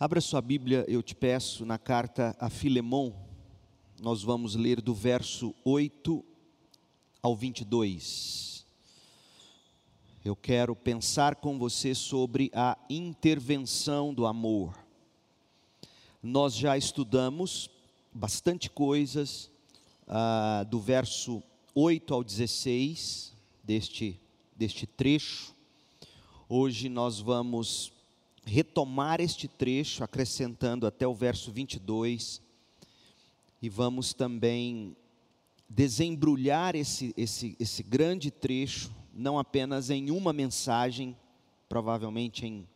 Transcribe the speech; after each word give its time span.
Abra 0.00 0.20
sua 0.20 0.40
Bíblia, 0.40 0.84
eu 0.86 1.02
te 1.02 1.12
peço, 1.12 1.66
na 1.66 1.76
carta 1.76 2.36
a 2.38 2.48
Filemon, 2.48 3.12
nós 4.00 4.22
vamos 4.22 4.54
ler 4.54 4.80
do 4.80 4.94
verso 4.94 5.52
8 5.64 6.24
ao 7.20 7.34
22. 7.34 8.64
Eu 10.24 10.36
quero 10.36 10.76
pensar 10.76 11.34
com 11.34 11.58
você 11.58 11.96
sobre 11.96 12.48
a 12.54 12.78
intervenção 12.88 14.14
do 14.14 14.24
amor. 14.24 14.78
Nós 16.22 16.54
já 16.54 16.78
estudamos 16.78 17.68
bastante 18.14 18.70
coisas, 18.70 19.50
ah, 20.06 20.64
do 20.70 20.78
verso 20.78 21.42
8 21.74 22.14
ao 22.14 22.22
16 22.22 23.34
deste, 23.64 24.16
deste 24.54 24.86
trecho. 24.86 25.52
Hoje 26.48 26.88
nós 26.88 27.18
vamos 27.18 27.97
retomar 28.48 29.20
este 29.20 29.46
trecho, 29.46 30.02
acrescentando 30.02 30.86
até 30.86 31.06
o 31.06 31.14
verso 31.14 31.52
22, 31.52 32.40
e 33.60 33.68
vamos 33.68 34.14
também 34.14 34.96
desembrulhar 35.68 36.74
esse, 36.74 37.12
esse, 37.16 37.54
esse 37.60 37.82
grande 37.82 38.30
trecho, 38.30 38.90
não 39.12 39.38
apenas 39.38 39.90
em 39.90 40.10
uma 40.10 40.32
mensagem, 40.32 41.14
provavelmente 41.68 42.46
em 42.46 42.66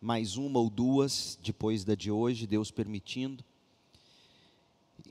mais 0.00 0.36
uma 0.36 0.60
ou 0.60 0.70
duas, 0.70 1.36
depois 1.42 1.84
da 1.84 1.96
de 1.96 2.10
hoje, 2.10 2.46
Deus 2.46 2.70
permitindo. 2.70 3.44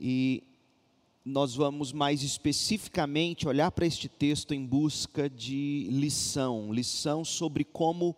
E 0.00 0.42
nós 1.22 1.54
vamos 1.54 1.92
mais 1.92 2.22
especificamente 2.22 3.46
olhar 3.46 3.70
para 3.70 3.84
este 3.84 4.08
texto 4.08 4.54
em 4.54 4.64
busca 4.64 5.28
de 5.28 5.86
lição, 5.90 6.72
lição 6.72 7.22
sobre 7.22 7.64
como 7.64 8.16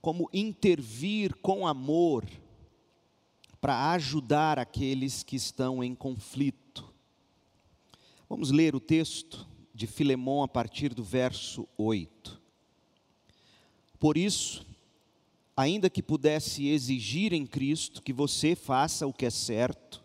como 0.00 0.30
intervir 0.32 1.34
com 1.36 1.66
amor 1.66 2.26
para 3.60 3.92
ajudar 3.92 4.58
aqueles 4.58 5.22
que 5.22 5.36
estão 5.36 5.84
em 5.84 5.94
conflito. 5.94 6.90
Vamos 8.28 8.50
ler 8.50 8.74
o 8.74 8.80
texto 8.80 9.46
de 9.74 9.86
Filemão 9.86 10.42
a 10.42 10.48
partir 10.48 10.94
do 10.94 11.04
verso 11.04 11.68
8. 11.76 12.40
Por 13.98 14.16
isso, 14.16 14.66
ainda 15.54 15.90
que 15.90 16.02
pudesse 16.02 16.68
exigir 16.68 17.34
em 17.34 17.46
Cristo 17.46 18.00
que 18.00 18.12
você 18.12 18.56
faça 18.56 19.06
o 19.06 19.12
que 19.12 19.26
é 19.26 19.30
certo, 19.30 20.02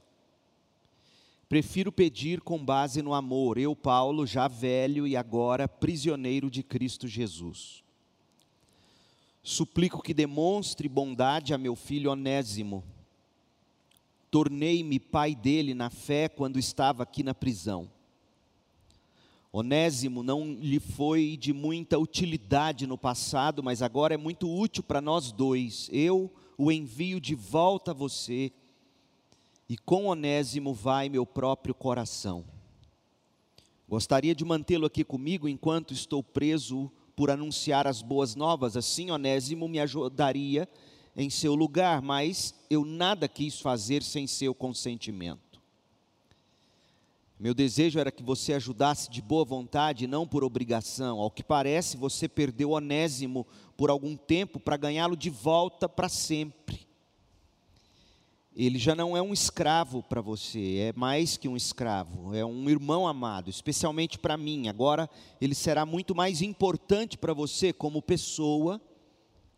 prefiro 1.48 1.92
pedir 1.92 2.42
com 2.42 2.64
base 2.64 3.02
no 3.02 3.14
amor, 3.14 3.58
eu, 3.58 3.74
Paulo, 3.74 4.28
já 4.28 4.50
velho 4.50 5.08
e 5.08 5.16
agora 5.16 5.70
prisioneiro 5.70 6.52
de 6.52 6.62
Cristo 6.62 7.08
Jesus 7.08 7.85
Suplico 9.48 10.02
que 10.02 10.12
demonstre 10.12 10.90
bondade 10.90 11.54
a 11.54 11.58
meu 11.60 11.76
filho 11.76 12.10
Onésimo. 12.10 12.84
Tornei-me 14.32 15.00
pai 15.00 15.36
dele 15.36 15.76
na 15.76 15.92
fé 15.92 16.28
quando 16.28 16.58
estava 16.58 17.04
aqui 17.04 17.22
na 17.22 17.36
prisão. 17.36 17.88
Onésimo 19.54 20.24
não 20.24 20.44
lhe 20.44 20.80
foi 20.80 21.38
de 21.38 21.54
muita 21.54 22.00
utilidade 22.00 22.88
no 22.88 22.98
passado, 22.98 23.62
mas 23.62 23.84
agora 23.84 24.16
é 24.16 24.18
muito 24.18 24.52
útil 24.52 24.82
para 24.82 25.00
nós 25.00 25.32
dois. 25.32 25.92
Eu 25.94 26.34
o 26.58 26.72
envio 26.72 27.22
de 27.22 27.36
volta 27.36 27.92
a 27.92 27.94
você, 27.94 28.52
e 29.70 29.78
com 29.78 30.06
Onésimo 30.06 30.74
vai 30.74 31.08
meu 31.08 31.24
próprio 31.24 31.76
coração. 31.76 32.44
Gostaria 33.88 34.34
de 34.34 34.44
mantê-lo 34.44 34.88
aqui 34.88 35.04
comigo 35.04 35.48
enquanto 35.48 35.94
estou 35.94 36.24
preso 36.24 36.92
por 37.16 37.32
anunciar 37.32 37.88
as 37.88 38.02
boas 38.02 38.36
novas, 38.36 38.76
assim 38.76 39.10
Onésimo 39.12 39.68
me 39.68 39.80
ajudaria 39.80 40.68
em 41.16 41.30
seu 41.30 41.56
lugar, 41.56 42.02
mas 42.02 42.54
eu 42.70 42.84
nada 42.84 43.28
quis 43.28 43.60
fazer 43.60 44.04
sem 44.04 44.28
seu 44.28 44.54
consentimento. 44.54 45.62
Meu 47.40 47.54
desejo 47.54 48.00
era 48.00 48.12
que 48.12 48.24
você 48.24 48.54
ajudasse 48.54 49.10
de 49.10 49.22
boa 49.22 49.44
vontade, 49.44 50.08
não 50.08 50.28
por 50.28 50.44
obrigação. 50.44 51.20
Ao 51.20 51.32
que 51.32 51.44
parece, 51.44 51.98
você 51.98 52.28
perdeu 52.28 52.72
Onésimo 52.72 53.46
por 53.76 53.90
algum 53.90 54.16
tempo 54.16 54.60
para 54.60 54.78
ganhá-lo 54.78 55.18
de 55.18 55.30
volta 55.30 55.88
para 55.88 56.08
sempre 56.08 56.85
ele 58.56 58.80
já 58.80 58.96
não 58.96 59.18
é 59.18 59.22
um 59.22 59.34
escravo 59.34 60.02
para 60.02 60.22
você, 60.22 60.78
é 60.78 60.94
mais 60.94 61.36
que 61.36 61.48
um 61.48 61.58
escravo, 61.58 62.34
é 62.34 62.46
um 62.46 62.70
irmão 62.70 63.06
amado, 63.06 63.50
especialmente 63.50 64.18
para 64.18 64.38
mim. 64.38 64.70
Agora 64.70 65.10
ele 65.42 65.54
será 65.54 65.86
muito 65.86 66.16
mais 66.16 66.42
importante 66.42 67.18
para 67.18 67.34
você 67.34 67.74
como 67.74 68.02
pessoa 68.02 68.80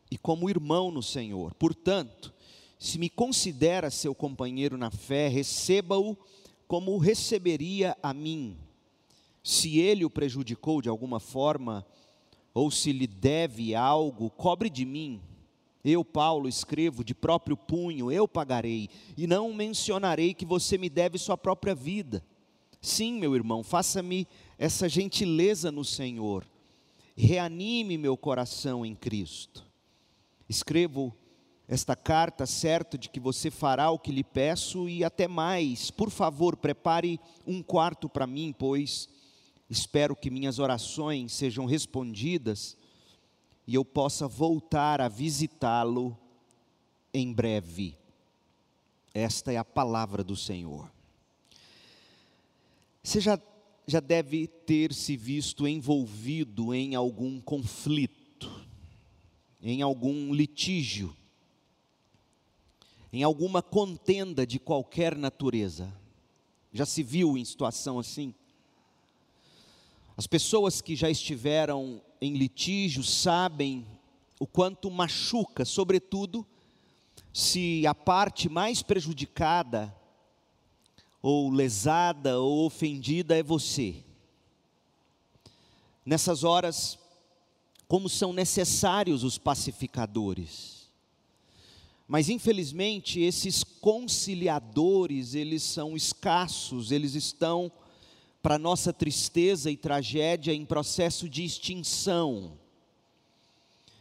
e 0.10 0.18
como 0.18 0.50
irmão 0.50 0.90
no 0.90 1.04
Senhor. 1.04 1.54
Portanto, 1.54 2.34
se 2.80 2.98
me 2.98 3.08
considera 3.08 3.92
seu 3.92 4.16
companheiro 4.16 4.78
na 4.78 4.90
fé, 4.90 5.28
receba-o 5.28 6.18
como 6.68 6.98
receberia 6.98 7.96
a 8.02 8.16
mim. 8.16 8.58
Se 9.44 9.78
ele 9.78 10.06
o 10.06 10.10
prejudicou 10.10 10.82
de 10.82 10.90
alguma 10.90 11.20
forma, 11.20 11.86
ou 12.52 12.72
se 12.72 12.92
lhe 12.92 13.06
deve 13.06 13.76
algo, 13.76 14.32
cobre 14.32 14.72
de 14.72 14.86
mim 14.86 15.22
eu, 15.88 16.04
Paulo, 16.04 16.48
escrevo 16.48 17.04
de 17.04 17.16
próprio 17.16 17.56
punho, 17.56 18.12
eu 18.12 18.28
pagarei, 18.28 18.90
e 19.16 19.26
não 19.26 19.54
mencionarei 19.54 20.34
que 20.34 20.46
você 20.46 20.78
me 20.78 20.90
deve 20.90 21.18
sua 21.18 21.38
própria 21.38 21.74
vida. 21.74 22.24
Sim, 22.82 23.20
meu 23.20 23.36
irmão, 23.36 23.64
faça-me 23.64 24.28
essa 24.58 24.88
gentileza 24.88 25.72
no 25.72 25.84
Senhor, 25.84 26.46
reanime 27.16 27.98
meu 27.98 28.16
coração 28.16 28.86
em 28.86 28.96
Cristo. 28.96 29.66
Escrevo 30.48 31.14
esta 31.68 31.96
carta 31.96 32.46
certo 32.46 32.98
de 32.98 33.10
que 33.10 33.20
você 33.20 33.52
fará 33.52 33.92
o 33.92 34.00
que 34.00 34.12
lhe 34.12 34.24
peço 34.24 34.88
e 34.88 35.04
até 35.04 35.28
mais. 35.28 35.92
Por 35.92 36.10
favor, 36.10 36.56
prepare 36.56 37.20
um 37.46 37.62
quarto 37.62 38.08
para 38.08 38.26
mim, 38.26 38.56
pois 38.58 39.10
espero 39.70 40.16
que 40.16 40.30
minhas 40.30 40.60
orações 40.60 41.34
sejam 41.34 41.66
respondidas 41.66 42.78
e 43.68 43.76
eu 43.76 43.84
possa 43.84 44.30
voltar 44.30 45.02
a 45.02 45.10
visitá-lo 45.10 46.18
em 47.14 47.34
breve. 47.34 47.98
Esta 49.14 49.52
é 49.52 49.58
a 49.58 49.66
palavra 49.66 50.24
do 50.24 50.38
Senhor. 50.38 50.90
Você 53.04 53.20
já, 53.20 53.38
já 53.86 54.00
deve 54.00 54.48
ter 54.48 54.94
se 54.94 55.18
visto 55.18 55.68
envolvido 55.68 56.74
em 56.74 56.96
algum 56.96 57.42
conflito, 57.42 58.50
em 59.62 59.82
algum 59.82 60.34
litígio, 60.34 61.14
em 63.12 63.24
alguma 63.24 63.62
contenda 63.62 64.48
de 64.48 64.60
qualquer 64.60 65.16
natureza. 65.18 65.94
Já 66.72 66.86
se 66.86 67.04
viu 67.04 67.38
em 67.38 67.44
situação 67.44 68.00
assim? 68.00 68.34
As 70.16 70.28
pessoas 70.28 70.82
que 70.82 70.96
já 70.96 71.10
estiveram 71.10 72.02
em 72.22 72.34
litígio 72.34 73.04
sabem 73.04 73.86
o 74.40 74.46
quanto 74.46 74.90
machuca, 74.90 75.66
sobretudo 75.66 76.46
se 77.34 77.86
a 77.86 77.94
parte 77.94 78.50
mais 78.50 78.82
prejudicada, 78.82 79.96
ou 81.22 81.50
lesada, 81.50 82.40
ou 82.40 82.66
ofendida 82.66 83.38
é 83.38 83.44
você. 83.44 84.04
Nessas 86.06 86.44
horas, 86.44 86.98
como 87.88 88.08
são 88.08 88.32
necessários 88.32 89.24
os 89.24 89.38
pacificadores. 89.38 90.88
Mas 92.08 92.30
infelizmente 92.30 93.20
esses 93.20 93.64
conciliadores, 93.64 95.34
eles 95.36 95.64
são 95.64 95.96
escassos, 95.96 96.92
eles 96.92 97.16
estão 97.16 97.72
para 98.48 98.58
nossa 98.58 98.94
tristeza 98.94 99.70
e 99.70 99.76
tragédia 99.76 100.54
em 100.54 100.64
processo 100.64 101.28
de 101.28 101.44
extinção. 101.44 102.58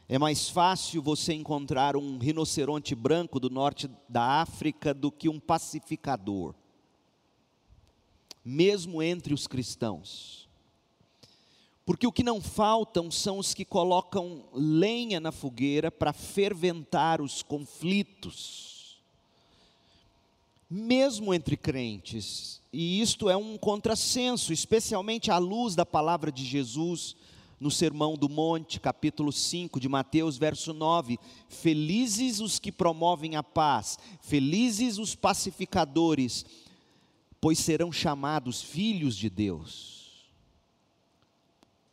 É 0.09 0.21
mais 0.21 0.49
fácil 0.49 1.03
você 1.03 1.35
encontrar 1.35 1.97
um 1.97 2.17
rinoceronte 2.17 2.95
branco 2.95 3.41
do 3.41 3.51
norte 3.51 3.91
da 4.09 4.41
África 4.41 4.95
do 4.95 5.11
que 5.11 5.29
um 5.29 5.41
pacificador, 5.41 6.55
mesmo 8.45 9.03
entre 9.03 9.35
os 9.35 9.49
cristãos. 9.49 10.49
Porque 11.85 12.07
o 12.07 12.13
que 12.13 12.23
não 12.23 12.41
faltam 12.41 13.11
são 13.11 13.41
os 13.41 13.53
que 13.53 13.65
colocam 13.65 14.45
lenha 14.53 15.19
na 15.19 15.33
fogueira 15.33 15.91
para 15.91 16.13
ferventar 16.13 17.21
os 17.21 17.43
conflitos 17.43 18.76
mesmo 20.69 21.33
entre 21.33 21.57
crentes. 21.57 22.61
E 22.73 23.01
isto 23.01 23.31
é 23.31 23.37
um 23.37 23.57
contrassenso, 23.57 24.53
especialmente 24.53 25.31
à 25.31 25.39
luz 25.39 25.75
da 25.75 25.87
palavra 25.87 26.31
de 26.31 26.45
Jesus 26.45 27.17
no 27.59 27.71
Sermão 27.71 28.17
do 28.17 28.29
Monte, 28.29 28.79
capítulo 28.79 29.33
5 29.33 29.81
de 29.81 29.89
Mateus, 29.89 30.37
verso 30.37 30.75
9: 30.75 31.19
Felizes 31.49 32.41
os 32.41 32.59
que 32.59 32.71
promovem 32.71 33.37
a 33.37 33.43
paz, 33.43 33.99
felizes 34.21 34.99
os 34.99 35.15
pacificadores, 35.15 36.45
pois 37.41 37.59
serão 37.59 37.91
chamados 37.91 38.61
filhos 38.61 39.17
de 39.17 39.31
Deus. 39.31 39.97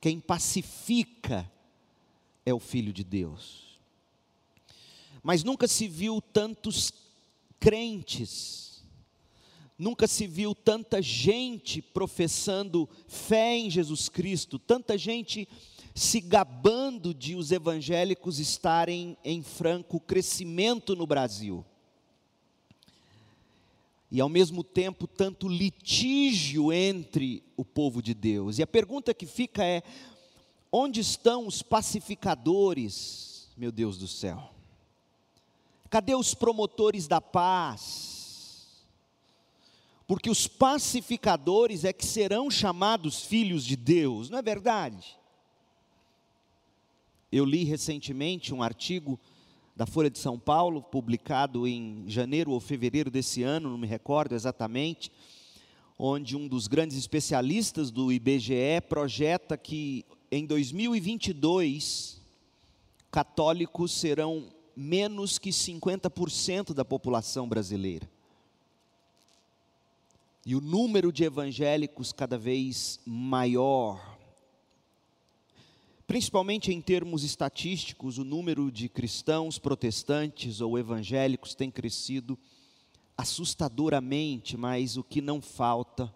Quem 0.02 0.20
pacifica 0.20 1.50
é 2.46 2.54
o 2.54 2.60
filho 2.60 2.92
de 2.92 3.04
Deus. 3.04 3.64
mas 5.24 5.42
nunca 5.42 5.70
se 5.70 5.88
viu 5.88 6.20
tantos 6.20 6.92
crentes, 7.58 8.63
nunca 9.78 10.08
se 10.08 10.28
viu 10.28 10.54
tanta 10.54 11.02
gente 11.02 11.82
professando 11.82 12.88
fé 13.08 13.58
em 13.58 13.70
Jesus 13.70 14.10
Cristo, 14.10 14.60
tanta 14.60 14.98
gente 14.98 15.48
se 15.96 16.20
gabando 16.20 17.14
de 17.14 17.36
os 17.36 17.52
evangélicos 17.52 18.40
estarem 18.40 19.18
em 19.24 19.44
franco 19.44 20.00
crescimento 20.00 20.96
no 20.96 21.06
Brasil. 21.06 21.66
E 24.10 24.22
ao 24.22 24.30
mesmo 24.30 24.64
tempo, 24.64 25.08
tanto 25.08 25.48
litígio 25.48 26.72
entre 26.72 27.44
o 27.58 27.66
povo 27.66 28.02
de 28.02 28.14
Deus. 28.14 28.60
E 28.60 28.64
a 28.64 28.68
pergunta 28.68 29.14
que 29.14 29.26
fica 29.26 29.66
é: 29.66 29.82
onde 30.72 31.00
estão 31.00 31.48
os 31.48 31.64
pacificadores, 31.64 33.50
meu 33.58 33.72
Deus 33.72 33.98
do 33.98 34.08
céu? 34.08 34.52
Cadê 35.90 36.14
os 36.14 36.36
promotores 36.36 37.08
da 37.08 37.20
paz? 37.20 38.13
Porque 40.06 40.30
os 40.30 40.48
pacificadores 40.48 41.86
é 41.86 41.94
que 41.94 42.06
serão 42.06 42.52
chamados 42.52 43.22
filhos 43.22 43.66
de 43.66 43.76
Deus, 43.76 44.30
não 44.30 44.38
é 44.38 44.42
verdade? 44.42 45.18
Eu 47.32 47.46
li 47.46 47.64
recentemente 47.64 48.54
um 48.54 48.62
artigo 48.62 49.20
da 49.76 49.86
Folha 49.86 50.10
de 50.10 50.20
São 50.20 50.38
Paulo, 50.38 50.84
publicado 50.84 51.68
em 51.68 52.04
janeiro 52.08 52.52
ou 52.52 52.60
fevereiro 52.60 53.10
desse 53.10 53.42
ano, 53.42 53.70
não 53.70 53.78
me 53.78 53.88
recordo 53.88 54.36
exatamente, 54.36 55.12
onde 55.98 56.36
um 56.36 56.48
dos 56.48 56.68
grandes 56.68 56.98
especialistas 56.98 57.90
do 57.90 58.12
IBGE 58.12 58.82
projeta 58.88 59.58
que 59.58 60.06
em 60.32 60.46
2022 60.46 62.22
católicos 63.10 63.92
serão 63.92 64.52
menos 64.76 65.38
que 65.40 65.50
50% 65.50 66.74
da 66.74 66.84
população 66.84 67.48
brasileira. 67.48 68.10
E 70.46 70.56
o 70.56 70.62
número 70.62 71.12
de 71.12 71.24
evangélicos 71.24 72.12
cada 72.12 72.38
vez 72.38 73.00
maior. 73.06 74.18
Principalmente 76.06 76.72
em 76.72 76.82
termos 76.82 77.24
estatísticos, 77.24 78.18
o 78.18 78.26
número 78.26 78.70
de 78.70 78.90
cristãos 78.90 79.58
protestantes 79.58 80.60
ou 80.60 80.78
evangélicos 80.78 81.56
tem 81.56 81.72
crescido 81.72 82.38
assustadoramente, 83.18 84.58
mas 84.58 84.98
o 84.98 85.04
que 85.04 85.22
não 85.22 85.42
falta 85.42 86.14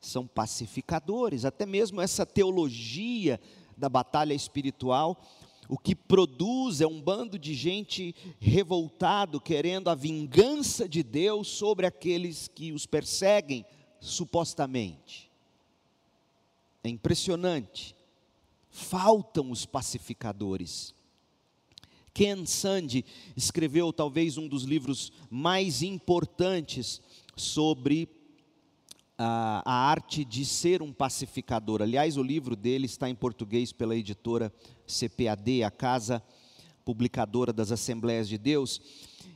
são 0.00 0.26
pacificadores, 0.26 1.44
até 1.44 1.66
mesmo 1.66 2.00
essa 2.00 2.24
teologia 2.24 3.40
da 3.76 3.88
batalha 3.88 4.32
espiritual, 4.32 5.20
o 5.68 5.76
que 5.78 5.94
produz 5.94 6.80
é 6.80 6.86
um 6.86 7.00
bando 7.00 7.38
de 7.38 7.54
gente 7.54 8.14
revoltado, 8.40 9.40
querendo 9.40 9.88
a 9.88 9.94
vingança 9.94 10.88
de 10.88 11.02
Deus 11.02 11.48
sobre 11.48 11.86
aqueles 11.86 12.48
que 12.48 12.72
os 12.72 12.86
perseguem, 12.86 13.64
supostamente. 14.00 15.30
É 16.82 16.88
impressionante 16.88 17.98
faltam 18.78 19.50
os 19.50 19.66
pacificadores. 19.66 20.94
Ken 22.14 22.46
Sande 22.46 23.04
escreveu 23.36 23.92
talvez 23.92 24.38
um 24.38 24.48
dos 24.48 24.62
livros 24.62 25.12
mais 25.30 25.82
importantes 25.82 27.00
sobre 27.36 28.08
a, 29.18 29.62
arte 29.90 30.24
de 30.24 30.44
ser 30.44 30.80
um 30.80 30.92
pacificador. 30.92 31.82
Aliás, 31.82 32.16
o 32.16 32.22
livro 32.22 32.54
dele 32.54 32.86
está 32.86 33.10
em 33.10 33.14
português 33.14 33.72
pela 33.72 33.96
editora 33.96 34.52
CPAD, 34.86 35.64
a 35.64 35.70
casa 35.70 36.22
publicadora 36.84 37.52
das 37.52 37.72
Assembleias 37.72 38.28
de 38.28 38.38
Deus. 38.38 38.80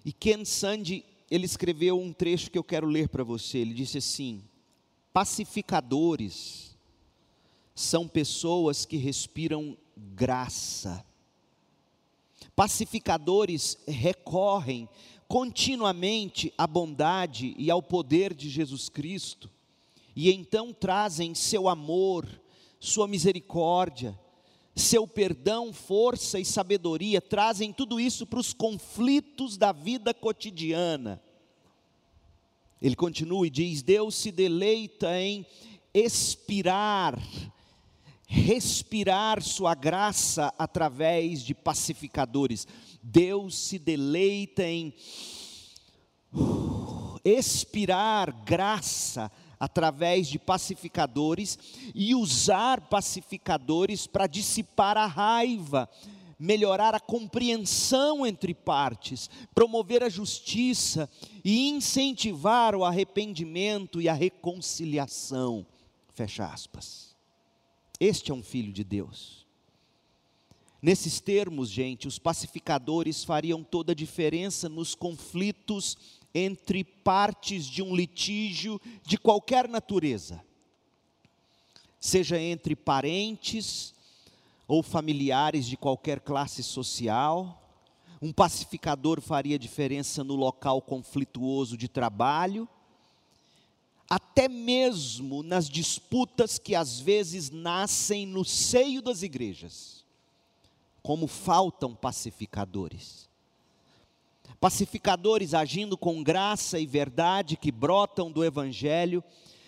E 0.04 0.12
Ken 0.12 0.44
Sande, 0.44 1.04
ele 1.28 1.44
escreveu 1.44 2.00
um 2.00 2.12
trecho 2.12 2.50
que 2.50 2.58
eu 2.58 2.64
quero 2.64 2.86
ler 2.86 3.08
para 3.08 3.24
você. 3.24 3.58
Ele 3.58 3.74
disse 3.74 3.98
assim: 3.98 4.42
pacificadores 5.12 6.76
são 7.74 8.06
pessoas 8.06 8.84
que 8.84 8.96
respiram 8.96 9.76
graça. 9.96 11.04
Pacificadores 12.54 13.78
recorrem 13.88 14.88
continuamente 15.26 16.52
à 16.58 16.66
bondade 16.66 17.54
e 17.56 17.70
ao 17.70 17.82
poder 17.82 18.34
de 18.34 18.50
Jesus 18.50 18.90
Cristo, 18.90 19.50
e 20.14 20.32
então 20.32 20.72
trazem 20.72 21.34
seu 21.34 21.68
amor, 21.68 22.28
sua 22.78 23.08
misericórdia, 23.08 24.18
seu 24.74 25.06
perdão, 25.06 25.72
força 25.72 26.38
e 26.38 26.44
sabedoria, 26.44 27.20
trazem 27.20 27.72
tudo 27.72 28.00
isso 28.00 28.26
para 28.26 28.40
os 28.40 28.52
conflitos 28.52 29.56
da 29.56 29.72
vida 29.72 30.12
cotidiana. 30.14 31.22
Ele 32.80 32.96
continua 32.96 33.46
e 33.46 33.50
diz: 33.50 33.82
Deus 33.82 34.14
se 34.14 34.32
deleita 34.32 35.18
em 35.18 35.46
expirar 35.94 37.20
respirar 38.32 39.42
Sua 39.42 39.74
graça 39.74 40.54
através 40.58 41.44
de 41.44 41.54
pacificadores. 41.54 42.66
Deus 43.02 43.58
se 43.58 43.78
deleita 43.78 44.64
em 44.64 44.94
expirar 47.22 48.32
graça 48.42 49.30
através 49.62 50.26
de 50.26 50.40
pacificadores 50.40 51.56
e 51.94 52.16
usar 52.16 52.80
pacificadores 52.80 54.08
para 54.08 54.26
dissipar 54.26 54.96
a 54.96 55.06
raiva, 55.06 55.88
melhorar 56.36 56.96
a 56.96 57.00
compreensão 57.00 58.26
entre 58.26 58.54
partes, 58.54 59.30
promover 59.54 60.02
a 60.02 60.08
justiça 60.08 61.08
e 61.44 61.68
incentivar 61.68 62.74
o 62.74 62.84
arrependimento 62.84 64.00
e 64.00 64.08
a 64.08 64.14
reconciliação. 64.14 65.64
Fecha 66.12 66.44
aspas. 66.44 67.14
Este 68.00 68.32
é 68.32 68.34
um 68.34 68.42
filho 68.42 68.72
de 68.72 68.82
Deus. 68.82 69.46
Nesses 70.82 71.20
termos, 71.20 71.70
gente, 71.70 72.08
os 72.08 72.18
pacificadores 72.18 73.22
fariam 73.22 73.62
toda 73.62 73.92
a 73.92 73.94
diferença 73.94 74.68
nos 74.68 74.96
conflitos 74.96 76.20
entre 76.34 76.82
partes 76.82 77.66
de 77.66 77.82
um 77.82 77.94
litígio 77.94 78.80
de 79.04 79.18
qualquer 79.18 79.68
natureza, 79.68 80.42
seja 82.00 82.38
entre 82.38 82.74
parentes 82.74 83.94
ou 84.66 84.82
familiares 84.82 85.66
de 85.66 85.76
qualquer 85.76 86.20
classe 86.20 86.62
social. 86.62 87.58
Um 88.20 88.32
pacificador 88.32 89.20
faria 89.20 89.58
diferença 89.58 90.22
no 90.22 90.34
local 90.34 90.80
conflituoso 90.80 91.76
de 91.76 91.88
trabalho 91.88 92.68
até 94.12 94.46
mesmo 94.46 95.42
nas 95.42 95.70
disputas 95.70 96.58
que 96.58 96.74
às 96.74 97.00
vezes 97.00 97.48
nascem 97.48 98.26
no 98.26 98.44
seio 98.44 99.00
das 99.00 99.22
igrejas, 99.22 100.04
como 101.02 101.26
faltam 101.26 101.94
pacificadores. 101.94 103.26
Pacificadores 104.62 105.54
agindo 105.54 105.98
com 105.98 106.22
graça 106.22 106.78
e 106.78 106.86
verdade 106.86 107.56
que 107.56 107.72
brotam 107.72 108.30
do 108.30 108.44
Evangelho, 108.44 109.20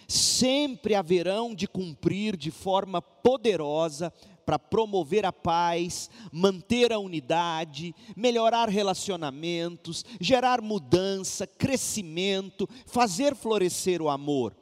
sempre 0.07 0.95
haverão 0.95 1.53
de 1.53 1.67
cumprir 1.67 2.37
de 2.37 2.53
forma 2.53 3.03
poderosa 3.03 4.13
para 4.47 4.57
promover 4.57 5.27
a 5.27 5.33
paz, 5.33 6.09
manter 6.31 6.93
a 6.93 7.01
unidade, 7.01 7.93
melhorar 8.15 8.69
relacionamentos, 8.69 10.05
gerar 10.21 10.63
mudança, 10.63 11.45
crescimento, 11.45 12.69
fazer 12.87 13.35
florescer 13.35 14.01
o 14.01 14.09
amor. 14.09 14.55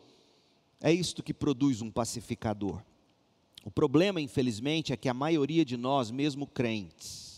É 0.81 0.91
isto 0.91 1.23
que 1.23 1.35
produz 1.35 1.83
um 1.83 1.91
pacificador. 1.91 2.83
O 3.67 3.71
problema, 3.71 4.19
infelizmente, 4.19 4.95
é 4.95 4.97
que 4.97 5.11
a 5.11 5.15
maioria 5.15 5.63
de 5.63 5.77
nós, 5.77 6.11
mesmo 6.11 6.47
crentes, 6.47 7.32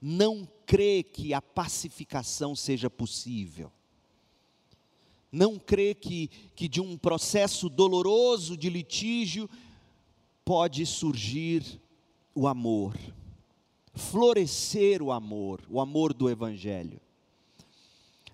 não 0.00 0.48
crê 0.64 1.02
que 1.02 1.34
a 1.34 1.42
pacificação 1.42 2.54
seja 2.54 2.88
possível. 2.88 3.72
Não 5.30 5.58
crê 5.58 5.94
que, 5.94 6.28
que 6.54 6.68
de 6.68 6.80
um 6.80 6.96
processo 6.96 7.68
doloroso 7.68 8.56
de 8.56 8.70
litígio 8.70 9.48
pode 10.44 10.86
surgir 10.86 11.80
o 12.34 12.46
amor, 12.46 12.96
florescer 13.94 15.02
o 15.02 15.12
amor, 15.12 15.60
o 15.68 15.80
amor 15.80 16.14
do 16.14 16.30
Evangelho. 16.30 17.00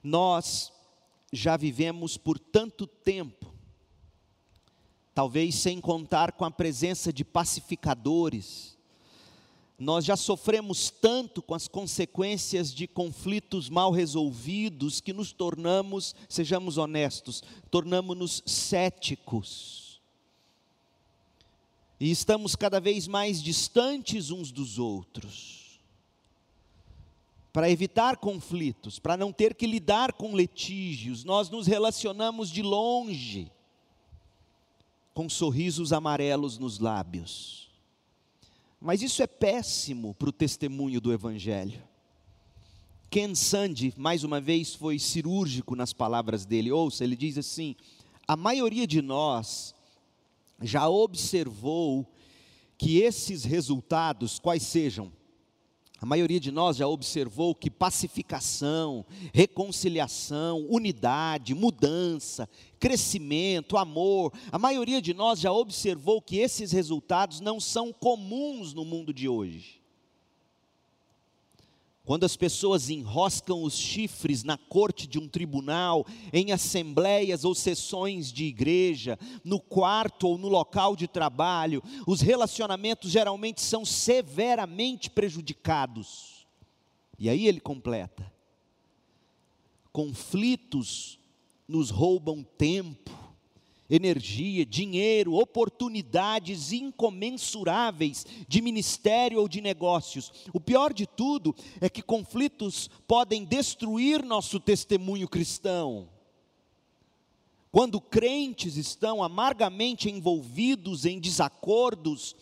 Nós 0.02 0.72
já 1.32 1.56
vivemos 1.56 2.16
por 2.16 2.38
tanto 2.38 2.86
tempo, 2.86 3.52
talvez 5.12 5.56
sem 5.56 5.80
contar 5.80 6.32
com 6.32 6.44
a 6.44 6.50
presença 6.50 7.12
de 7.12 7.24
pacificadores, 7.24 8.73
nós 9.84 10.04
já 10.04 10.16
sofremos 10.16 10.90
tanto 10.90 11.40
com 11.42 11.54
as 11.54 11.68
consequências 11.68 12.74
de 12.74 12.88
conflitos 12.88 13.68
mal 13.68 13.92
resolvidos 13.92 15.00
que 15.00 15.12
nos 15.12 15.32
tornamos, 15.32 16.14
sejamos 16.28 16.78
honestos, 16.78 17.42
tornamos-nos 17.70 18.42
céticos 18.46 19.84
e 22.04 22.10
estamos 22.10 22.56
cada 22.56 22.80
vez 22.80 23.06
mais 23.06 23.42
distantes 23.42 24.30
uns 24.30 24.50
dos 24.50 24.78
outros. 24.78 25.62
para 27.52 27.70
evitar 27.70 28.16
conflitos, 28.16 28.98
para 28.98 29.16
não 29.16 29.32
ter 29.32 29.54
que 29.54 29.64
lidar 29.64 30.14
com 30.14 30.36
litígios, 30.36 31.22
nós 31.22 31.48
nos 31.48 31.68
relacionamos 31.68 32.50
de 32.50 32.62
longe, 32.62 33.48
com 35.14 35.28
sorrisos 35.28 35.92
amarelos 35.92 36.58
nos 36.58 36.80
lábios. 36.80 37.63
Mas 38.80 39.02
isso 39.02 39.22
é 39.22 39.26
péssimo 39.26 40.14
para 40.14 40.28
o 40.28 40.32
testemunho 40.32 41.00
do 41.00 41.12
Evangelho. 41.12 41.82
Ken 43.10 43.34
Sande, 43.34 43.94
mais 43.96 44.24
uma 44.24 44.40
vez, 44.40 44.74
foi 44.74 44.98
cirúrgico 44.98 45.76
nas 45.76 45.92
palavras 45.92 46.44
dele. 46.44 46.72
Ouça, 46.72 47.04
ele 47.04 47.16
diz 47.16 47.38
assim: 47.38 47.76
a 48.26 48.36
maioria 48.36 48.86
de 48.86 49.00
nós 49.00 49.74
já 50.60 50.88
observou 50.88 52.06
que 52.76 52.98
esses 52.98 53.44
resultados, 53.44 54.38
quais 54.38 54.62
sejam, 54.62 55.12
a 56.04 56.06
maioria 56.06 56.38
de 56.38 56.50
nós 56.50 56.76
já 56.76 56.86
observou 56.86 57.54
que 57.54 57.70
pacificação, 57.70 59.06
reconciliação, 59.32 60.66
unidade, 60.68 61.54
mudança, 61.54 62.46
crescimento, 62.78 63.78
amor, 63.78 64.30
a 64.52 64.58
maioria 64.58 65.00
de 65.00 65.14
nós 65.14 65.40
já 65.40 65.50
observou 65.50 66.20
que 66.20 66.36
esses 66.36 66.72
resultados 66.72 67.40
não 67.40 67.58
são 67.58 67.90
comuns 67.90 68.74
no 68.74 68.84
mundo 68.84 69.14
de 69.14 69.30
hoje. 69.30 69.80
Quando 72.04 72.24
as 72.24 72.36
pessoas 72.36 72.90
enroscam 72.90 73.62
os 73.62 73.78
chifres 73.78 74.44
na 74.44 74.58
corte 74.58 75.06
de 75.06 75.18
um 75.18 75.26
tribunal, 75.26 76.06
em 76.34 76.52
assembleias 76.52 77.44
ou 77.44 77.54
sessões 77.54 78.30
de 78.30 78.44
igreja, 78.44 79.18
no 79.42 79.58
quarto 79.58 80.28
ou 80.28 80.36
no 80.36 80.48
local 80.48 80.94
de 80.94 81.08
trabalho, 81.08 81.82
os 82.06 82.20
relacionamentos 82.20 83.10
geralmente 83.10 83.62
são 83.62 83.86
severamente 83.86 85.08
prejudicados. 85.08 86.46
E 87.18 87.30
aí 87.30 87.46
ele 87.46 87.58
completa: 87.58 88.30
conflitos 89.90 91.18
nos 91.66 91.88
roubam 91.88 92.42
tempo, 92.42 93.23
energia, 93.94 94.64
dinheiro, 94.66 95.34
oportunidades 95.34 96.72
incomensuráveis 96.72 98.26
de 98.48 98.60
ministério 98.60 99.40
ou 99.40 99.48
de 99.48 99.60
negócios. 99.60 100.32
O 100.52 100.60
pior 100.60 100.92
de 100.92 101.06
tudo 101.06 101.54
é 101.80 101.88
que 101.88 102.02
conflitos 102.02 102.88
podem 103.06 103.44
destruir 103.44 104.22
nosso 104.22 104.58
testemunho 104.58 105.28
cristão. 105.28 106.08
Quando 107.70 108.00
crentes 108.00 108.76
estão 108.76 109.22
amargamente 109.22 110.08
envolvidos 110.08 111.04
em 111.04 111.18
desacordos, 111.18 112.36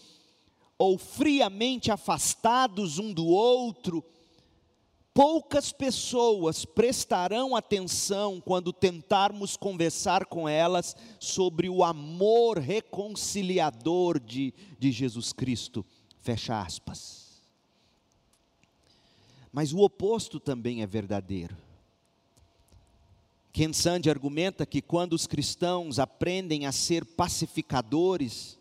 ou 0.82 0.98
friamente 0.98 1.92
afastados 1.92 2.98
um 2.98 3.12
do 3.12 3.24
outro, 3.24 4.04
Poucas 5.14 5.72
pessoas 5.72 6.64
prestarão 6.64 7.54
atenção 7.54 8.40
quando 8.40 8.72
tentarmos 8.72 9.58
conversar 9.58 10.24
com 10.24 10.48
elas 10.48 10.96
sobre 11.20 11.68
o 11.68 11.84
amor 11.84 12.58
reconciliador 12.58 14.18
de, 14.18 14.54
de 14.78 14.90
Jesus 14.90 15.30
Cristo. 15.32 15.84
Fecha 16.20 16.58
aspas. 16.60 17.42
Mas 19.52 19.74
o 19.74 19.80
oposto 19.80 20.40
também 20.40 20.82
é 20.82 20.86
verdadeiro. 20.86 21.54
Ken 23.52 23.70
Sande 23.74 24.08
argumenta 24.08 24.64
que 24.64 24.80
quando 24.80 25.12
os 25.12 25.26
cristãos 25.26 25.98
aprendem 25.98 26.64
a 26.64 26.72
ser 26.72 27.04
pacificadores, 27.04 28.58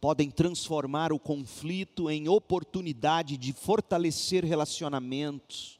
podem 0.00 0.30
transformar 0.30 1.12
o 1.12 1.18
conflito 1.18 2.08
em 2.10 2.28
oportunidade 2.28 3.36
de 3.36 3.52
fortalecer 3.52 4.44
relacionamentos, 4.44 5.78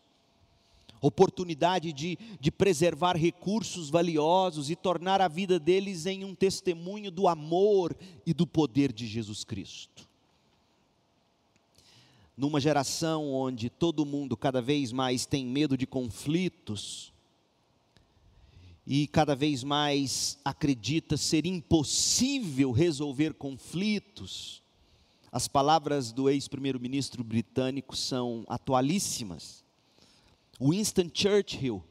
oportunidade 1.00 1.92
de, 1.92 2.18
de 2.40 2.50
preservar 2.50 3.16
recursos 3.16 3.88
valiosos 3.88 4.70
e 4.70 4.76
tornar 4.76 5.20
a 5.20 5.28
vida 5.28 5.58
deles 5.58 6.06
em 6.06 6.24
um 6.24 6.34
testemunho 6.34 7.10
do 7.10 7.28
amor 7.28 7.96
e 8.26 8.34
do 8.34 8.46
poder 8.46 8.92
de 8.92 9.06
Jesus 9.06 9.44
Cristo. 9.44 10.08
Numa 12.36 12.60
geração 12.60 13.32
onde 13.32 13.70
todo 13.70 14.06
mundo 14.06 14.36
cada 14.36 14.62
vez 14.62 14.92
mais 14.92 15.26
tem 15.26 15.44
medo 15.44 15.76
de 15.76 15.86
conflitos, 15.86 17.12
e 18.90 19.06
cada 19.06 19.36
vez 19.36 19.62
mais 19.62 20.38
acredita 20.42 21.18
ser 21.18 21.44
impossível 21.44 22.72
resolver 22.72 23.34
conflitos. 23.34 24.62
As 25.30 25.46
palavras 25.46 26.10
do 26.10 26.30
ex-primeiro-ministro 26.30 27.22
britânico 27.22 27.94
são 27.94 28.46
atualíssimas. 28.48 29.62
Winston 30.58 31.10
Churchill, 31.12 31.84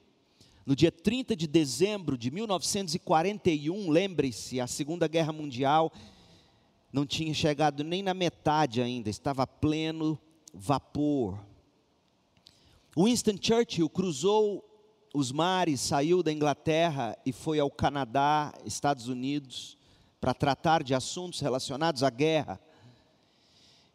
no 0.65 0.75
dia 0.75 0.91
30 0.91 1.35
de 1.35 1.45
dezembro 1.45 2.17
de 2.17 2.31
1941, 2.31 3.91
lembre-se, 3.91 4.59
a 4.59 4.65
Segunda 4.65 5.07
Guerra 5.07 5.31
Mundial 5.31 5.93
não 6.91 7.05
tinha 7.05 7.31
chegado 7.31 7.83
nem 7.83 8.01
na 8.01 8.15
metade 8.15 8.81
ainda, 8.81 9.07
estava 9.07 9.43
a 9.43 9.47
pleno 9.47 10.19
vapor. 10.51 11.39
Winston 12.97 13.37
Churchill 13.39 13.87
cruzou 13.87 14.66
os 15.13 15.31
mares, 15.31 15.81
saiu 15.81 16.21
da 16.21 16.31
Inglaterra 16.31 17.17
e 17.25 17.31
foi 17.31 17.59
ao 17.59 17.71
Canadá, 17.71 18.53
Estados 18.65 19.07
Unidos, 19.07 19.77
para 20.19 20.33
tratar 20.33 20.83
de 20.83 20.93
assuntos 20.93 21.39
relacionados 21.39 22.03
à 22.03 22.09
guerra. 22.09 22.59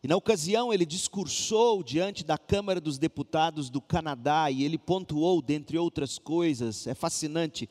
E 0.03 0.09
na 0.09 0.17
ocasião 0.17 0.73
ele 0.73 0.85
discursou 0.85 1.83
diante 1.83 2.25
da 2.25 2.37
Câmara 2.37 2.81
dos 2.81 2.99
Deputados 2.99 3.71
do 3.71 3.81
Canadá 3.81 4.51
e 4.51 4.65
ele 4.65 4.77
pontuou, 4.77 5.41
dentre 5.41 5.79
outras 5.79 6.19
coisas, 6.19 6.87
é 6.89 6.95
fascinante, 6.95 7.71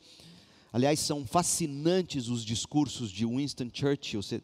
aliás, 0.71 0.99
são 0.99 1.25
fascinantes 1.25 2.29
os 2.29 2.45
discursos 2.45 3.11
de 3.11 3.25
Winston 3.25 3.69
Churchill. 3.73 4.21
Se, 4.21 4.41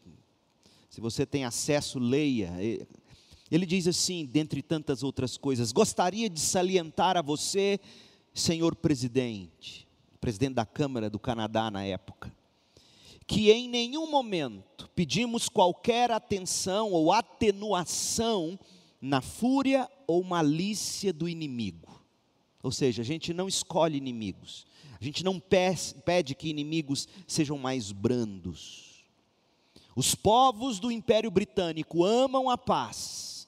se 0.90 1.00
você 1.00 1.26
tem 1.26 1.46
acesso, 1.46 1.98
leia. 1.98 2.52
Ele 3.50 3.66
diz 3.66 3.88
assim, 3.88 4.26
dentre 4.26 4.62
tantas 4.62 5.02
outras 5.02 5.38
coisas: 5.38 5.72
gostaria 5.72 6.30
de 6.30 6.42
salientar 6.42 7.16
a 7.16 7.22
você 7.22 7.80
senhor 8.40 8.76
presidente, 8.76 9.88
presidente 10.22 10.54
da 10.54 10.66
Câmara 10.66 11.10
do 11.10 11.20
Canadá 11.20 11.72
na 11.72 11.84
época, 11.84 12.36
que 13.26 13.52
em 13.52 13.68
nenhum 13.68 14.10
momento 14.10 14.90
pedimos 14.96 15.50
qualquer 15.50 16.12
atenção 16.12 16.92
ou 16.92 17.12
atenuação 17.12 18.58
na 19.02 19.22
fúria 19.22 19.90
ou 20.06 20.24
malícia 20.24 21.12
do 21.12 21.28
inimigo. 21.28 22.02
Ou 22.64 22.72
seja, 22.72 23.02
a 23.02 23.06
gente 23.06 23.34
não 23.34 23.48
escolhe 23.48 23.98
inimigos, 23.98 24.66
a 25.00 25.04
gente 25.04 25.24
não 25.24 25.40
pede 25.40 26.36
que 26.36 26.50
inimigos 26.50 27.08
sejam 27.28 27.58
mais 27.58 27.92
brandos. 27.92 29.04
Os 29.96 30.16
povos 30.16 30.80
do 30.80 30.92
Império 30.92 31.32
Britânico 31.32 32.04
amam 32.04 32.50
a 32.50 32.58
paz, 32.58 33.48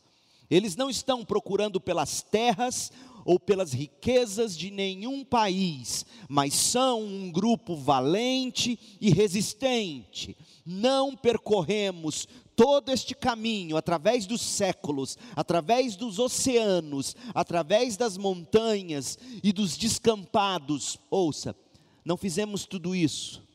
eles 0.50 0.76
não 0.76 0.90
estão 0.90 1.24
procurando 1.24 1.80
pelas 1.80 2.22
terras 2.24 2.92
ou 3.26 3.40
pelas 3.40 3.74
riquezas 3.74 4.58
de 4.58 4.72
nenhum 4.72 5.24
país, 5.24 6.06
mas 6.28 6.54
são 6.54 7.04
um 7.04 7.32
grupo 7.32 7.76
valente 7.76 8.80
e 9.00 9.10
resistente. 9.10 10.38
Não 10.66 11.16
percorremos 11.16 12.28
todo 12.56 12.90
este 12.92 13.16
caminho 13.16 13.78
através 13.78 14.26
dos 14.26 14.42
séculos, 14.42 15.18
através 15.36 15.96
dos 15.96 16.20
oceanos, 16.20 17.16
através 17.34 17.96
das 17.96 18.18
montanhas 18.18 19.18
e 19.44 19.52
dos 19.54 19.78
descampados. 19.78 20.98
Ouça, 21.10 21.56
não 22.04 22.18
fizemos 22.18 22.66
tudo 22.66 22.96
isso 22.96 23.48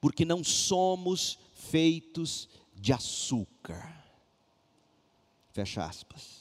porque 0.00 0.24
não 0.24 0.44
somos 0.44 1.38
feitos 1.52 2.48
de 2.74 2.92
açúcar. 2.92 3.94
Fecha 5.52 5.84
aspas. 5.84 6.37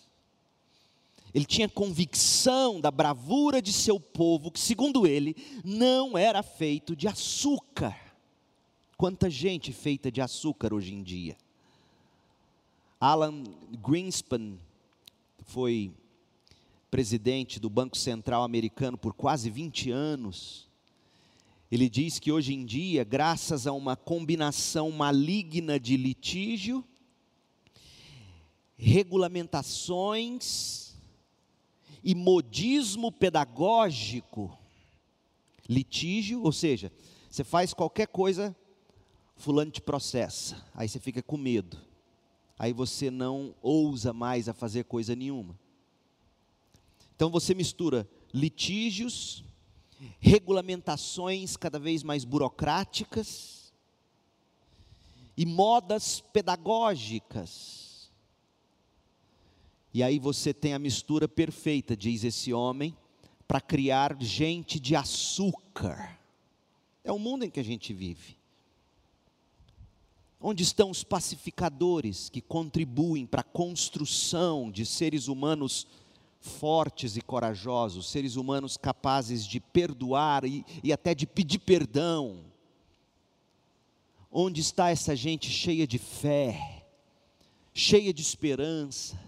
Ele 1.37 1.45
tinha 1.45 1.69
convicção 1.69 2.81
da 2.81 2.89
bravura 2.89 3.61
de 3.61 3.71
seu 3.71 3.99
povo, 3.99 4.49
que, 4.49 4.59
segundo 4.59 5.05
ele, 5.05 5.35
não 5.63 6.17
era 6.17 6.41
feito 6.41 6.95
de 6.95 7.07
açúcar. 7.07 7.95
Quanta 8.97 9.29
gente 9.29 9.71
feita 9.71 10.11
de 10.11 10.19
açúcar 10.19 10.73
hoje 10.73 10.95
em 10.95 11.03
dia. 11.03 11.37
Alan 12.99 13.43
Greenspan 13.87 14.57
foi 15.43 15.93
presidente 16.89 17.59
do 17.59 17.69
Banco 17.69 17.95
Central 17.95 18.41
americano 18.41 18.97
por 18.97 19.13
quase 19.13 19.51
20 19.51 19.91
anos. 19.91 20.67
Ele 21.69 21.87
diz 21.87 22.17
que 22.17 22.31
hoje 22.31 22.55
em 22.55 22.65
dia, 22.65 23.03
graças 23.03 23.67
a 23.67 23.73
uma 23.73 23.95
combinação 23.95 24.89
maligna 24.89 25.79
de 25.79 25.97
litígio, 25.97 26.83
regulamentações 28.75 30.86
e 32.03 32.15
modismo 32.15 33.11
pedagógico, 33.11 34.57
litígio, 35.67 36.43
ou 36.43 36.51
seja, 36.51 36.91
você 37.29 37.43
faz 37.43 37.73
qualquer 37.73 38.07
coisa, 38.07 38.55
fulano 39.35 39.71
te 39.71 39.81
processa, 39.81 40.65
aí 40.73 40.87
você 40.87 40.99
fica 40.99 41.21
com 41.21 41.37
medo, 41.37 41.77
aí 42.57 42.73
você 42.73 43.11
não 43.11 43.53
ousa 43.61 44.13
mais 44.13 44.47
a 44.49 44.53
fazer 44.53 44.85
coisa 44.85 45.15
nenhuma. 45.15 45.57
Então 47.15 47.29
você 47.29 47.53
mistura 47.53 48.07
litígios, 48.33 49.43
regulamentações 50.19 51.57
cada 51.57 51.79
vez 51.79 52.03
mais 52.03 52.23
burocráticas 52.23 53.73
e 55.35 55.45
modas 55.45 56.21
pedagógicas. 56.33 57.86
E 59.97 60.03
aí 60.03 60.19
você 60.19 60.53
tem 60.53 60.75
a 60.75 60.79
mistura 60.79 61.27
perfeita, 61.27 61.97
diz 61.97 62.23
esse 62.23 62.53
homem, 62.53 62.95
para 63.47 63.59
criar 63.59 64.15
gente 64.19 64.79
de 64.79 64.95
açúcar. 64.95 66.19
É 67.03 67.11
o 67.11 67.17
mundo 67.17 67.45
em 67.45 67.49
que 67.49 67.59
a 67.59 67.63
gente 67.63 67.95
vive. 67.95 68.37
Onde 70.39 70.61
estão 70.61 70.91
os 70.91 71.03
pacificadores 71.03 72.29
que 72.29 72.41
contribuem 72.41 73.25
para 73.25 73.41
a 73.41 73.43
construção 73.43 74.69
de 74.69 74.85
seres 74.85 75.27
humanos 75.27 75.87
fortes 76.41 77.17
e 77.17 77.21
corajosos, 77.21 78.11
seres 78.11 78.35
humanos 78.35 78.77
capazes 78.77 79.47
de 79.47 79.59
perdoar 79.59 80.45
e, 80.45 80.63
e 80.83 80.93
até 80.93 81.15
de 81.15 81.25
pedir 81.25 81.57
perdão? 81.57 82.45
Onde 84.31 84.61
está 84.61 84.91
essa 84.91 85.15
gente 85.15 85.49
cheia 85.49 85.87
de 85.87 85.97
fé, 85.97 86.85
cheia 87.73 88.13
de 88.13 88.21
esperança, 88.21 89.25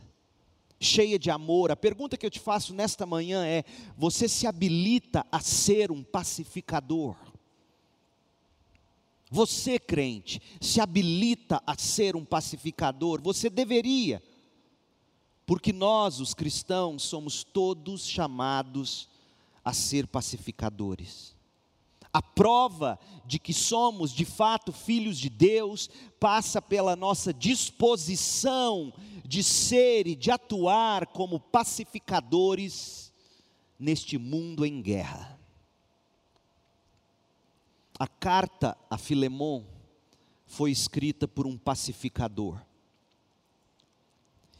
cheia 0.79 1.19
de 1.19 1.29
amor? 1.29 1.71
A 1.71 1.75
pergunta 1.75 2.17
que 2.17 2.25
eu 2.25 2.29
te 2.29 2.39
faço 2.39 2.73
nesta 2.73 3.05
manhã 3.05 3.45
é: 3.45 3.63
você 3.97 4.27
se 4.27 4.47
habilita 4.47 5.25
a 5.31 5.39
ser 5.39 5.91
um 5.91 6.03
pacificador? 6.03 7.15
Você, 9.31 9.77
crente, 9.77 10.41
se 10.59 10.81
habilita 10.81 11.61
a 11.65 11.77
ser 11.77 12.15
um 12.15 12.25
pacificador, 12.25 13.21
você 13.21 13.47
deveria, 13.47 14.23
porque 15.45 15.71
nós, 15.71 16.19
os 16.19 16.33
cristãos, 16.33 17.03
somos 17.03 17.43
todos 17.43 18.05
chamados 18.05 19.07
a 19.63 19.71
ser 19.71 20.07
pacificadores. 20.07 21.35
A 22.11 22.21
prova 22.21 22.99
de 23.25 23.37
que 23.37 23.53
somos 23.53 24.11
de 24.11 24.25
fato 24.25 24.71
filhos 24.71 25.17
de 25.17 25.29
Deus 25.29 25.89
passa 26.19 26.61
pela 26.61 26.95
nossa 26.95 27.33
disposição 27.33 28.91
de 29.23 29.43
ser 29.43 30.07
e 30.07 30.15
de 30.15 30.31
atuar 30.31 31.05
como 31.07 31.39
pacificadores 31.39 33.13
neste 33.77 34.17
mundo 34.17 34.65
em 34.65 34.81
guerra. 34.81 35.39
A 37.99 38.07
carta 38.07 38.75
a 38.89 38.97
Filemon 38.97 39.63
foi 40.47 40.71
escrita 40.71 41.27
por 41.27 41.45
um 41.45 41.57
pacificador. 41.57 42.59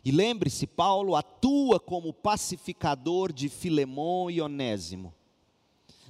E 0.05 0.11
lembre-se, 0.11 0.67
Paulo 0.67 1.15
atua 1.15 1.79
como 1.79 2.13
pacificador 2.13 3.33
de 3.33 3.49
Filemon 3.49 4.29
e 4.29 4.39
Onésimo. 4.39 5.13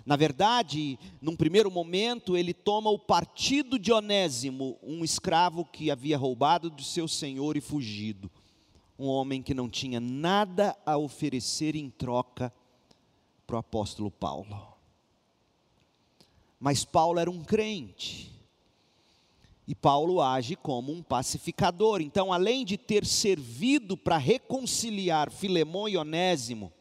Na 0.06 0.15
verdade, 0.15 0.98
num 1.22 1.36
primeiro 1.36 1.70
momento, 1.70 2.36
ele 2.36 2.53
toma 2.53 2.89
o 2.89 3.00
partido 3.00 3.77
de 3.77 3.91
Onésimo, 3.91 4.77
um 4.82 5.03
escravo 5.03 5.65
que 5.65 5.91
havia 5.91 6.18
roubado 6.18 6.70
do 6.70 6.84
seu 6.84 7.08
senhor 7.08 7.58
e 7.58 7.62
fugido. 7.62 8.29
Um 8.98 9.08
homem 9.08 9.41
que 9.41 9.53
não 9.53 9.70
tinha 9.70 10.00
nada 10.00 10.77
a 10.86 10.98
oferecer 10.98 11.75
em 11.75 11.89
troca 11.89 12.51
para 13.46 13.56
o 13.56 13.60
apóstolo 13.60 14.12
Paulo. 14.12 14.70
Mas 16.60 16.84
Paulo 16.84 17.20
era 17.20 17.32
um 17.32 17.44
crente. 17.44 18.29
E 19.65 19.75
Paulo 19.75 20.20
age 20.20 20.56
como 20.56 20.91
um 20.91 21.03
pacificador. 21.03 22.01
Então, 22.01 22.34
além 22.34 22.65
de 22.65 22.75
ter 22.75 23.06
servido 23.06 23.96
para 23.96 24.18
reconciliar 24.18 25.32
Filemão 25.32 25.88
e 25.88 25.96
Onésimo, 25.96 26.74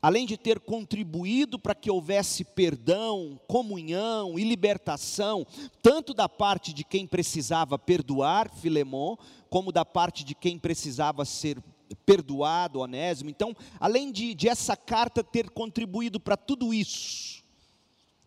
além 0.00 0.26
de 0.26 0.36
ter 0.36 0.60
contribuído 0.60 1.58
para 1.58 1.74
que 1.74 1.90
houvesse 1.90 2.44
perdão, 2.44 3.38
comunhão 3.48 4.38
e 4.38 4.44
libertação, 4.44 5.46
tanto 5.82 6.14
da 6.14 6.28
parte 6.28 6.72
de 6.72 6.84
quem 6.84 7.06
precisava 7.06 7.78
perdoar 7.78 8.50
Filemão, 8.50 9.18
como 9.50 9.72
da 9.72 9.84
parte 9.84 10.24
de 10.24 10.34
quem 10.34 10.58
precisava 10.58 11.24
ser 11.24 11.62
perdoado, 12.04 12.80
Onésimo. 12.80 13.30
Então, 13.30 13.54
além 13.80 14.12
de, 14.12 14.34
de 14.34 14.48
essa 14.48 14.76
carta 14.76 15.24
ter 15.24 15.50
contribuído 15.50 16.20
para 16.20 16.36
tudo 16.36 16.72
isso, 16.72 17.42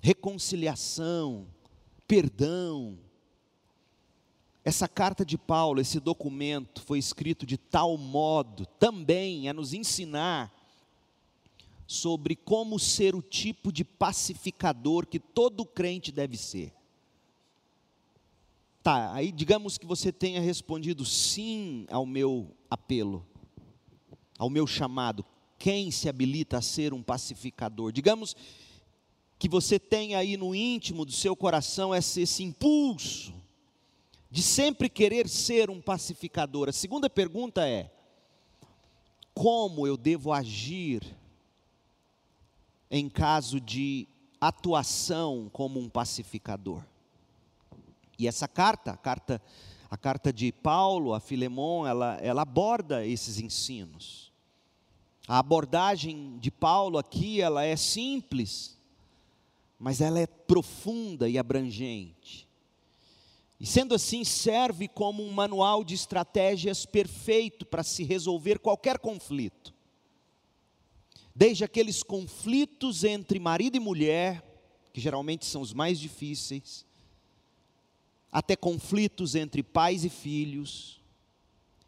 reconciliação, 0.02 1.48
perdão. 2.08 2.98
Essa 4.64 4.88
carta 4.88 5.26
de 5.26 5.38
Paulo, 5.38 5.80
esse 5.80 6.00
documento, 6.00 6.82
foi 6.82 7.00
escrito 7.00 7.46
de 7.46 7.58
tal 7.58 7.98
modo 7.98 8.66
também 8.66 9.48
a 9.48 9.54
nos 9.54 9.74
ensinar 9.74 10.54
sobre 11.92 12.38
como 12.38 12.80
ser 12.80 13.14
o 13.14 13.22
tipo 13.22 13.70
de 13.70 13.84
pacificador 13.84 15.06
que 15.06 15.20
todo 15.20 15.66
crente 15.66 16.10
deve 16.10 16.38
ser. 16.38 16.74
Tá, 18.82 19.14
aí 19.14 19.30
digamos 19.30 19.78
que 19.78 19.86
você 19.86 20.10
tenha 20.10 20.40
respondido 20.40 21.04
sim 21.04 21.86
ao 21.92 22.06
meu 22.06 22.56
apelo, 22.70 23.28
ao 24.40 24.50
meu 24.50 24.66
chamado. 24.66 25.26
Quem 25.60 25.92
se 25.92 26.08
habilita 26.08 26.60
a 26.60 26.62
ser 26.62 26.94
um 26.94 27.04
pacificador? 27.04 27.92
Digamos 27.92 28.38
que 29.38 29.50
você 29.50 29.78
tem 29.78 30.16
aí 30.16 30.38
no 30.38 30.56
íntimo 30.56 31.04
do 31.04 31.12
seu 31.12 31.36
coração 31.36 31.94
esse, 31.94 32.22
esse 32.22 32.42
impulso 32.42 33.34
de 34.32 34.42
sempre 34.42 34.88
querer 34.88 35.28
ser 35.28 35.70
um 35.70 35.82
pacificador. 35.82 36.70
A 36.70 36.74
segunda 36.74 37.10
pergunta 37.10 37.68
é: 37.68 37.92
como 39.34 39.86
eu 39.86 39.98
devo 39.98 40.32
agir 40.32 41.20
em 42.92 43.10
caso 43.10 43.62
de 43.62 44.06
atuação 44.40 45.50
como 45.54 45.80
um 45.80 45.90
pacificador? 45.90 46.84
E 48.20 48.28
essa 48.28 48.48
carta, 48.48 48.92
a 48.92 48.98
carta, 48.98 49.42
a 49.90 49.98
carta 49.98 50.32
de 50.32 50.52
Paulo 50.52 51.14
a 51.14 51.20
Filemon, 51.20 51.88
ela, 51.88 52.18
ela 52.22 52.42
aborda 52.42 53.06
esses 53.06 53.40
ensinos. 53.40 54.32
A 55.28 55.40
abordagem 55.40 56.38
de 56.40 56.52
Paulo 56.52 56.98
aqui, 56.98 57.42
ela 57.42 57.64
é 57.64 57.76
simples, 57.76 58.78
mas 59.80 60.02
ela 60.02 60.20
é 60.20 60.28
profunda 60.28 61.30
e 61.30 61.38
abrangente. 61.38 62.48
E 63.60 63.66
sendo 63.66 63.96
assim, 63.96 64.24
serve 64.24 64.88
como 64.88 65.24
um 65.24 65.32
manual 65.32 65.84
de 65.84 65.94
estratégias 65.94 66.86
perfeito 66.86 67.66
para 67.66 67.84
se 67.84 68.04
resolver 68.04 68.60
qualquer 68.60 69.00
conflito. 69.00 69.74
Desde 71.42 71.64
aqueles 71.64 72.04
conflitos 72.04 73.04
entre 73.04 73.40
marido 73.40 73.76
e 73.76 73.80
mulher, 73.80 74.44
que 74.94 75.02
geralmente 75.02 75.44
são 75.44 75.60
os 75.60 75.74
mais 75.74 76.00
difíceis, 76.00 76.86
até 78.32 78.56
conflitos 78.56 79.34
entre 79.34 79.64
pais 79.64 80.06
e 80.06 80.10
filhos, 80.10 81.02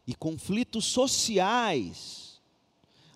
e 0.07 0.15
conflitos 0.15 0.85
sociais. 0.85 2.41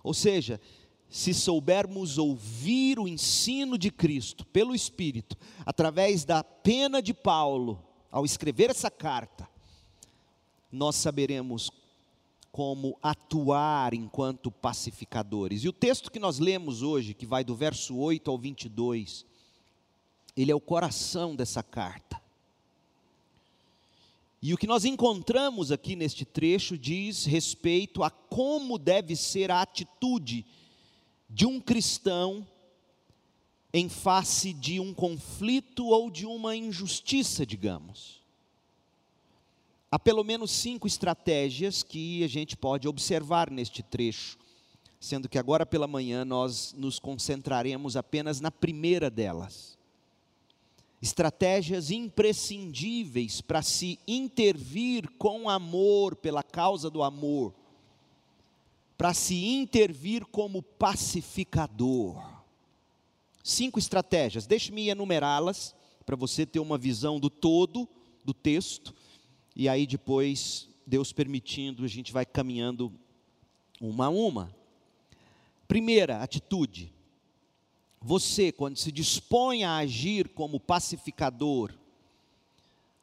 Ou 0.04 0.14
seja, 0.14 0.62
se 1.10 1.34
soubermos 1.34 2.20
ouvir 2.20 3.00
o 3.00 3.08
ensino 3.08 3.76
de 3.76 3.90
Cristo 3.90 4.46
pelo 4.46 4.76
Espírito, 4.76 5.36
através 5.66 6.24
da 6.24 6.44
pena 6.44 7.02
de 7.02 7.16
Paulo, 7.16 7.84
ao 8.12 8.24
escrever 8.24 8.70
essa 8.70 8.92
carta, 8.92 9.50
nós 10.72 10.98
saberemos 10.98 11.72
como 12.58 12.98
atuar 13.04 13.94
enquanto 13.94 14.50
pacificadores. 14.50 15.64
E 15.64 15.70
o 15.70 15.72
texto 15.72 16.12
que 16.12 16.18
nós 16.18 16.40
lemos 16.40 16.82
hoje, 16.82 17.14
que 17.14 17.24
vai 17.24 17.44
do 17.44 17.54
verso 17.54 17.96
8 17.96 18.32
ao 18.32 18.36
22, 18.36 19.28
ele 20.36 20.52
é 20.52 20.56
o 20.56 20.60
coração 20.60 21.36
dessa 21.36 21.62
carta. 21.62 22.20
E 24.42 24.56
o 24.56 24.58
que 24.58 24.66
nós 24.66 24.86
encontramos 24.86 25.72
aqui 25.72 25.96
neste 25.96 26.26
trecho 26.26 26.80
diz 26.80 27.26
respeito 27.26 28.02
a 28.02 28.10
como 28.10 28.80
deve 28.80 29.16
ser 29.16 29.52
a 29.52 29.62
atitude 29.62 30.44
de 31.30 31.46
um 31.46 31.62
cristão 31.62 32.44
em 33.72 33.88
face 33.88 34.52
de 34.52 34.80
um 34.80 34.96
conflito 34.96 35.86
ou 35.86 36.10
de 36.10 36.26
uma 36.26 36.56
injustiça, 36.56 37.46
digamos. 37.46 38.20
Há 39.92 39.98
pelo 39.98 40.24
menos 40.24 40.52
cinco 40.52 40.88
estratégias 40.88 41.84
que 41.84 42.24
a 42.24 42.28
gente 42.28 42.58
pode 42.58 42.88
observar 42.88 43.50
neste 43.50 43.82
trecho, 43.82 44.38
sendo 45.00 45.30
que 45.30 45.38
agora 45.38 45.66
pela 45.66 45.88
manhã 45.88 46.26
nós 46.26 46.74
nos 46.78 47.00
concentraremos 47.00 47.96
apenas 47.96 48.42
na 48.42 48.52
primeira 48.52 49.10
delas. 49.10 49.78
Estratégias 51.02 51.92
imprescindíveis 51.92 53.40
para 53.40 53.62
se 53.62 54.00
intervir 54.08 55.10
com 55.18 55.50
amor, 55.50 56.16
pela 56.16 56.44
causa 56.44 56.90
do 56.90 57.04
amor 57.04 57.54
para 58.98 59.14
se 59.14 59.36
intervir 59.46 60.26
como 60.26 60.64
pacificador. 60.64 62.20
Cinco 63.44 63.78
estratégias, 63.80 64.48
deixe-me 64.48 64.90
enumerá-las 64.90 65.76
para 66.06 66.16
você 66.16 66.46
ter 66.46 66.60
uma 66.60 66.78
visão 66.78 67.20
do 67.20 67.30
todo 67.30 67.88
do 68.26 68.34
texto, 68.34 68.94
e 69.60 69.68
aí 69.68 69.88
depois, 69.88 70.70
Deus 70.86 71.12
permitindo, 71.12 71.84
a 71.84 71.88
gente 71.88 72.14
vai 72.14 72.28
caminhando 72.28 72.94
uma 73.82 74.06
a 74.06 74.10
uma. 74.10 74.56
Primeira 75.68 76.22
atitude: 76.22 76.94
você, 78.00 78.52
quando 78.52 78.78
se 78.78 78.92
dispõe 78.92 79.64
a 79.64 79.78
agir 79.78 80.30
como 80.30 80.60
pacificador, 80.60 81.74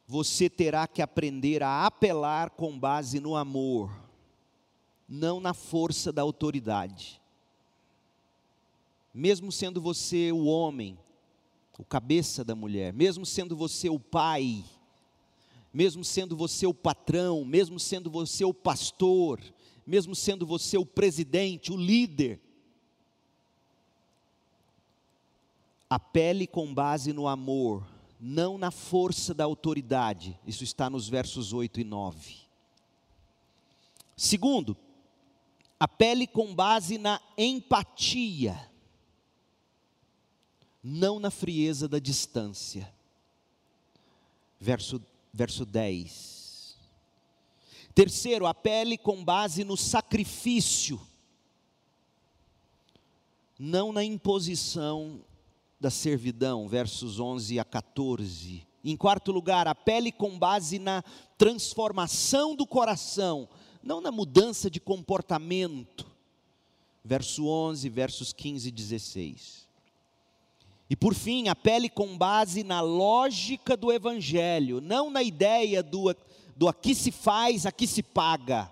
você 0.07 0.49
terá 0.49 0.87
que 0.87 1.01
aprender 1.01 1.61
a 1.61 1.85
apelar 1.85 2.51
com 2.51 2.79
base 2.79 3.19
no 3.19 3.35
amor, 3.35 3.91
não 5.09 5.41
na 5.41 5.53
força 5.53 6.09
da 6.09 6.21
autoridade. 6.21 7.21
Mesmo 9.13 9.51
sendo 9.51 9.81
você 9.81 10.31
o 10.31 10.45
homem, 10.45 10.97
o 11.77 11.83
cabeça 11.83 12.45
da 12.45 12.55
mulher, 12.55 12.93
mesmo 12.93 13.25
sendo 13.25 13.57
você 13.57 13.89
o 13.89 13.99
pai, 13.99 14.63
mesmo 15.75 16.05
sendo 16.05 16.37
você 16.37 16.65
o 16.65 16.73
patrão, 16.73 17.43
mesmo 17.43 17.77
sendo 17.81 18.09
você 18.09 18.45
o 18.45 18.53
pastor, 18.53 19.41
mesmo 19.85 20.15
sendo 20.15 20.45
você 20.45 20.77
o 20.77 20.85
presidente, 20.85 21.69
o 21.69 21.75
líder, 21.75 22.39
apele 25.89 26.47
com 26.47 26.73
base 26.73 27.11
no 27.11 27.27
amor, 27.27 27.85
não 28.17 28.57
na 28.57 28.71
força 28.71 29.33
da 29.33 29.43
autoridade. 29.43 30.39
Isso 30.47 30.63
está 30.63 30.89
nos 30.89 31.09
versos 31.09 31.51
8 31.51 31.81
e 31.81 31.83
9. 31.83 32.37
Segundo, 34.15 34.77
apele 35.77 36.25
com 36.25 36.55
base 36.55 36.97
na 36.97 37.19
empatia, 37.37 38.71
não 40.81 41.19
na 41.19 41.29
frieza 41.29 41.85
da 41.85 41.99
distância. 41.99 42.89
Verso, 44.57 45.01
verso 45.35 45.65
10. 45.65 46.77
Terceiro, 47.93 48.45
apele 48.45 48.97
com 48.97 49.23
base 49.23 49.65
no 49.65 49.75
sacrifício, 49.75 50.99
não 53.59 53.91
na 53.91 54.03
imposição 54.03 55.21
da 55.79 55.89
servidão, 55.89 56.67
versos 56.67 57.19
11 57.19 57.59
a 57.59 57.65
14. 57.65 58.65
Em 58.83 58.95
quarto 58.95 59.31
lugar, 59.31 59.67
apele 59.67 60.11
com 60.11 60.39
base 60.39 60.79
na 60.79 61.03
transformação 61.37 62.55
do 62.55 62.65
coração, 62.65 63.49
não 63.83 63.99
na 63.99 64.11
mudança 64.11 64.69
de 64.69 64.79
comportamento. 64.79 66.05
Verso 67.03 67.45
11, 67.47 67.89
versos 67.89 68.33
15 68.33 68.69
e 68.69 68.71
16. 68.71 69.64
E 70.89 70.95
por 70.95 71.15
fim, 71.15 71.47
apele 71.47 71.89
com 71.89 72.17
base 72.17 72.63
na 72.63 72.81
lógica 72.81 73.75
do 73.75 73.91
Evangelho, 73.91 74.79
não 74.79 75.09
na 75.09 75.23
ideia 75.23 75.81
do, 75.81 76.15
do 76.55 76.67
aqui 76.67 76.93
se 76.93 77.11
faz, 77.11 77.65
aqui 77.65 77.87
se 77.87 78.03
paga 78.03 78.71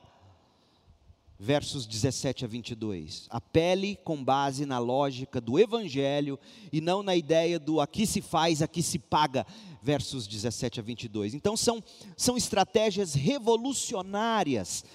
versos 1.43 1.85
17 1.85 2.45
a 2.45 2.47
22. 2.47 3.27
Apele 3.29 3.97
com 3.97 4.23
base 4.23 4.65
na 4.65 4.79
lógica 4.79 5.41
do 5.41 5.59
Evangelho 5.59 6.39
e 6.71 6.79
não 6.79 7.03
na 7.03 7.17
ideia 7.17 7.59
do 7.59 7.81
aqui 7.81 8.07
se 8.07 8.21
faz, 8.21 8.61
aqui 8.61 8.81
se 8.81 8.97
paga, 8.97 9.45
versos 9.81 10.25
17 10.25 10.79
a 10.79 10.83
22. 10.83 11.33
Então, 11.33 11.57
são, 11.57 11.83
são 12.15 12.37
estratégias 12.37 13.13
revolucionárias, 13.13 14.85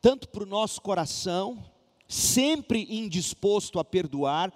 tanto 0.00 0.26
para 0.26 0.42
o 0.42 0.46
nosso 0.46 0.80
coração, 0.80 1.62
sempre 2.08 2.86
indisposto 2.88 3.78
a 3.78 3.84
perdoar, 3.84 4.50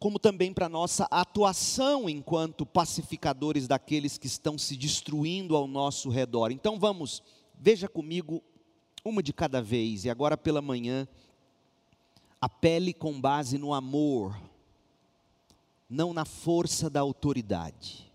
como 0.00 0.18
também 0.18 0.50
para 0.50 0.64
a 0.64 0.70
nossa 0.70 1.06
atuação 1.10 2.08
enquanto 2.08 2.64
pacificadores 2.64 3.68
daqueles 3.68 4.16
que 4.16 4.26
estão 4.26 4.56
se 4.56 4.74
destruindo 4.74 5.54
ao 5.54 5.68
nosso 5.68 6.08
redor. 6.08 6.50
Então, 6.50 6.78
vamos, 6.78 7.22
veja 7.54 7.86
comigo 7.86 8.42
uma 9.04 9.22
de 9.22 9.30
cada 9.34 9.60
vez, 9.60 10.06
e 10.06 10.10
agora 10.10 10.38
pela 10.38 10.62
manhã, 10.62 11.06
apele 12.40 12.94
com 12.94 13.20
base 13.20 13.58
no 13.58 13.74
amor, 13.74 14.40
não 15.88 16.14
na 16.14 16.24
força 16.24 16.88
da 16.88 17.00
autoridade. 17.00 18.10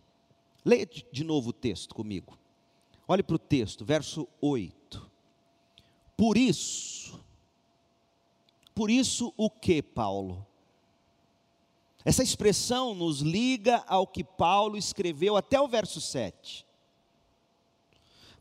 Leia 0.66 0.88
de 0.88 1.24
novo 1.24 1.52
o 1.52 1.54
texto 1.54 1.94
comigo. 1.94 2.36
Olhe 3.08 3.22
para 3.22 3.36
o 3.36 3.40
texto, 3.40 3.86
verso 3.86 4.28
8. 4.42 5.12
Por 6.18 6.36
isso, 6.36 7.24
por 8.74 8.90
isso 8.90 9.32
o 9.38 9.52
que, 9.52 9.84
Paulo? 9.84 10.48
Essa 12.06 12.24
expressão 12.24 12.94
nos 12.94 13.20
liga 13.20 13.84
ao 13.88 14.08
que 14.08 14.24
Paulo 14.24 14.78
escreveu 14.78 15.36
até 15.36 15.60
o 15.60 15.68
verso 15.68 16.00
7 16.00 16.66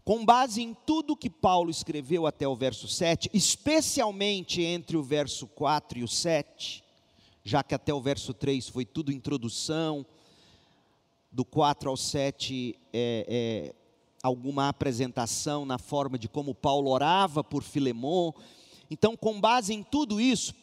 com 0.05 0.23
base 0.23 0.61
em 0.61 0.75
tudo 0.75 1.17
que 1.17 1.31
Paulo 1.31 1.71
escreveu 1.71 2.27
até 2.27 2.47
o 2.47 2.55
verso 2.55 2.87
7, 2.87 3.31
especialmente 3.33 4.63
entre 4.63 4.99
o 4.99 5.03
verso 5.03 5.47
4 5.47 5.99
e 5.99 6.05
o 6.05 6.09
7, 6.09 6.85
já 7.43 7.63
que 7.63 7.75
até 7.75 7.93
o 7.93 8.03
verso 8.03 8.35
3 8.35 8.69
foi 8.69 8.85
tudo 8.85 9.11
introdução, 9.11 10.05
do 11.33 11.45
4 11.45 11.89
ao 11.89 11.97
7 11.97 12.79
é, 12.93 13.27
é, 13.73 13.75
alguma 14.23 14.69
apresentação 14.69 15.65
na 15.65 15.79
forma 15.79 16.19
de 16.19 16.29
como 16.29 16.55
Paulo 16.55 16.91
orava 16.91 17.43
por 17.43 17.63
Filemon. 17.63 18.31
Então, 18.91 19.17
com 19.17 19.41
base 19.41 19.73
em 19.73 19.83
tudo 19.83 20.21
isso, 20.21 20.55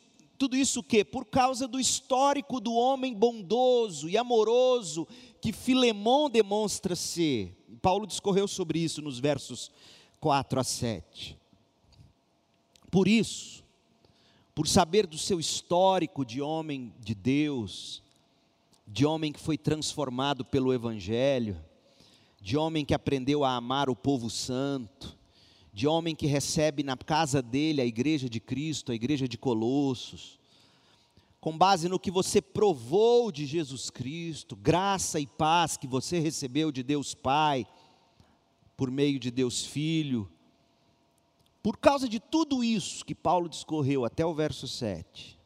tudo 0.41 0.57
isso 0.57 0.79
o 0.79 0.83
quê? 0.83 1.05
Por 1.05 1.25
causa 1.25 1.67
do 1.67 1.79
histórico 1.79 2.59
do 2.59 2.73
homem 2.73 3.13
bondoso 3.13 4.09
e 4.09 4.17
amoroso 4.17 5.07
que 5.39 5.53
Filemon 5.53 6.31
demonstra 6.31 6.95
ser. 6.95 7.55
Paulo 7.79 8.07
discorreu 8.07 8.47
sobre 8.47 8.79
isso 8.79 9.03
nos 9.03 9.19
versos 9.19 9.71
4 10.19 10.59
a 10.59 10.63
7. 10.63 11.37
Por 12.89 13.07
isso, 13.07 13.63
por 14.55 14.67
saber 14.67 15.05
do 15.05 15.15
seu 15.15 15.39
histórico 15.39 16.25
de 16.25 16.41
homem 16.41 16.91
de 16.99 17.13
Deus, 17.13 18.01
de 18.87 19.05
homem 19.05 19.31
que 19.31 19.39
foi 19.39 19.59
transformado 19.59 20.43
pelo 20.43 20.73
Evangelho, 20.73 21.63
de 22.41 22.57
homem 22.57 22.83
que 22.83 22.95
aprendeu 22.95 23.43
a 23.43 23.55
amar 23.55 23.91
o 23.91 23.95
povo 23.95 24.27
santo, 24.27 25.15
de 25.73 25.87
homem 25.87 26.15
que 26.15 26.27
recebe 26.27 26.83
na 26.83 26.97
casa 26.97 27.41
dele 27.41 27.81
a 27.81 27.85
igreja 27.85 28.29
de 28.29 28.39
Cristo, 28.39 28.91
a 28.91 28.95
igreja 28.95 29.27
de 29.27 29.37
Colossos, 29.37 30.39
com 31.39 31.57
base 31.57 31.89
no 31.89 31.99
que 31.99 32.11
você 32.11 32.41
provou 32.41 33.31
de 33.31 33.45
Jesus 33.45 33.89
Cristo, 33.89 34.55
graça 34.55 35.19
e 35.19 35.25
paz 35.25 35.77
que 35.77 35.87
você 35.87 36.19
recebeu 36.19 36.71
de 36.71 36.83
Deus 36.83 37.15
Pai, 37.15 37.65
por 38.77 38.91
meio 38.91 39.19
de 39.19 39.31
Deus 39.31 39.65
Filho, 39.65 40.29
por 41.63 41.77
causa 41.77 42.07
de 42.09 42.19
tudo 42.19 42.63
isso 42.63 43.05
que 43.05 43.15
Paulo 43.15 43.47
discorreu 43.47 44.03
até 44.05 44.25
o 44.25 44.33
verso 44.33 44.67
7, 44.67 45.39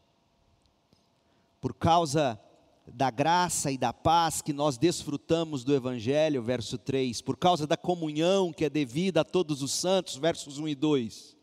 por 1.60 1.74
causa 1.74 2.40
da 2.86 3.10
graça 3.10 3.70
e 3.70 3.78
da 3.78 3.92
paz 3.92 4.40
que 4.40 4.52
nós 4.52 4.78
desfrutamos 4.78 5.64
do 5.64 5.74
Evangelho, 5.74 6.42
verso 6.42 6.78
3, 6.78 7.20
por 7.20 7.36
causa 7.36 7.66
da 7.66 7.76
comunhão 7.76 8.52
que 8.52 8.64
é 8.64 8.70
devida 8.70 9.22
a 9.22 9.24
todos 9.24 9.62
os 9.62 9.72
santos, 9.72 10.16
versos 10.16 10.58
1 10.58 10.68
e 10.68 10.74
2. 10.74 11.36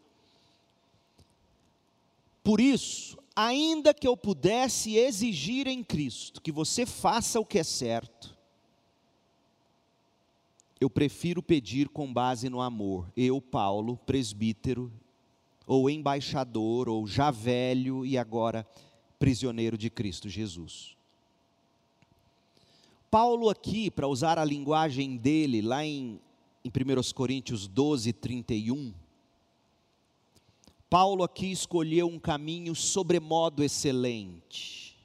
Por 2.44 2.60
isso, 2.60 3.18
ainda 3.36 3.94
que 3.94 4.08
eu 4.08 4.16
pudesse 4.16 4.96
exigir 4.96 5.68
em 5.68 5.84
Cristo 5.84 6.42
que 6.42 6.52
você 6.52 6.86
faça 6.86 7.40
o 7.40 7.46
que 7.46 7.60
é 7.60 7.64
certo, 7.64 8.36
eu 10.80 10.90
prefiro 10.90 11.42
pedir 11.42 11.88
com 11.88 12.12
base 12.12 12.50
no 12.50 12.60
amor. 12.60 13.10
Eu, 13.16 13.42
Paulo, 13.42 13.98
presbítero, 14.06 14.92
ou 15.66 15.90
embaixador, 15.90 16.90
ou 16.90 17.08
já 17.08 17.32
velho 17.32 18.06
e 18.06 18.18
agora 18.18 18.68
prisioneiro 19.18 19.78
de 19.78 19.90
Cristo 19.90 20.28
Jesus. 20.28 20.98
Paulo, 23.14 23.48
aqui, 23.48 23.92
para 23.92 24.08
usar 24.08 24.40
a 24.40 24.44
linguagem 24.44 25.18
dele, 25.18 25.62
lá 25.62 25.86
em, 25.86 26.20
em 26.66 26.70
1 26.70 27.14
Coríntios 27.14 27.68
12, 27.68 28.12
31, 28.12 28.92
Paulo 30.90 31.24
aqui 31.24 31.52
escolheu 31.52 32.08
um 32.08 32.18
caminho 32.18 32.74
sobremodo 32.74 33.64
excelente, 33.64 34.98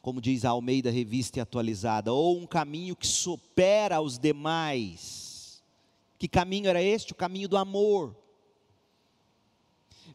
como 0.00 0.20
diz 0.20 0.44
a 0.44 0.50
Almeida 0.50 0.88
Revista 0.88 1.42
Atualizada, 1.42 2.12
ou 2.12 2.38
um 2.38 2.46
caminho 2.46 2.94
que 2.94 3.08
supera 3.08 4.00
os 4.00 4.16
demais. 4.16 5.60
Que 6.16 6.28
caminho 6.28 6.68
era 6.68 6.80
este? 6.80 7.10
O 7.10 7.16
caminho 7.16 7.48
do 7.48 7.56
amor. 7.56 8.14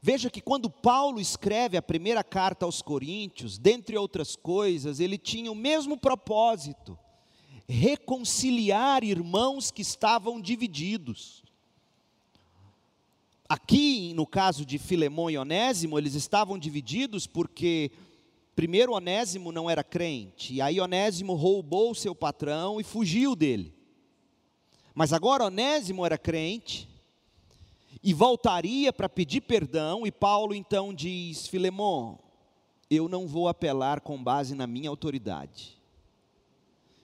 Veja 0.02 0.30
que 0.30 0.40
quando 0.40 0.70
Paulo 0.70 1.20
escreve 1.20 1.76
a 1.76 1.82
primeira 1.82 2.24
carta 2.24 2.66
aos 2.66 2.82
Coríntios, 2.82 3.58
dentre 3.58 3.98
outras 3.98 4.36
coisas, 4.36 5.00
ele 5.00 5.18
tinha 5.18 5.52
o 5.52 5.56
mesmo 5.56 5.98
propósito: 5.98 6.98
reconciliar 7.68 9.04
irmãos 9.04 9.72
que 9.72 9.82
estavam 9.82 10.40
divididos. 10.40 11.44
Aqui, 13.48 14.14
no 14.14 14.26
caso 14.28 14.64
de 14.64 14.78
Filemão 14.78 15.30
e 15.30 15.38
Onésimo, 15.38 15.98
eles 15.98 16.14
estavam 16.14 16.58
divididos 16.58 17.26
porque, 17.28 17.92
primeiro, 18.56 18.94
Onésimo 18.94 19.52
não 19.52 19.70
era 19.70 19.84
crente, 19.84 20.54
e 20.54 20.62
aí 20.62 20.80
Onésimo 20.80 21.34
roubou 21.34 21.94
seu 21.94 22.16
patrão 22.16 22.80
e 22.80 22.84
fugiu 22.84 23.36
dele. 23.36 23.74
Mas 24.94 25.12
agora 25.12 25.46
Onésimo 25.46 26.06
era 26.06 26.18
crente, 26.18 26.88
e 28.04 28.14
voltaria 28.14 28.94
para 28.94 29.10
pedir 29.10 29.42
perdão, 29.42 30.06
e 30.06 30.12
Paulo 30.12 30.54
então 30.54 30.94
diz: 30.94 31.48
Filemon, 31.48 32.18
eu 32.90 33.08
não 33.08 33.28
vou 33.28 33.48
apelar 33.48 34.02
com 34.02 34.22
base 34.22 34.56
na 34.56 34.66
minha 34.66 34.90
autoridade, 34.90 35.78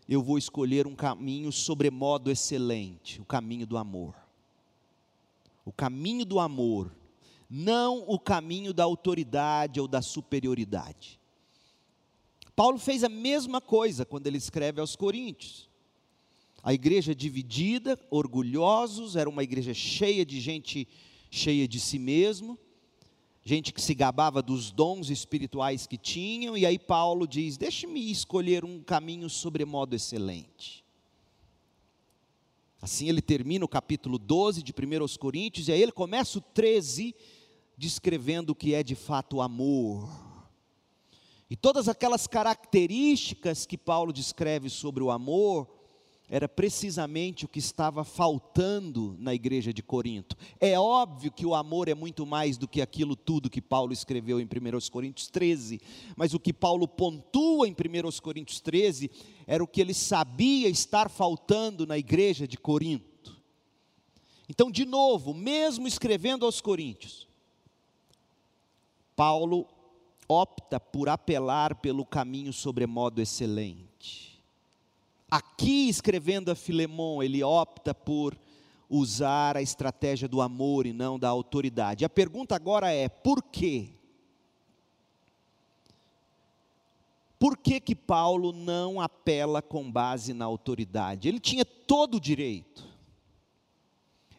eu 0.08 0.22
vou 0.22 0.38
escolher 0.38 0.88
um 0.88 0.96
caminho 0.96 1.52
sobremodo 1.52 2.32
excelente 2.32 3.22
o 3.22 3.26
caminho 3.26 3.66
do 3.66 3.78
amor. 3.78 4.16
O 5.66 5.72
caminho 5.72 6.24
do 6.24 6.40
amor, 6.40 6.92
não 7.50 8.04
o 8.08 8.20
caminho 8.20 8.72
da 8.72 8.84
autoridade 8.84 9.80
ou 9.80 9.88
da 9.88 10.00
superioridade. 10.02 11.20
Paulo 12.56 12.78
fez 12.78 13.04
a 13.04 13.10
mesma 13.10 13.60
coisa 13.60 14.06
quando 14.06 14.28
ele 14.28 14.38
escreve 14.38 14.80
aos 14.80 14.96
Coríntios. 14.96 15.68
A 16.66 16.74
igreja 16.74 17.14
dividida, 17.14 17.96
orgulhosos, 18.10 19.16
era 19.16 19.30
uma 19.30 19.44
igreja 19.44 19.72
cheia 19.72 20.26
de 20.26 20.42
gente 20.42 20.88
cheia 21.30 21.68
de 21.68 21.80
si 21.80 22.00
mesmo, 22.00 22.58
gente 23.44 23.72
que 23.72 23.80
se 23.80 23.94
gabava 23.94 24.42
dos 24.42 24.72
dons 24.72 25.12
espirituais 25.12 25.86
que 25.86 25.96
tinham, 25.96 26.58
e 26.58 26.66
aí 26.66 26.80
Paulo 26.80 27.28
diz: 27.28 27.56
Deixe-me 27.56 28.10
escolher 28.10 28.66
um 28.66 28.82
caminho 28.82 29.30
sobremodo 29.30 29.96
excelente. 29.96 30.84
Assim 32.82 33.10
ele 33.10 33.22
termina 33.22 33.64
o 33.64 33.70
capítulo 33.70 34.18
12 34.18 34.64
de 34.64 34.72
1 34.72 35.18
Coríntios, 35.20 35.68
e 35.68 35.72
aí 35.72 35.80
ele 35.80 35.92
começa 35.92 36.40
o 36.40 36.42
13 36.42 37.14
descrevendo 37.78 38.54
o 38.54 38.56
que 38.56 38.74
é 38.74 38.82
de 38.82 38.96
fato 38.96 39.36
o 39.36 39.42
amor. 39.44 40.10
E 41.48 41.56
todas 41.56 41.88
aquelas 41.88 42.26
características 42.26 43.68
que 43.68 43.78
Paulo 43.78 44.12
descreve 44.12 44.68
sobre 44.68 45.04
o 45.04 45.12
amor, 45.12 45.85
era 46.28 46.50
precisamente 46.50 47.46
o 47.46 47.48
que 47.48 47.60
estava 47.60 48.04
faltando 48.04 49.16
na 49.20 49.34
igreja 49.34 49.72
de 49.72 49.84
Corinto. 49.84 50.36
É 50.60 50.80
óbvio 50.80 51.32
que 51.32 51.46
o 51.46 51.54
amor 51.54 51.88
é 51.88 51.94
muito 51.94 52.26
mais 52.26 52.58
do 52.58 52.68
que 52.68 52.82
aquilo 52.82 53.16
tudo 53.16 53.50
que 53.50 53.62
Paulo 53.62 53.94
escreveu 53.94 54.40
em 54.40 54.46
1 54.46 54.90
Coríntios 54.92 55.28
13, 55.28 55.80
mas 56.16 56.34
o 56.34 56.40
que 56.40 56.52
Paulo 56.52 56.88
pontua 56.88 57.68
em 57.68 57.74
1 57.74 58.22
Coríntios 58.22 58.60
13 58.60 59.12
era 59.46 59.64
o 59.64 59.68
que 59.68 59.80
ele 59.80 59.94
sabia 59.94 60.68
estar 60.68 61.10
faltando 61.10 61.86
na 61.86 61.98
igreja 61.98 62.48
de 62.48 62.58
Corinto. 62.58 63.40
Então, 64.50 64.72
de 64.72 64.86
novo, 64.86 65.34
mesmo 65.34 65.88
escrevendo 65.88 66.46
aos 66.46 66.60
Coríntios, 66.60 67.28
Paulo 69.16 69.68
opta 70.28 70.80
por 70.80 71.08
apelar 71.08 71.76
pelo 71.76 72.04
caminho 72.04 72.52
sobremodo 72.52 73.22
excelente 73.22 74.35
Aqui, 75.36 75.90
escrevendo 75.90 76.50
a 76.50 76.56
Filemon, 76.56 77.22
ele 77.22 77.44
opta 77.44 77.94
por 77.94 78.40
usar 78.90 79.58
a 79.58 79.62
estratégia 79.62 80.30
do 80.30 80.40
amor 80.40 80.86
e 80.86 80.94
não 80.94 81.20
da 81.20 81.28
autoridade. 81.28 82.06
A 82.06 82.10
pergunta 82.10 82.56
agora 82.56 82.90
é: 82.90 83.10
por 83.10 83.44
quê? 83.44 83.90
Por 87.38 87.58
que, 87.58 87.82
que 87.82 87.94
Paulo 87.94 88.54
não 88.54 89.02
apela 89.02 89.62
com 89.62 89.92
base 89.92 90.34
na 90.34 90.46
autoridade? 90.46 91.28
Ele 91.28 91.42
tinha 91.42 91.66
todo 91.66 92.16
o 92.16 92.22
direito. 92.22 92.88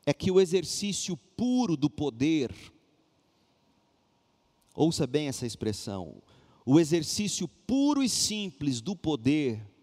É 0.07 0.15
que 0.15 0.31
o 0.31 0.41
exercício 0.41 1.15
puro 1.37 1.77
do 1.77 1.91
poder, 1.91 2.55
ouça 4.75 5.07
bem 5.07 5.29
essa 5.29 5.45
expressão, 5.45 6.23
o 6.65 6.81
exercício 6.81 7.47
puro 7.67 8.03
e 8.03 8.09
simples 8.09 8.81
do 8.81 8.97
poder 8.97 9.76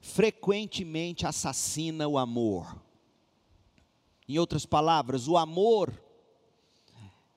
frequentemente 0.00 1.26
assassina 1.26 2.06
o 2.06 2.18
amor. 2.18 2.80
Em 4.28 4.38
outras 4.38 4.66
palavras, 4.66 5.26
o 5.26 5.36
amor 5.36 5.92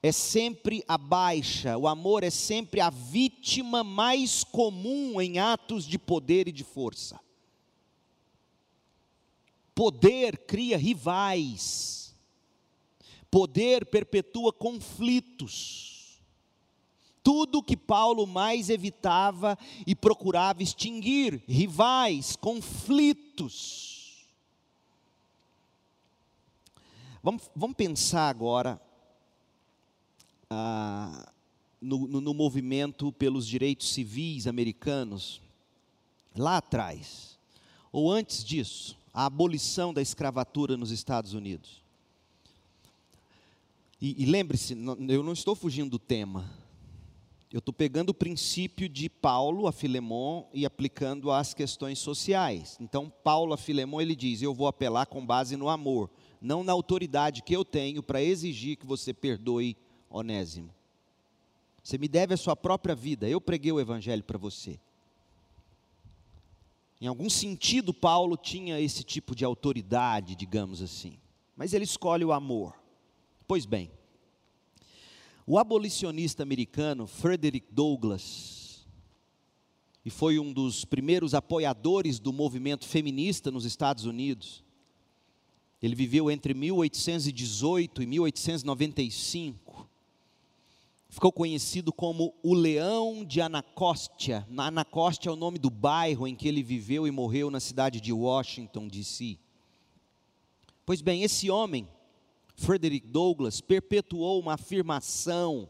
é 0.04 0.12
sempre 0.12 0.84
a 0.88 0.98
baixa, 0.98 1.78
o 1.78 1.88
amor 1.88 2.24
é 2.24 2.30
sempre 2.30 2.82
a 2.82 2.90
vítima 2.90 3.84
mais 3.84 4.44
comum 4.44 5.22
em 5.22 5.40
atos 5.40 5.86
de 5.86 5.98
poder 5.98 6.48
e 6.48 6.52
de 6.52 6.64
força. 6.64 7.20
Poder 9.74 10.40
cria 10.40 10.78
rivais, 10.78 12.16
poder 13.30 13.86
perpetua 13.86 14.52
conflitos 14.52 15.91
tudo 17.24 17.64
que 17.64 17.78
Paulo 17.78 18.26
mais 18.26 18.70
evitava 18.70 19.58
e 19.86 19.96
procurava 19.96 20.64
extinguir: 20.64 21.44
rivais, 21.48 22.36
conflitos. 22.36 24.26
Vamos, 27.24 27.50
vamos 27.56 27.76
pensar 27.76 28.30
agora 28.30 28.82
ah, 30.50 31.32
no, 31.80 32.08
no, 32.08 32.22
no 32.22 32.34
movimento 32.34 33.12
pelos 33.12 33.48
direitos 33.48 33.94
civis 33.94 34.48
americanos, 34.48 35.40
lá 36.36 36.58
atrás, 36.58 37.38
ou 37.92 38.12
antes 38.12 38.44
disso, 38.44 38.98
a 39.14 39.26
abolição 39.26 39.94
da 39.94 40.02
escravatura 40.02 40.76
nos 40.76 40.90
Estados 40.90 41.34
Unidos. 41.34 41.82
E, 44.02 44.24
e 44.24 44.26
lembre-se, 44.26 44.76
eu 45.08 45.22
não 45.22 45.34
estou 45.34 45.54
fugindo 45.56 45.92
do 45.92 46.00
tema 46.00 46.61
eu 47.52 47.60
estou 47.60 47.74
pegando 47.74 48.12
o 48.12 48.14
princípio 48.14 48.88
de 48.88 49.10
Paulo 49.10 49.68
a 49.68 49.74
Filemon 49.74 50.46
e 50.54 50.66
aplicando 50.66 51.32
às 51.32 51.54
questões 51.54 52.00
sociais. 52.00 52.78
Então, 52.80 53.10
Paulo 53.10 53.54
a 53.54 53.58
Filemon, 53.58 54.00
ele 54.00 54.16
diz: 54.16 54.42
Eu 54.42 54.54
vou 54.54 54.68
apelar 54.68 55.06
com 55.06 55.26
base 55.26 55.58
no 55.58 55.68
amor, 55.68 56.10
não 56.40 56.64
na 56.64 56.72
autoridade 56.72 57.42
que 57.42 57.54
eu 57.54 57.66
tenho 57.66 58.02
para 58.02 58.24
exigir 58.24 58.78
que 58.78 58.86
você 58.86 59.14
perdoe 59.14 59.76
Onésimo. 60.10 60.74
Você 61.84 61.98
me 61.98 62.08
deve 62.08 62.34
a 62.34 62.38
sua 62.38 62.56
própria 62.56 62.96
vida, 62.96 63.28
eu 63.28 63.42
preguei 63.42 63.72
o 63.72 63.80
evangelho 63.80 64.24
para 64.24 64.38
você. 64.38 64.80
Em 67.02 67.08
algum 67.08 67.30
sentido, 67.30 67.94
Paulo 67.94 68.38
tinha 68.38 68.80
esse 68.80 69.04
tipo 69.04 69.36
de 69.36 69.44
autoridade, 69.44 70.36
digamos 70.36 70.82
assim, 70.82 71.18
mas 71.56 71.74
ele 71.74 71.84
escolhe 71.84 72.24
o 72.24 72.32
amor. 72.32 72.76
Pois 73.48 73.66
bem, 73.66 73.92
o 75.52 75.60
abolicionista 75.60 76.44
americano 76.44 77.06
Frederick 77.06 77.68
Douglass, 77.74 78.88
e 80.06 80.10
foi 80.10 80.40
um 80.40 80.54
dos 80.54 80.86
primeiros 80.86 81.34
apoiadores 81.34 82.22
do 82.22 82.32
movimento 82.32 82.88
feminista 82.88 83.52
nos 83.52 83.66
Estados 83.66 84.06
Unidos, 84.06 84.64
ele 85.84 85.94
viveu 85.94 86.32
entre 86.32 86.54
1818 86.54 88.02
e 88.02 88.06
1895. 88.06 89.90
Ficou 91.10 91.34
conhecido 91.34 91.92
como 91.92 92.34
o 92.42 92.54
Leão 92.54 93.26
de 93.26 93.42
Anacostia. 93.42 94.48
Anacostia 94.56 95.32
é 95.32 95.34
o 95.34 95.36
nome 95.36 95.60
do 95.60 95.70
bairro 95.70 96.30
em 96.30 96.34
que 96.34 96.48
ele 96.48 96.64
viveu 96.64 97.06
e 97.06 97.12
morreu 97.12 97.52
na 97.52 97.60
cidade 97.60 98.00
de 98.00 98.14
Washington, 98.14 98.88
D.C. 98.88 99.38
Pois 100.86 101.02
bem, 101.02 101.24
esse 101.24 101.50
homem 101.50 101.90
Frederick 102.62 103.08
Douglass 103.08 103.60
perpetuou 103.60 104.40
uma 104.40 104.54
afirmação 104.54 105.68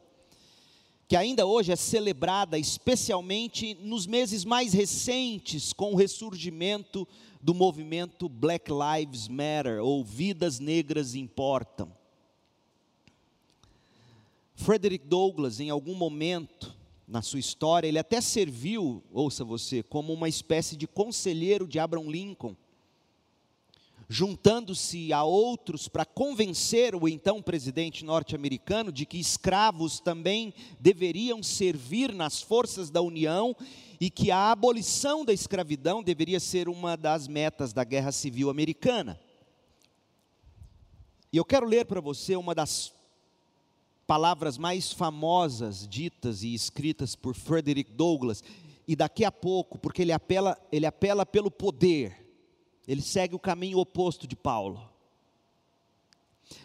que 1.08 1.15
ainda 1.15 1.45
hoje 1.45 1.71
é 1.71 1.75
celebrada 1.77 2.60
especialmente 2.60 3.75
nos 3.75 4.06
meses 4.06 4.43
mais 4.43 4.73
recentes 4.73 5.71
com 5.71 5.93
o 5.93 5.95
ressurgimento 5.95 7.08
do 7.41 7.54
movimento 7.54 8.27
Black 8.27 8.69
Lives 8.69 9.30
Matter 9.30 9.82
ou 9.82 10.04
Vidas 10.04 10.60
Negras 10.60 11.15
Importam. 11.15 11.95
Frederick 14.54 15.08
Douglass, 15.08 15.62
em 15.62 15.69
algum 15.69 15.95
momento 15.95 16.75
na 17.08 17.21
sua 17.21 17.39
história, 17.39 17.88
ele 17.88 17.99
até 17.99 18.19
serviu, 18.19 19.01
ouça 19.13 19.45
você, 19.45 19.82
como 19.82 20.12
uma 20.12 20.27
espécie 20.27 20.75
de 20.75 20.88
conselheiro 20.88 21.65
de 21.65 21.80
Abraham 21.80 22.10
Lincoln 22.10 22.56
juntando-se 24.12 25.13
a 25.13 25.24
outros 25.24 25.88
para 25.88 26.04
convencer 26.04 26.93
o 26.93 27.08
então 27.08 27.41
presidente 27.41 28.04
norte-americano 28.04 28.91
de 28.91 29.06
que 29.06 29.17
escravos 29.17 30.02
também 30.02 30.54
deveriam 30.78 31.41
servir 31.41 32.13
nas 32.13 32.41
forças 32.41 32.89
da 32.89 33.02
União 33.02 33.56
e 34.02 34.10
que 34.10 34.30
a 34.30 34.52
abolição 34.52 35.24
da 35.24 35.32
escravidão 35.32 36.04
deveria 36.04 36.41
ser 36.41 36.67
uma 36.67 36.97
das 36.97 37.26
metas 37.26 37.71
da 37.71 37.86
Guerra 37.86 38.12
Civil 38.12 38.50
Americana. 38.50 39.17
E 41.32 41.38
eu 41.38 41.45
quero 41.45 41.65
ler 41.65 41.86
para 41.86 42.02
você 42.02 42.36
uma 42.36 42.54
das 42.54 42.91
palavras 44.06 44.58
mais 44.58 44.91
famosas 44.91 45.88
ditas 45.88 46.43
e 46.43 46.54
escritas 46.54 47.15
por 47.15 47.34
Frederick 47.34 47.93
Douglass, 47.93 48.43
e 48.86 48.93
daqui 48.93 49.24
a 49.24 49.32
pouco, 49.32 49.80
porque 49.80 50.02
ele 50.02 50.12
apela, 50.12 50.58
ele 50.69 50.86
apela 50.86 51.26
pelo 51.26 51.50
poder, 51.50 52.31
ele 52.88 53.02
segue 53.02 53.36
o 53.36 53.39
caminho 53.39 53.80
oposto 53.80 54.28
de 54.28 54.36
Paulo. 54.36 54.89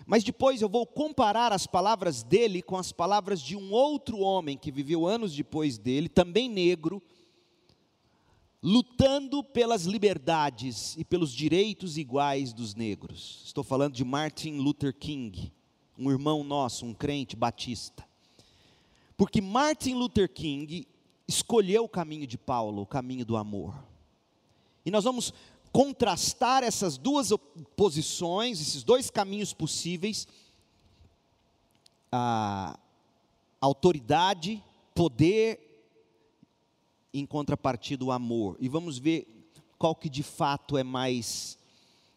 Mas 0.04 0.24
depois 0.24 0.60
eu 0.60 0.68
vou 0.68 0.86
comparar 0.86 1.52
as 1.52 1.66
palavras 1.66 2.22
dele 2.22 2.62
com 2.62 2.76
as 2.76 2.92
palavras 2.92 3.40
de 3.40 3.56
um 3.56 3.72
outro 3.72 4.18
homem 4.18 4.56
que 4.56 4.72
viveu 4.72 5.06
anos 5.06 5.34
depois 5.34 5.78
dele, 5.78 6.08
também 6.08 6.48
negro, 6.48 7.02
lutando 8.62 9.44
pelas 9.44 9.84
liberdades 9.84 10.96
e 10.96 11.04
pelos 11.04 11.32
direitos 11.32 11.96
iguais 11.98 12.52
dos 12.52 12.74
negros. 12.74 13.42
Estou 13.44 13.62
falando 13.62 13.94
de 13.94 14.04
Martin 14.04 14.58
Luther 14.58 14.94
King, 14.94 15.52
um 15.98 16.10
irmão 16.10 16.42
nosso, 16.42 16.84
um 16.84 16.94
crente 16.94 17.36
batista. 17.36 18.04
Porque 19.16 19.40
Martin 19.40 19.94
Luther 19.94 20.28
King 20.28 20.86
escolheu 21.28 21.84
o 21.84 21.88
caminho 21.88 22.26
de 22.26 22.36
Paulo, 22.36 22.82
o 22.82 22.86
caminho 22.86 23.24
do 23.24 23.36
amor. 23.36 23.74
E 24.84 24.90
nós 24.90 25.04
vamos 25.04 25.32
contrastar 25.76 26.64
essas 26.64 26.96
duas 26.96 27.28
posições, 27.76 28.62
esses 28.62 28.82
dois 28.82 29.10
caminhos 29.10 29.52
possíveis, 29.52 30.26
a 32.10 32.78
autoridade, 33.60 34.64
poder, 34.94 35.60
em 37.12 37.26
contrapartida 37.26 38.02
o 38.06 38.10
amor. 38.10 38.56
E 38.58 38.70
vamos 38.70 38.96
ver 38.96 39.28
qual 39.78 39.94
que 39.94 40.08
de 40.08 40.22
fato 40.22 40.78
é 40.78 40.82
mais 40.82 41.58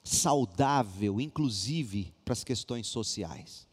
saudável, 0.05 1.19
inclusive 1.19 2.13
para 2.23 2.31
as 2.31 2.45
questões 2.45 2.87
sociais. 2.87 3.67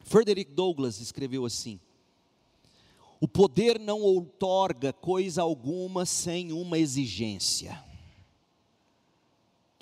Frederick 0.00 0.50
Douglass 0.52 1.00
escreveu 1.00 1.46
assim: 1.46 1.78
O 3.20 3.28
poder 3.28 3.78
não 3.78 4.00
outorga 4.00 4.92
coisa 4.92 5.40
alguma 5.40 6.04
sem 6.04 6.50
uma 6.50 6.76
exigência. 6.80 7.91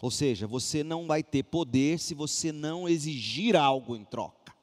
Ou 0.02 0.10
seja, 0.10 0.46
você 0.46 0.82
não 0.82 1.06
vai 1.06 1.22
ter 1.22 1.42
poder 1.42 1.98
se 1.98 2.14
você 2.14 2.52
não 2.52 2.88
exigir 2.88 3.54
algo 3.54 3.94
em 3.94 4.04
troca. 4.04 4.54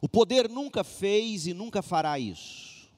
O 0.00 0.08
poder 0.08 0.48
nunca 0.48 0.82
fez 0.82 1.46
e 1.46 1.54
nunca 1.54 1.82
fará 1.82 2.18
isso. 2.18 2.88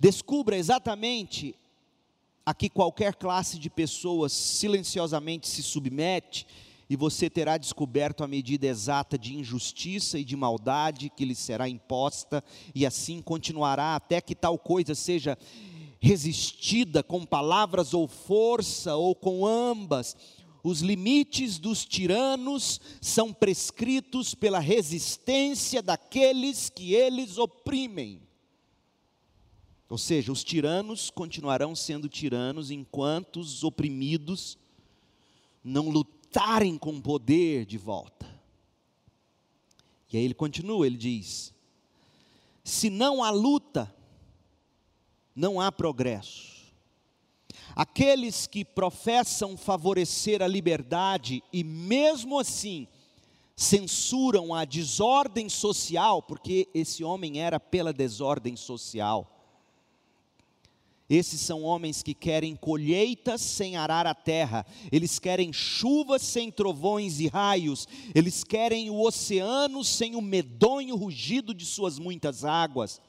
Descubra 0.00 0.56
exatamente 0.56 1.54
a 2.44 2.54
que 2.54 2.68
qualquer 2.68 3.14
classe 3.14 3.58
de 3.58 3.68
pessoas 3.68 4.32
silenciosamente 4.32 5.46
se 5.48 5.62
submete, 5.62 6.46
e 6.90 6.96
você 6.96 7.28
terá 7.28 7.58
descoberto 7.58 8.24
a 8.24 8.26
medida 8.26 8.66
exata 8.66 9.18
de 9.18 9.36
injustiça 9.36 10.18
e 10.18 10.24
de 10.24 10.34
maldade 10.34 11.10
que 11.10 11.24
lhe 11.24 11.34
será 11.34 11.68
imposta, 11.68 12.42
e 12.74 12.86
assim 12.86 13.20
continuará 13.20 13.94
até 13.94 14.20
que 14.22 14.34
tal 14.34 14.58
coisa 14.58 14.94
seja 14.94 15.36
resistida 16.00 17.02
com 17.02 17.24
palavras 17.24 17.92
ou 17.92 18.06
força, 18.06 18.96
ou 18.96 19.14
com 19.14 19.46
ambas. 19.46 20.16
Os 20.62 20.80
limites 20.80 21.58
dos 21.58 21.84
tiranos 21.84 22.80
são 23.00 23.32
prescritos 23.32 24.34
pela 24.34 24.58
resistência 24.58 25.82
daqueles 25.82 26.68
que 26.68 26.94
eles 26.94 27.38
oprimem. 27.38 28.20
Ou 29.88 29.96
seja, 29.96 30.30
os 30.30 30.44
tiranos 30.44 31.08
continuarão 31.10 31.74
sendo 31.74 32.08
tiranos 32.08 32.70
enquanto 32.70 33.40
os 33.40 33.64
oprimidos 33.64 34.58
não 35.64 35.88
lutarem 35.88 36.76
com 36.76 37.00
poder 37.00 37.64
de 37.64 37.78
volta. 37.78 38.26
E 40.12 40.16
aí 40.16 40.24
ele 40.24 40.34
continua, 40.34 40.86
ele 40.86 40.96
diz: 40.96 41.54
se 42.62 42.90
não 42.90 43.22
há 43.22 43.30
luta, 43.30 43.94
não 45.38 45.60
há 45.60 45.70
progresso. 45.70 46.58
Aqueles 47.74 48.46
que 48.46 48.64
professam 48.64 49.56
favorecer 49.56 50.42
a 50.42 50.48
liberdade 50.48 51.42
e 51.52 51.62
mesmo 51.62 52.38
assim 52.38 52.88
censuram 53.54 54.54
a 54.54 54.64
desordem 54.64 55.48
social, 55.48 56.22
porque 56.22 56.68
esse 56.74 57.04
homem 57.04 57.40
era 57.40 57.58
pela 57.58 57.92
desordem 57.92 58.56
social 58.56 59.38
esses 61.08 61.40
são 61.40 61.62
homens 61.62 62.02
que 62.02 62.12
querem 62.12 62.54
colheitas 62.54 63.40
sem 63.40 63.76
arar 63.76 64.06
a 64.06 64.14
terra, 64.14 64.66
eles 64.92 65.18
querem 65.18 65.52
chuvas 65.52 66.20
sem 66.20 66.50
trovões 66.50 67.18
e 67.18 67.28
raios, 67.28 67.88
eles 68.14 68.44
querem 68.44 68.90
o 68.90 69.00
oceano 69.00 69.82
sem 69.82 70.14
o 70.14 70.20
medonho 70.20 70.94
rugido 70.96 71.54
de 71.54 71.64
suas 71.64 71.98
muitas 71.98 72.44
águas. 72.44 73.00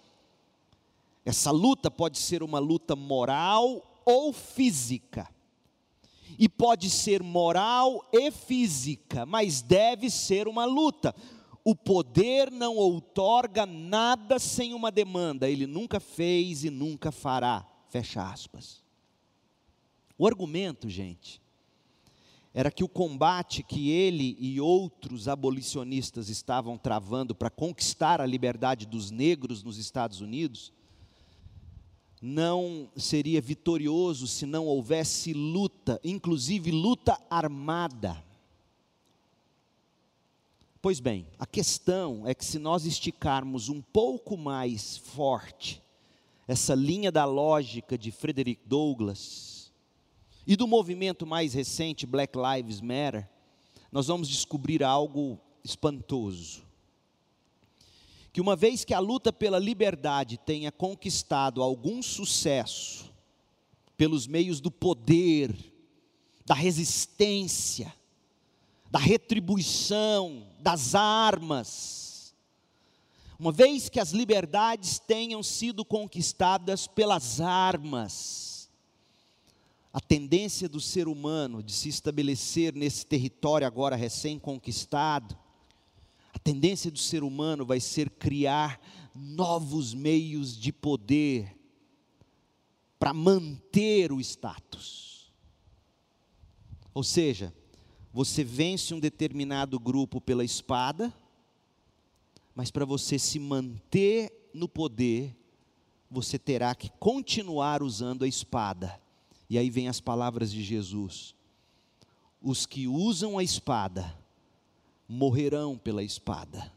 Essa 1.26 1.52
luta 1.52 1.92
pode 1.92 2.18
ser 2.18 2.42
uma 2.42 2.60
luta 2.60 2.96
moral 2.96 4.02
ou 4.06 4.34
física, 4.34 5.30
e 6.38 6.48
pode 6.48 6.90
ser 6.90 7.22
moral 7.22 8.08
e 8.14 8.32
física, 8.32 9.26
mas 9.26 9.62
deve 9.62 10.10
ser 10.10 10.48
uma 10.48 10.64
luta. 10.64 11.14
O 11.66 11.76
poder 11.76 12.50
não 12.50 12.78
outorga 12.78 13.66
nada 13.66 14.40
sem 14.40 14.74
uma 14.74 14.90
demanda, 14.90 15.50
ele 15.50 15.68
nunca 15.68 16.00
fez 16.00 16.64
e 16.64 16.70
nunca 16.70 17.12
fará. 17.12 17.68
Fecha 17.90 18.24
aspas. 18.24 18.82
O 20.18 20.26
argumento, 20.26 20.88
gente, 20.88 21.42
era 22.54 22.72
que 22.72 22.84
o 22.84 22.90
combate 22.90 23.62
que 23.62 23.90
ele 23.90 24.38
e 24.40 24.62
outros 24.62 25.28
abolicionistas 25.28 26.30
estavam 26.30 26.78
travando 26.78 27.36
para 27.36 27.50
conquistar 27.50 28.22
a 28.22 28.26
liberdade 28.26 28.86
dos 28.86 29.12
negros 29.12 29.62
nos 29.62 29.78
Estados 29.78 30.22
Unidos 30.22 30.72
não 32.22 32.90
seria 32.96 33.40
vitorioso 33.40 34.28
se 34.28 34.46
não 34.46 34.66
houvesse 34.66 35.34
luta, 35.34 36.00
inclusive 36.04 36.72
luta 36.72 37.20
armada. 37.30 38.24
Pois 40.82 41.00
bem, 41.00 41.28
a 41.38 41.46
questão 41.46 42.26
é 42.26 42.34
que 42.34 42.46
se 42.46 42.58
nós 42.58 42.86
esticarmos 42.86 43.70
um 43.70 43.82
pouco 43.82 44.38
mais 44.38 44.98
forte 44.98 45.82
essa 46.48 46.74
linha 46.74 47.12
da 47.12 47.26
lógica 47.26 47.98
de 47.98 48.12
Frederick 48.12 48.62
Douglass 48.66 49.72
e 50.48 50.56
do 50.56 50.68
movimento 50.68 51.26
mais 51.26 51.54
recente 51.54 52.08
Black 52.08 52.34
Lives 52.38 52.82
Matter, 52.82 53.30
nós 53.92 54.08
vamos 54.08 54.28
descobrir 54.28 54.84
algo 54.84 55.40
espantoso. 55.64 56.69
Que 58.40 58.42
uma 58.42 58.56
vez 58.56 58.86
que 58.86 58.94
a 58.94 59.00
luta 59.00 59.34
pela 59.34 59.60
liberdade 59.60 60.38
tenha 60.38 60.72
conquistado 60.72 61.62
algum 61.62 62.02
sucesso, 62.02 63.14
pelos 63.98 64.28
meios 64.28 64.62
do 64.62 64.72
poder, 64.72 65.54
da 66.46 66.56
resistência, 66.56 67.94
da 68.90 68.98
retribuição, 68.98 70.48
das 70.58 70.96
armas, 70.96 72.34
uma 73.38 73.52
vez 73.52 73.90
que 73.90 74.00
as 74.00 74.12
liberdades 74.12 75.00
tenham 75.00 75.44
sido 75.44 75.84
conquistadas 75.84 76.88
pelas 76.88 77.42
armas, 77.42 78.70
a 79.92 80.00
tendência 80.00 80.70
do 80.70 80.80
ser 80.80 81.10
humano 81.10 81.62
de 81.62 81.74
se 81.74 81.90
estabelecer 81.90 82.74
nesse 82.74 83.06
território 83.06 83.68
agora 83.68 83.98
recém-conquistado, 83.98 85.38
tendência 86.50 86.90
do 86.90 86.98
ser 86.98 87.22
humano 87.24 87.64
vai 87.64 87.80
ser 87.80 88.10
criar 88.10 88.82
novos 89.14 89.94
meios 89.94 90.58
de 90.58 90.74
poder 90.74 91.56
para 92.98 93.14
manter 93.14 94.12
o 94.12 94.20
status. 94.20 95.32
Ou 96.92 97.04
seja, 97.04 97.54
você 98.12 98.44
vence 98.44 98.96
um 98.96 99.00
determinado 99.00 99.80
grupo 99.80 100.20
pela 100.20 100.44
espada, 100.44 101.14
mas 102.56 102.72
para 102.72 102.84
você 102.84 103.20
se 103.20 103.38
manter 103.38 104.50
no 104.52 104.68
poder, 104.68 105.38
você 106.10 106.40
terá 106.40 106.74
que 106.74 106.90
continuar 106.94 107.84
usando 107.84 108.26
a 108.26 108.28
espada. 108.28 109.00
E 109.48 109.56
aí 109.56 109.70
vem 109.70 109.88
as 109.88 110.02
palavras 110.02 110.52
de 110.52 110.64
Jesus: 110.64 111.36
os 112.42 112.66
que 112.66 112.88
usam 112.88 113.38
a 113.38 113.44
espada 113.44 114.18
morrerão 115.10 115.76
pela 115.76 116.04
espada. 116.04 116.72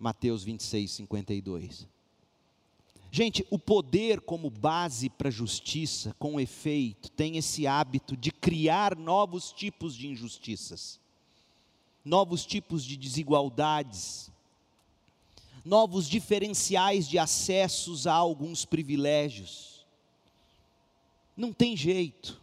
Mateus 0.00 0.42
26, 0.42 0.90
52. 0.90 1.86
Gente, 3.10 3.46
o 3.50 3.58
poder 3.58 4.20
como 4.20 4.50
base 4.50 5.08
para 5.08 5.28
a 5.28 5.32
justiça, 5.32 6.14
com 6.18 6.40
efeito, 6.40 7.10
tem 7.12 7.38
esse 7.38 7.66
hábito 7.66 8.16
de 8.16 8.30
criar 8.32 8.96
novos 8.96 9.52
tipos 9.52 9.94
de 9.94 10.08
injustiças, 10.08 11.00
novos 12.04 12.44
tipos 12.44 12.84
de 12.84 12.96
desigualdades, 12.96 14.30
novos 15.64 16.08
diferenciais 16.08 17.08
de 17.08 17.18
acessos 17.18 18.06
a 18.06 18.12
alguns 18.12 18.64
privilégios. 18.64 19.86
Não 21.36 21.52
tem 21.52 21.76
jeito. 21.76 22.38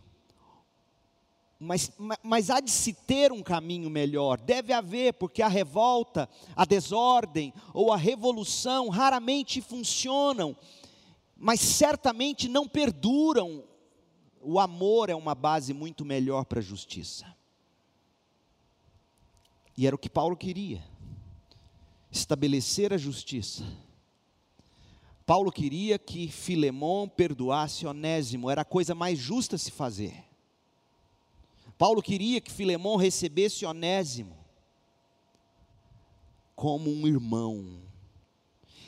Mas, 1.59 1.91
mas 2.21 2.49
há 2.49 2.59
de 2.59 2.69
se 2.69 2.93
ter 2.93 3.31
um 3.31 3.41
caminho 3.41 3.89
melhor, 3.89 4.39
deve 4.39 4.73
haver, 4.73 5.13
porque 5.13 5.41
a 5.41 5.47
revolta, 5.47 6.29
a 6.55 6.65
desordem 6.65 7.53
ou 7.73 7.93
a 7.93 7.97
revolução 7.97 8.89
raramente 8.89 9.61
funcionam, 9.61 10.55
mas 11.35 11.61
certamente 11.61 12.49
não 12.49 12.67
perduram. 12.67 13.63
O 14.41 14.59
amor 14.59 15.09
é 15.09 15.15
uma 15.15 15.33
base 15.33 15.73
muito 15.73 16.03
melhor 16.03 16.45
para 16.45 16.59
a 16.59 16.63
justiça. 16.63 17.25
E 19.77 19.87
era 19.87 19.95
o 19.95 19.99
que 19.99 20.09
Paulo 20.09 20.35
queria 20.35 20.83
estabelecer 22.11 22.93
a 22.93 22.97
justiça. 22.97 23.63
Paulo 25.25 25.51
queria 25.51 25.97
que 25.97 26.27
Filemão 26.27 27.09
perdoasse 27.09 27.87
Onésimo, 27.87 28.49
era 28.49 28.61
a 28.61 28.65
coisa 28.65 28.93
mais 28.93 29.17
justa 29.17 29.55
a 29.55 29.59
se 29.59 29.71
fazer. 29.71 30.24
Paulo 31.77 32.01
queria 32.01 32.39
que 32.39 32.51
Filemão 32.51 32.95
recebesse 32.95 33.65
Onésimo. 33.65 34.35
como 36.55 36.89
um 36.89 37.05
irmão. 37.05 37.81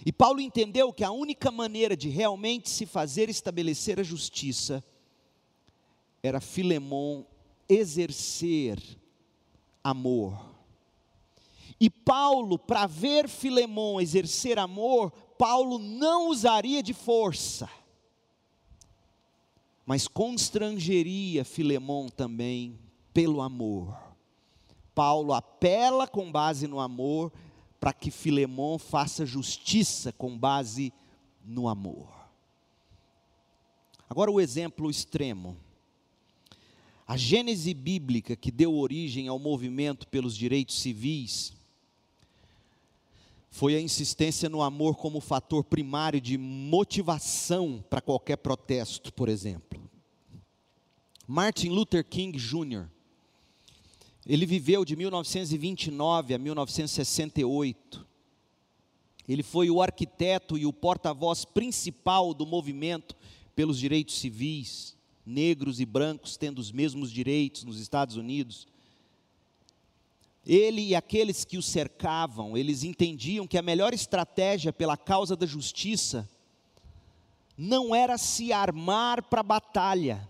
E 0.05 0.11
Paulo 0.11 0.39
entendeu 0.39 0.93
que 0.93 1.03
a 1.03 1.11
única 1.11 1.51
maneira 1.51 1.97
de 1.97 2.07
realmente 2.07 2.69
se 2.69 2.85
fazer 2.85 3.27
estabelecer 3.29 3.99
a 3.99 4.03
justiça 4.03 4.81
era 6.23 6.39
Filemon 6.39 7.25
exercer 7.67 8.81
amor. 9.83 10.55
E 11.79 11.89
Paulo, 11.89 12.57
para 12.57 12.87
ver 12.87 13.27
Filemon 13.27 13.99
exercer 13.99 14.57
amor, 14.57 15.11
Paulo 15.37 15.77
não 15.77 16.29
usaria 16.29 16.81
de 16.81 16.93
força, 16.93 17.69
mas 19.87 20.05
constrangeria 20.05 21.45
Filemon 21.45 22.09
também 22.09 22.77
pelo 23.13 23.41
amor. 23.41 23.97
Paulo 24.93 25.33
apela 25.33 26.05
com 26.05 26.29
base 26.29 26.67
no 26.67 26.81
amor 26.81 27.31
para 27.79 27.93
que 27.93 28.11
Filemon 28.11 28.77
faça 28.77 29.25
justiça 29.25 30.11
com 30.11 30.37
base 30.37 30.91
no 31.41 31.69
amor. 31.69 32.09
Agora 34.09 34.29
o 34.29 34.41
exemplo 34.41 34.91
extremo. 34.91 35.55
A 37.07 37.15
gênese 37.15 37.73
bíblica 37.73 38.35
que 38.35 38.51
deu 38.51 38.75
origem 38.75 39.29
ao 39.29 39.39
movimento 39.39 40.05
pelos 40.09 40.35
direitos 40.35 40.81
civis 40.81 41.53
foi 43.49 43.75
a 43.75 43.81
insistência 43.81 44.49
no 44.49 44.61
amor 44.61 44.95
como 44.95 45.19
fator 45.19 45.63
primário 45.63 46.19
de 46.21 46.37
motivação 46.37 47.83
para 47.89 48.01
qualquer 48.01 48.37
protesto, 48.37 49.13
por 49.13 49.29
exemplo. 49.29 49.81
Martin 51.25 51.69
Luther 51.69 52.05
King 52.05 52.37
Jr. 52.37 52.87
Ele 54.25 54.45
viveu 54.45 54.83
de 54.85 54.95
1929 54.95 56.33
a 56.33 56.37
1968. 56.37 58.05
Ele 59.27 59.43
foi 59.43 59.69
o 59.69 59.81
arquiteto 59.81 60.57
e 60.57 60.65
o 60.65 60.71
porta-voz 60.71 61.43
principal 61.43 62.33
do 62.33 62.45
movimento 62.45 63.15
pelos 63.55 63.79
direitos 63.79 64.17
civis, 64.19 64.95
negros 65.25 65.79
e 65.79 65.85
brancos 65.85 66.37
tendo 66.37 66.59
os 66.59 66.71
mesmos 66.71 67.11
direitos 67.11 67.63
nos 67.63 67.79
Estados 67.79 68.15
Unidos. 68.15 68.67
Ele 70.47 70.81
e 70.81 70.95
aqueles 70.95 71.43
que 71.43 71.57
o 71.57 71.61
cercavam, 71.61 72.57
eles 72.57 72.83
entendiam 72.83 73.45
que 73.45 73.57
a 73.57 73.61
melhor 73.61 73.93
estratégia 73.93 74.71
pela 74.71 74.95
causa 74.95 75.35
da 75.35 75.45
justiça 75.45 76.27
não 77.57 77.93
era 77.93 78.17
se 78.17 78.53
armar 78.53 79.23
para 79.23 79.41
a 79.41 79.43
batalha, 79.43 80.27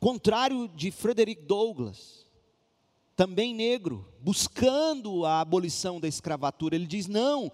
Contrário 0.00 0.68
de 0.68 0.92
Frederick 0.92 1.42
Douglass, 1.42 2.24
também 3.16 3.52
negro, 3.52 4.06
buscando 4.20 5.26
a 5.26 5.40
abolição 5.40 5.98
da 5.98 6.06
escravatura, 6.06 6.76
ele 6.76 6.86
diz: 6.86 7.08
não, 7.08 7.50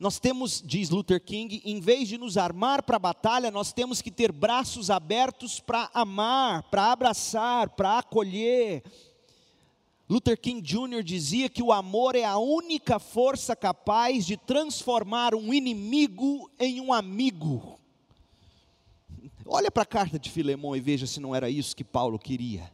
nós 0.00 0.18
temos, 0.18 0.62
diz 0.64 0.88
Luther 0.88 1.22
King, 1.22 1.60
em 1.62 1.78
vez 1.78 2.08
de 2.08 2.16
nos 2.16 2.38
armar 2.38 2.82
para 2.82 2.96
a 2.96 2.98
batalha, 2.98 3.50
nós 3.50 3.70
temos 3.70 4.00
que 4.00 4.10
ter 4.10 4.32
braços 4.32 4.88
abertos 4.88 5.60
para 5.60 5.90
amar, 5.92 6.62
para 6.70 6.90
abraçar, 6.90 7.68
para 7.68 7.98
acolher. 7.98 8.82
Luther 10.08 10.40
King 10.40 10.62
Jr. 10.62 11.02
dizia 11.02 11.50
que 11.50 11.62
o 11.62 11.70
amor 11.70 12.16
é 12.16 12.24
a 12.24 12.38
única 12.38 12.98
força 12.98 13.54
capaz 13.54 14.24
de 14.24 14.38
transformar 14.38 15.34
um 15.34 15.52
inimigo 15.52 16.50
em 16.58 16.80
um 16.80 16.94
amigo. 16.94 17.78
Olha 19.44 19.70
para 19.70 19.82
a 19.82 19.86
carta 19.86 20.18
de 20.18 20.30
Filemão 20.30 20.74
e 20.74 20.80
veja 20.80 21.06
se 21.06 21.20
não 21.20 21.34
era 21.34 21.50
isso 21.50 21.76
que 21.76 21.84
Paulo 21.84 22.18
queria. 22.18 22.72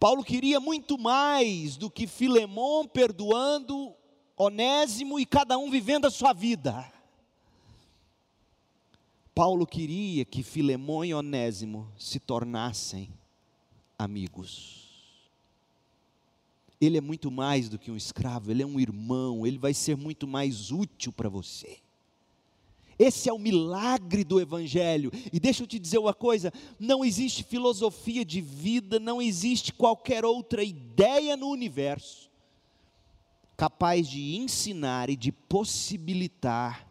Paulo 0.00 0.24
queria 0.24 0.58
muito 0.58 0.96
mais 0.96 1.76
do 1.76 1.90
que 1.90 2.06
Filemão 2.06 2.88
perdoando 2.88 3.94
Onésimo 4.36 5.20
e 5.20 5.26
cada 5.26 5.58
um 5.58 5.70
vivendo 5.70 6.06
a 6.06 6.10
sua 6.10 6.32
vida. 6.32 6.90
Paulo 9.34 9.66
queria 9.66 10.24
que 10.24 10.42
Filemão 10.42 11.04
e 11.04 11.14
Onésimo 11.14 11.90
se 11.98 12.20
tornassem 12.20 13.08
amigos. 13.98 14.82
Ele 16.80 16.98
é 16.98 17.00
muito 17.00 17.30
mais 17.30 17.68
do 17.68 17.78
que 17.78 17.90
um 17.90 17.96
escravo, 17.96 18.50
ele 18.50 18.62
é 18.62 18.66
um 18.66 18.80
irmão, 18.80 19.46
ele 19.46 19.56
vai 19.56 19.72
ser 19.72 19.96
muito 19.96 20.26
mais 20.26 20.70
útil 20.70 21.12
para 21.12 21.28
você. 21.28 21.78
Esse 22.98 23.28
é 23.28 23.32
o 23.32 23.38
milagre 23.38 24.22
do 24.22 24.40
Evangelho. 24.40 25.10
E 25.32 25.40
deixa 25.40 25.62
eu 25.62 25.66
te 25.66 25.78
dizer 25.78 25.98
uma 25.98 26.12
coisa: 26.12 26.52
não 26.78 27.04
existe 27.04 27.42
filosofia 27.42 28.24
de 28.24 28.40
vida, 28.40 28.98
não 28.98 29.22
existe 29.22 29.72
qualquer 29.72 30.24
outra 30.24 30.62
ideia 30.62 31.36
no 31.36 31.48
universo 31.48 32.21
capaz 33.62 34.08
de 34.08 34.34
ensinar 34.34 35.08
e 35.08 35.14
de 35.14 35.30
possibilitar 35.30 36.84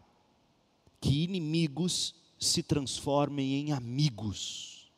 que 0.98 1.22
inimigos 1.22 2.14
se 2.38 2.62
transformem 2.62 3.56
em 3.56 3.72
amigos. 3.72 4.90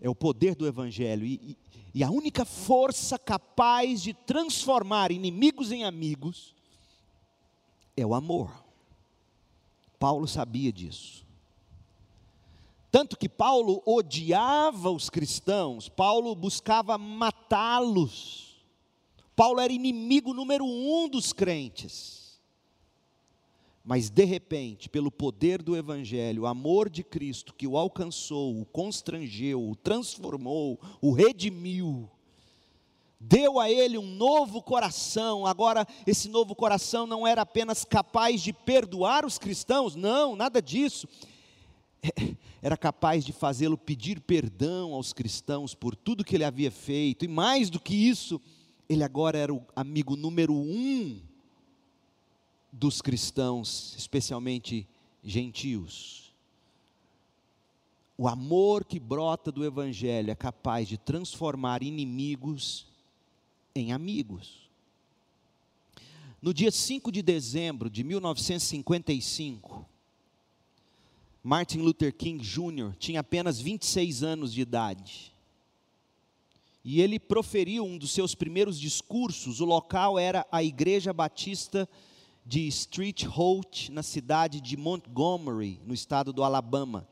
É 0.00 0.10
o 0.10 0.14
poder 0.14 0.56
do 0.56 0.66
Evangelho. 0.66 1.24
E, 1.24 1.56
e, 1.94 2.02
a 2.02 2.10
única 2.10 2.44
força 2.44 3.16
capaz 3.16 4.02
de 4.02 4.12
transformar 4.12 5.12
inimigos 5.12 5.70
em 5.70 5.84
amigos 5.84 6.52
é 7.96 8.04
o 8.04 8.12
amor. 8.12 8.50
Paulo 10.00 10.26
sabia 10.26 10.72
disso. 10.72 11.24
Tanto 12.90 13.16
que 13.16 13.28
Paulo 13.28 13.80
odiava 13.86 14.90
os 14.90 15.08
cristãos, 15.08 15.88
Paulo 15.88 16.34
buscava 16.34 16.98
matá-los. 16.98 18.43
Paulo 19.36 19.60
era 19.60 19.72
inimigo 19.72 20.32
número 20.32 20.64
um 20.64 21.08
dos 21.08 21.32
crentes. 21.32 22.40
Mas 23.84 24.08
de 24.08 24.24
repente, 24.24 24.88
pelo 24.88 25.10
poder 25.10 25.62
do 25.62 25.76
Evangelho, 25.76 26.42
o 26.42 26.46
amor 26.46 26.88
de 26.88 27.04
Cristo 27.04 27.52
que 27.52 27.66
o 27.66 27.76
alcançou, 27.76 28.58
o 28.58 28.64
constrangeu, 28.64 29.62
o 29.62 29.76
transformou, 29.76 30.80
o 31.02 31.12
redimiu, 31.12 32.08
deu 33.20 33.58
a 33.60 33.70
ele 33.70 33.98
um 33.98 34.06
novo 34.06 34.62
coração. 34.62 35.46
Agora, 35.46 35.86
esse 36.06 36.28
novo 36.28 36.54
coração 36.54 37.06
não 37.06 37.26
era 37.26 37.42
apenas 37.42 37.84
capaz 37.84 38.42
de 38.42 38.52
perdoar 38.52 39.26
os 39.26 39.38
cristãos, 39.38 39.94
não, 39.94 40.34
nada 40.34 40.62
disso. 40.62 41.06
Era 42.62 42.78
capaz 42.78 43.24
de 43.24 43.32
fazê-lo 43.32 43.76
pedir 43.76 44.20
perdão 44.20 44.94
aos 44.94 45.12
cristãos 45.12 45.74
por 45.74 45.94
tudo 45.94 46.24
que 46.24 46.34
ele 46.34 46.44
havia 46.44 46.70
feito, 46.70 47.24
e 47.24 47.28
mais 47.28 47.68
do 47.68 47.78
que 47.78 47.94
isso, 47.94 48.40
ele 48.88 49.02
agora 49.02 49.38
era 49.38 49.52
o 49.52 49.64
amigo 49.74 50.16
número 50.16 50.54
um 50.54 51.20
dos 52.72 53.00
cristãos, 53.00 53.94
especialmente 53.96 54.86
gentios. 55.22 56.34
O 58.16 58.28
amor 58.28 58.84
que 58.84 59.00
brota 59.00 59.50
do 59.50 59.64
Evangelho 59.64 60.30
é 60.30 60.34
capaz 60.34 60.86
de 60.86 60.96
transformar 60.96 61.82
inimigos 61.82 62.86
em 63.74 63.92
amigos. 63.92 64.70
No 66.40 66.54
dia 66.54 66.70
5 66.70 67.10
de 67.10 67.22
dezembro 67.22 67.90
de 67.90 68.04
1955, 68.04 69.86
Martin 71.42 71.78
Luther 71.78 72.14
King 72.14 72.42
Jr. 72.42 72.94
tinha 72.98 73.20
apenas 73.20 73.60
26 73.60 74.22
anos 74.22 74.52
de 74.52 74.60
idade. 74.60 75.33
E 76.84 77.00
ele 77.00 77.18
proferiu 77.18 77.84
um 77.84 77.96
dos 77.96 78.10
seus 78.10 78.34
primeiros 78.34 78.78
discursos. 78.78 79.60
O 79.60 79.64
local 79.64 80.18
era 80.18 80.46
a 80.52 80.62
Igreja 80.62 81.12
Batista 81.12 81.88
de 82.44 82.66
Street 82.68 83.24
Holt, 83.24 83.88
na 83.88 84.02
cidade 84.02 84.60
de 84.60 84.76
Montgomery, 84.76 85.80
no 85.86 85.94
estado 85.94 86.32
do 86.32 86.44
Alabama. 86.44 87.08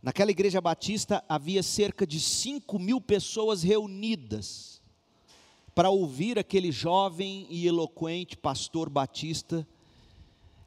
Naquela 0.00 0.30
igreja 0.30 0.60
batista 0.60 1.24
havia 1.28 1.64
cerca 1.64 2.06
de 2.06 2.20
5 2.20 2.78
mil 2.78 3.00
pessoas 3.00 3.64
reunidas 3.64 4.80
para 5.74 5.90
ouvir 5.90 6.38
aquele 6.38 6.70
jovem 6.70 7.44
e 7.50 7.66
eloquente 7.66 8.36
pastor 8.36 8.88
batista 8.88 9.66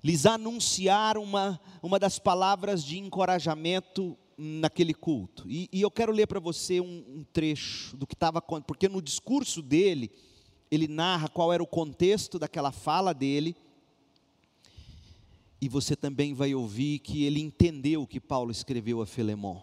lhes 0.04 0.26
anunciar 0.26 1.18
uma, 1.18 1.58
uma 1.82 1.98
das 1.98 2.20
palavras 2.20 2.84
de 2.84 3.00
encorajamento 3.00 4.18
naquele 4.42 4.94
culto. 4.94 5.44
E, 5.50 5.68
e 5.70 5.82
eu 5.82 5.92
quero 5.92 6.14
ler 6.14 6.26
para 6.26 6.40
você 6.40 6.80
um, 6.80 7.04
um 7.10 7.26
trecho 7.34 7.98
do 7.98 8.08
que 8.08 8.14
estava 8.14 8.42
porque 8.42 8.88
no 8.88 9.02
discurso 9.02 9.62
dele 9.62 10.10
ele 10.72 10.88
narra 10.88 11.28
qual 11.28 11.52
era 11.52 11.62
o 11.62 11.68
contexto 11.68 12.40
daquela 12.40 12.72
fala 12.72 13.14
dele 13.14 13.54
e 15.62 15.68
você 15.68 15.94
também 15.94 16.34
vai 16.34 16.56
ouvir 16.56 17.00
que 17.00 17.26
ele 17.26 17.42
entendeu 17.42 18.04
o 18.04 18.08
que 18.08 18.22
Paulo 18.22 18.50
escreveu 18.50 19.02
a 19.02 19.06
Filemão. 19.06 19.62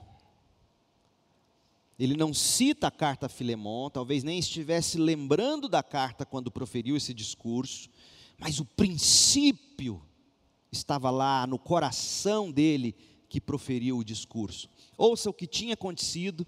Ele 1.99 2.14
não 2.14 2.35
cita 2.35 2.89
a 2.89 2.91
carta 2.91 3.24
a 3.24 3.31
Filemão, 3.31 3.89
talvez 3.89 4.22
nem 4.22 4.39
estivesse 4.39 4.99
lembrando 4.99 5.70
da 5.70 5.83
carta 5.83 6.27
quando 6.27 6.51
proferiu 6.51 6.99
esse 6.99 7.14
discurso, 7.14 7.89
mas 8.39 8.61
o 8.61 8.66
princípio 8.66 10.03
estava 10.70 11.09
lá 11.09 11.47
no 11.47 11.59
coração 11.59 12.53
dele 12.53 12.95
que 13.37 13.41
proferiu 13.43 13.99
o 13.99 14.05
discurso. 14.05 14.66
Ouça 14.97 15.28
o 15.28 15.32
que 15.34 15.47
tinha 15.47 15.74
acontecido 15.74 16.47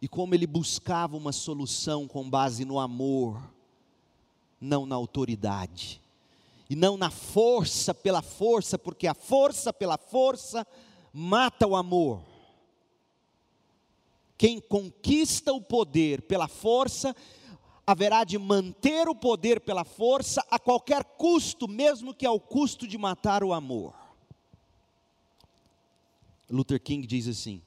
e 0.00 0.06
como 0.06 0.36
ele 0.36 0.46
buscava 0.46 1.16
uma 1.16 1.32
solução 1.32 2.06
com 2.06 2.30
base 2.30 2.64
no 2.64 2.78
amor, 2.78 3.42
não 4.60 4.86
na 4.86 4.94
autoridade, 4.94 6.00
e 6.70 6.76
não 6.76 6.96
na 6.96 7.10
força 7.10 7.92
pela 7.92 8.22
força, 8.22 8.78
porque 8.78 9.08
a 9.08 9.14
força 9.14 9.72
pela 9.72 9.98
força 9.98 10.64
mata 11.12 11.66
o 11.66 11.74
amor. 11.74 12.22
Quem 14.38 14.60
conquista 14.60 15.52
o 15.52 15.60
poder 15.60 16.22
pela 16.22 16.46
força, 16.46 17.16
haverá 17.84 18.22
de 18.22 18.38
manter 18.38 19.08
o 19.08 19.14
poder 19.14 19.58
pela 19.58 19.82
força 19.84 20.40
a 20.52 20.56
qualquer 20.56 21.02
custo, 21.02 21.66
mesmo 21.66 22.14
que 22.14 22.24
ao 22.24 22.38
custo 22.38 22.86
de 22.86 22.96
matar 22.96 23.42
o 23.42 23.52
amor. 23.52 24.05
Luther 26.48 26.80
King 26.80 27.06
diz 27.06 27.26
assim: 27.26 27.62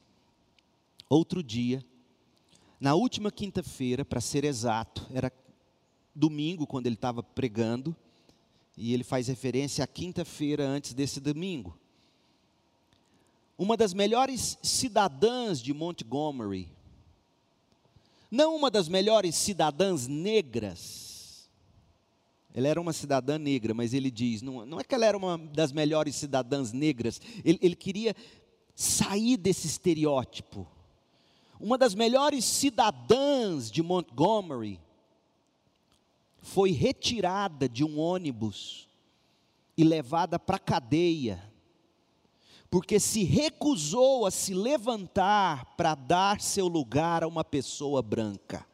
outro 1.09 1.43
dia, 1.43 1.83
na 2.79 2.95
última 2.95 3.31
quinta-feira, 3.31 4.05
para 4.05 4.21
ser 4.21 4.43
exato, 4.43 5.05
era 5.13 5.31
domingo 6.15 6.65
quando 6.65 6.87
ele 6.87 6.95
estava 6.95 7.21
pregando, 7.21 7.95
e 8.77 8.93
ele 8.93 9.03
faz 9.03 9.27
referência 9.27 9.83
à 9.83 9.87
quinta-feira 9.87 10.65
antes 10.65 10.93
desse 10.93 11.19
domingo. 11.19 11.77
Uma 13.57 13.75
das 13.75 13.93
melhores 13.93 14.57
cidadãs 14.63 15.61
de 15.61 15.73
Montgomery, 15.73 16.71
não 18.31 18.55
uma 18.55 18.71
das 18.71 18.87
melhores 18.87 19.35
cidadãs 19.35 20.07
negras, 20.07 21.49
ela 22.53 22.67
era 22.67 22.79
uma 22.79 22.93
cidadã 22.93 23.37
negra, 23.37 23.73
mas 23.73 23.93
ele 23.93 24.09
diz, 24.09 24.41
não, 24.41 24.65
não 24.65 24.79
é 24.79 24.83
que 24.83 24.95
ela 24.95 25.05
era 25.05 25.17
uma 25.17 25.37
das 25.37 25.71
melhores 25.71 26.15
cidadãs 26.15 26.71
negras, 26.71 27.21
ele, 27.43 27.59
ele 27.61 27.75
queria 27.75 28.15
sair 28.79 29.35
desse 29.35 29.67
estereótipo. 29.67 30.65
Uma 31.59 31.77
das 31.77 31.93
melhores 31.93 32.45
cidadãs 32.45 33.69
de 33.69 33.83
Montgomery 33.83 34.79
foi 36.41 36.71
retirada 36.71 37.67
de 37.67 37.83
um 37.83 37.99
ônibus 37.99 38.87
e 39.75 39.83
levada 39.83 40.39
para 40.39 40.55
a 40.55 40.59
cadeia, 40.59 41.43
porque 42.69 43.01
se 43.01 43.25
recusou 43.25 44.25
a 44.25 44.31
se 44.31 44.53
levantar 44.53 45.75
para 45.75 45.93
dar 45.93 46.39
seu 46.39 46.69
lugar 46.69 47.21
a 47.21 47.27
uma 47.27 47.43
pessoa 47.43 48.01
branca. 48.01 48.65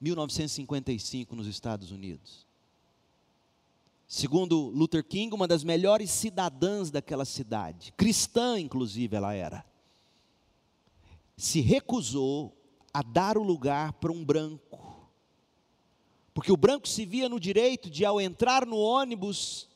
1955 0.00 1.36
nos 1.36 1.46
Estados 1.46 1.92
Unidos. 1.92 2.49
Segundo 4.12 4.70
Luther 4.70 5.04
King, 5.04 5.32
uma 5.32 5.46
das 5.46 5.62
melhores 5.62 6.10
cidadãs 6.10 6.90
daquela 6.90 7.24
cidade, 7.24 7.92
cristã 7.92 8.58
inclusive 8.58 9.14
ela 9.14 9.32
era, 9.34 9.64
se 11.36 11.60
recusou 11.60 12.52
a 12.92 13.02
dar 13.02 13.38
o 13.38 13.42
lugar 13.44 13.92
para 13.92 14.10
um 14.10 14.24
branco, 14.24 15.08
porque 16.34 16.50
o 16.50 16.56
branco 16.56 16.88
se 16.88 17.06
via 17.06 17.28
no 17.28 17.38
direito 17.38 17.88
de, 17.88 18.04
ao 18.04 18.20
entrar 18.20 18.66
no 18.66 18.78
ônibus, 18.78 19.68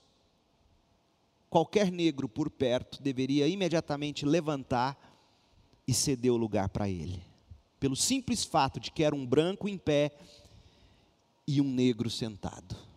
qualquer 1.49 1.93
negro 1.93 2.29
por 2.29 2.51
perto 2.51 3.01
deveria 3.01 3.47
imediatamente 3.47 4.27
levantar 4.27 4.99
e 5.87 5.95
ceder 5.95 6.33
o 6.33 6.37
lugar 6.37 6.71
para 6.71 6.89
ele, 6.89 7.23
pelo 7.79 7.95
simples 7.95 8.43
fato 8.45 8.81
de 8.81 8.91
que 8.91 9.05
era 9.05 9.15
um 9.15 9.25
branco 9.25 9.69
em 9.69 9.79
pé 9.79 10.11
e 11.47 11.61
um 11.61 11.71
negro 11.71 12.11
sentado. 12.11 12.94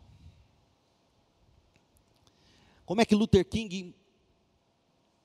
Como 2.88 3.02
é 3.02 3.06
que 3.06 3.14
Luther 3.14 3.46
King 3.46 3.94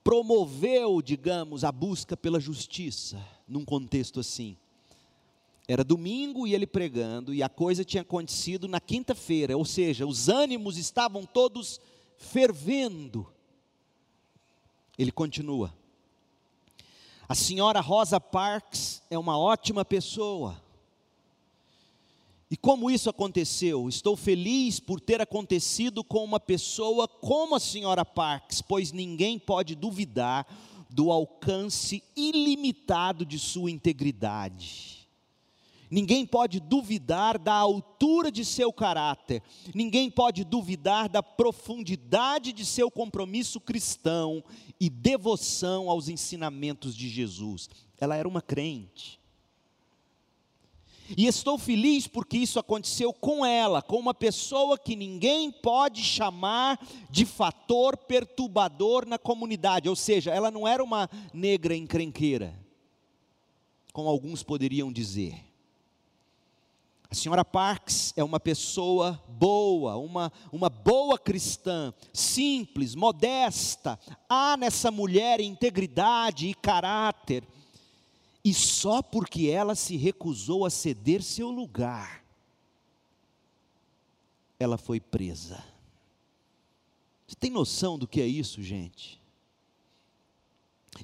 promoveu, 0.02 1.00
digamos, 1.00 1.62
a 1.62 1.70
busca 1.70 2.16
pela 2.16 2.40
justiça 2.40 3.24
num 3.46 3.64
contexto 3.64 4.18
assim? 4.18 4.56
Era 5.68 5.84
domingo 5.84 6.44
e 6.44 6.56
ele 6.56 6.66
pregando, 6.66 7.32
e 7.32 7.40
a 7.40 7.48
coisa 7.48 7.84
tinha 7.84 8.00
acontecido 8.00 8.66
na 8.66 8.80
quinta-feira, 8.80 9.56
ou 9.56 9.64
seja, 9.64 10.04
os 10.04 10.28
ânimos 10.28 10.76
estavam 10.76 11.24
todos 11.24 11.80
fervendo. 12.18 13.32
Ele 14.98 15.12
continua. 15.12 15.72
A 17.28 17.34
senhora 17.36 17.80
Rosa 17.80 18.18
Parks 18.20 19.04
é 19.08 19.16
uma 19.16 19.38
ótima 19.38 19.84
pessoa. 19.84 20.60
E 22.52 22.56
como 22.58 22.90
isso 22.90 23.08
aconteceu? 23.08 23.88
Estou 23.88 24.14
feliz 24.14 24.78
por 24.78 25.00
ter 25.00 25.22
acontecido 25.22 26.04
com 26.04 26.22
uma 26.22 26.38
pessoa 26.38 27.08
como 27.08 27.54
a 27.54 27.58
senhora 27.58 28.04
Parks, 28.04 28.60
pois 28.60 28.92
ninguém 28.92 29.38
pode 29.38 29.74
duvidar 29.74 30.46
do 30.90 31.10
alcance 31.10 32.02
ilimitado 32.14 33.24
de 33.24 33.38
sua 33.38 33.70
integridade. 33.70 35.08
Ninguém 35.90 36.26
pode 36.26 36.60
duvidar 36.60 37.38
da 37.38 37.54
altura 37.54 38.30
de 38.30 38.44
seu 38.44 38.70
caráter, 38.70 39.42
ninguém 39.74 40.10
pode 40.10 40.44
duvidar 40.44 41.08
da 41.08 41.22
profundidade 41.22 42.52
de 42.52 42.66
seu 42.66 42.90
compromisso 42.90 43.62
cristão 43.62 44.44
e 44.78 44.90
devoção 44.90 45.88
aos 45.88 46.06
ensinamentos 46.06 46.94
de 46.94 47.08
Jesus. 47.08 47.70
Ela 47.98 48.14
era 48.14 48.28
uma 48.28 48.42
crente. 48.42 49.21
E 51.16 51.26
estou 51.26 51.58
feliz 51.58 52.06
porque 52.06 52.38
isso 52.38 52.58
aconteceu 52.58 53.12
com 53.12 53.44
ela, 53.44 53.82
com 53.82 53.96
uma 53.96 54.14
pessoa 54.14 54.78
que 54.78 54.96
ninguém 54.96 55.50
pode 55.50 56.02
chamar 56.02 56.78
de 57.10 57.26
fator 57.26 57.96
perturbador 57.96 59.06
na 59.06 59.18
comunidade, 59.18 59.88
ou 59.88 59.96
seja, 59.96 60.30
ela 60.30 60.50
não 60.50 60.66
era 60.66 60.82
uma 60.82 61.08
negra 61.32 61.76
encrenqueira, 61.76 62.58
como 63.92 64.08
alguns 64.08 64.42
poderiam 64.42 64.92
dizer. 64.92 65.52
A 67.10 67.14
senhora 67.14 67.44
Parks 67.44 68.14
é 68.16 68.24
uma 68.24 68.40
pessoa 68.40 69.22
boa, 69.28 69.98
uma, 69.98 70.32
uma 70.50 70.70
boa 70.70 71.18
cristã, 71.18 71.92
simples, 72.10 72.94
modesta. 72.94 74.00
Há 74.26 74.56
nessa 74.56 74.90
mulher 74.90 75.38
integridade 75.38 76.48
e 76.48 76.54
caráter 76.54 77.44
e 78.44 78.52
só 78.52 79.02
porque 79.02 79.48
ela 79.48 79.74
se 79.74 79.96
recusou 79.96 80.66
a 80.66 80.70
ceder 80.70 81.22
seu 81.22 81.50
lugar, 81.50 82.24
ela 84.58 84.76
foi 84.76 85.00
presa. 85.00 85.62
Você 87.26 87.36
tem 87.36 87.50
noção 87.50 87.98
do 87.98 88.06
que 88.06 88.20
é 88.20 88.26
isso, 88.26 88.62
gente? 88.62 89.20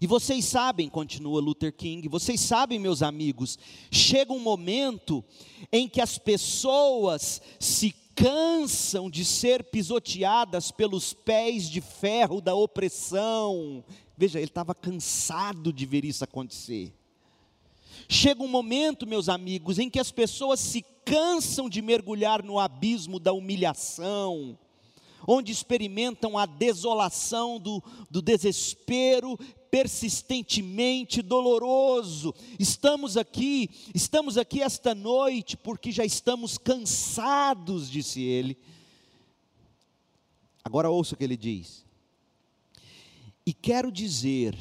E 0.00 0.06
vocês 0.06 0.44
sabem, 0.44 0.88
continua 0.88 1.40
Luther 1.40 1.72
King, 1.72 2.08
vocês 2.08 2.40
sabem, 2.40 2.78
meus 2.78 3.02
amigos, 3.02 3.58
chega 3.90 4.32
um 4.32 4.38
momento 4.38 5.24
em 5.72 5.88
que 5.88 6.00
as 6.00 6.18
pessoas 6.18 7.40
se 7.58 7.94
cansam 8.14 9.08
de 9.08 9.24
ser 9.24 9.64
pisoteadas 9.64 10.70
pelos 10.70 11.14
pés 11.14 11.68
de 11.70 11.80
ferro 11.80 12.40
da 12.40 12.54
opressão. 12.54 13.82
Veja, 14.16 14.38
ele 14.38 14.48
estava 14.48 14.74
cansado 14.74 15.72
de 15.72 15.86
ver 15.86 16.04
isso 16.04 16.22
acontecer. 16.24 16.97
Chega 18.06 18.42
um 18.42 18.48
momento, 18.48 19.06
meus 19.06 19.28
amigos, 19.28 19.78
em 19.78 19.88
que 19.88 19.98
as 19.98 20.10
pessoas 20.10 20.60
se 20.60 20.84
cansam 21.04 21.68
de 21.68 21.80
mergulhar 21.80 22.42
no 22.42 22.58
abismo 22.58 23.18
da 23.18 23.32
humilhação, 23.32 24.58
onde 25.26 25.50
experimentam 25.50 26.36
a 26.36 26.44
desolação 26.44 27.58
do, 27.58 27.82
do 28.10 28.20
desespero 28.20 29.38
persistentemente 29.70 31.22
doloroso. 31.22 32.34
Estamos 32.58 33.16
aqui, 33.16 33.70
estamos 33.94 34.36
aqui 34.36 34.62
esta 34.62 34.94
noite 34.94 35.56
porque 35.56 35.90
já 35.90 36.04
estamos 36.04 36.58
cansados, 36.58 37.90
disse 37.90 38.22
ele. 38.22 38.56
Agora 40.64 40.90
ouça 40.90 41.14
o 41.14 41.18
que 41.18 41.24
ele 41.24 41.36
diz. 41.36 41.86
E 43.46 43.54
quero 43.54 43.90
dizer, 43.90 44.54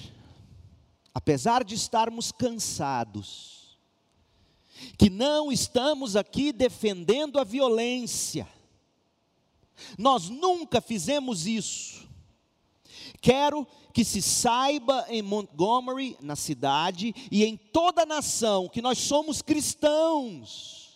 apesar 1.17 1.63
de 1.63 1.73
estarmos 1.73 2.31
cansados, 2.31 3.75
que 4.99 5.09
não 5.09 5.51
estamos 5.51 6.15
aqui 6.15 6.51
defendendo 6.51 7.39
a 7.39 7.43
violência, 7.43 8.47
nós 9.97 10.29
nunca 10.29 10.79
fizemos 10.79 11.47
isso. 11.47 12.07
Quero 13.19 13.65
que 13.91 14.05
se 14.05 14.21
saiba 14.21 15.07
em 15.09 15.23
Montgomery, 15.23 16.15
na 16.21 16.35
cidade, 16.35 17.15
e 17.31 17.43
em 17.43 17.57
toda 17.57 18.03
a 18.03 18.05
nação, 18.05 18.69
que 18.69 18.79
nós 18.79 18.99
somos 18.99 19.41
cristãos 19.41 20.86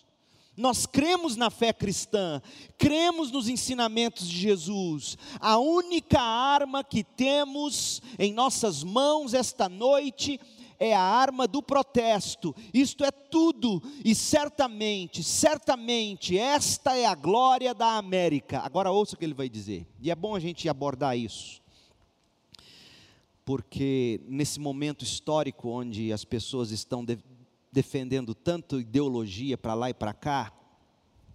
nós 0.56 0.84
cremos 0.84 1.34
na 1.34 1.48
fé 1.50 1.72
cristã, 1.72 2.42
cremos 2.76 3.30
nos 3.30 3.48
ensinamentos 3.48 4.28
de 4.28 4.36
Jesus. 4.36 5.16
A 5.40 5.56
única 5.58 6.20
arma 6.20 6.84
que 6.84 7.02
temos 7.02 8.02
em 8.18 8.32
nossas 8.32 8.84
mãos 8.84 9.32
esta 9.32 9.68
noite 9.68 10.38
é 10.78 10.94
a 10.94 11.00
arma 11.00 11.46
do 11.46 11.62
protesto. 11.62 12.54
Isto 12.74 13.04
é 13.04 13.10
tudo, 13.10 13.82
e 14.04 14.14
certamente, 14.14 15.22
certamente, 15.22 16.36
esta 16.36 16.96
é 16.96 17.06
a 17.06 17.14
glória 17.14 17.72
da 17.72 17.96
América. 17.96 18.58
Agora 18.60 18.90
ouça 18.90 19.14
o 19.14 19.18
que 19.18 19.24
ele 19.24 19.32
vai 19.32 19.48
dizer, 19.48 19.86
e 20.00 20.10
é 20.10 20.14
bom 20.14 20.34
a 20.34 20.40
gente 20.40 20.68
abordar 20.68 21.16
isso. 21.16 21.62
porque 23.44 24.20
nesse 24.28 24.60
momento 24.60 25.02
histórico 25.04 25.68
onde 25.68 26.12
as 26.12 26.24
pessoas 26.24 26.70
estão 26.70 27.04
defendendo 27.72 28.34
tanto 28.34 28.78
ideologia 28.78 29.56
para 29.56 29.72
lá 29.72 29.88
e 29.88 29.94
para 29.94 30.12
cá, 30.12 30.52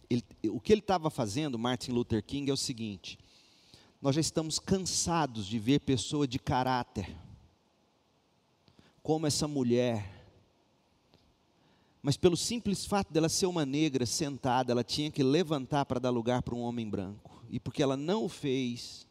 ele, 0.08 0.24
o 0.50 0.62
que 0.62 0.72
ele 0.72 0.82
estava 0.82 1.10
fazendo, 1.10 1.58
Martin 1.58 1.92
Luther 1.92 2.24
King, 2.24 2.50
é 2.52 2.54
o 2.54 2.58
seguinte: 2.58 3.18
nós 4.00 4.14
já 4.14 4.22
estamos 4.22 4.60
cansados 4.60 5.48
de 5.48 5.58
ver 5.58 5.80
pessoa 5.80 6.28
de 6.28 6.38
caráter, 6.38 7.18
como 9.02 9.26
essa 9.26 9.48
mulher, 9.48 10.14
mas 12.02 12.16
pelo 12.16 12.38
simples 12.38 12.86
fato 12.86 13.12
dela 13.12 13.28
ser 13.28 13.48
uma 13.48 13.66
negra 13.66 14.06
sentada, 14.06 14.72
ela 14.72 14.84
tinha 14.84 15.10
que 15.10 15.24
levantar 15.24 15.86
para 15.86 16.00
dar 16.00 16.12
lugar 16.12 16.44
para 16.44 16.56
um 16.56 16.62
homem 16.62 16.88
branco, 16.88 17.44
e 17.50 17.60
porque 17.60 17.82
ela 17.82 17.98
não 17.98 18.26
o 18.26 18.30
fez, 18.30 19.08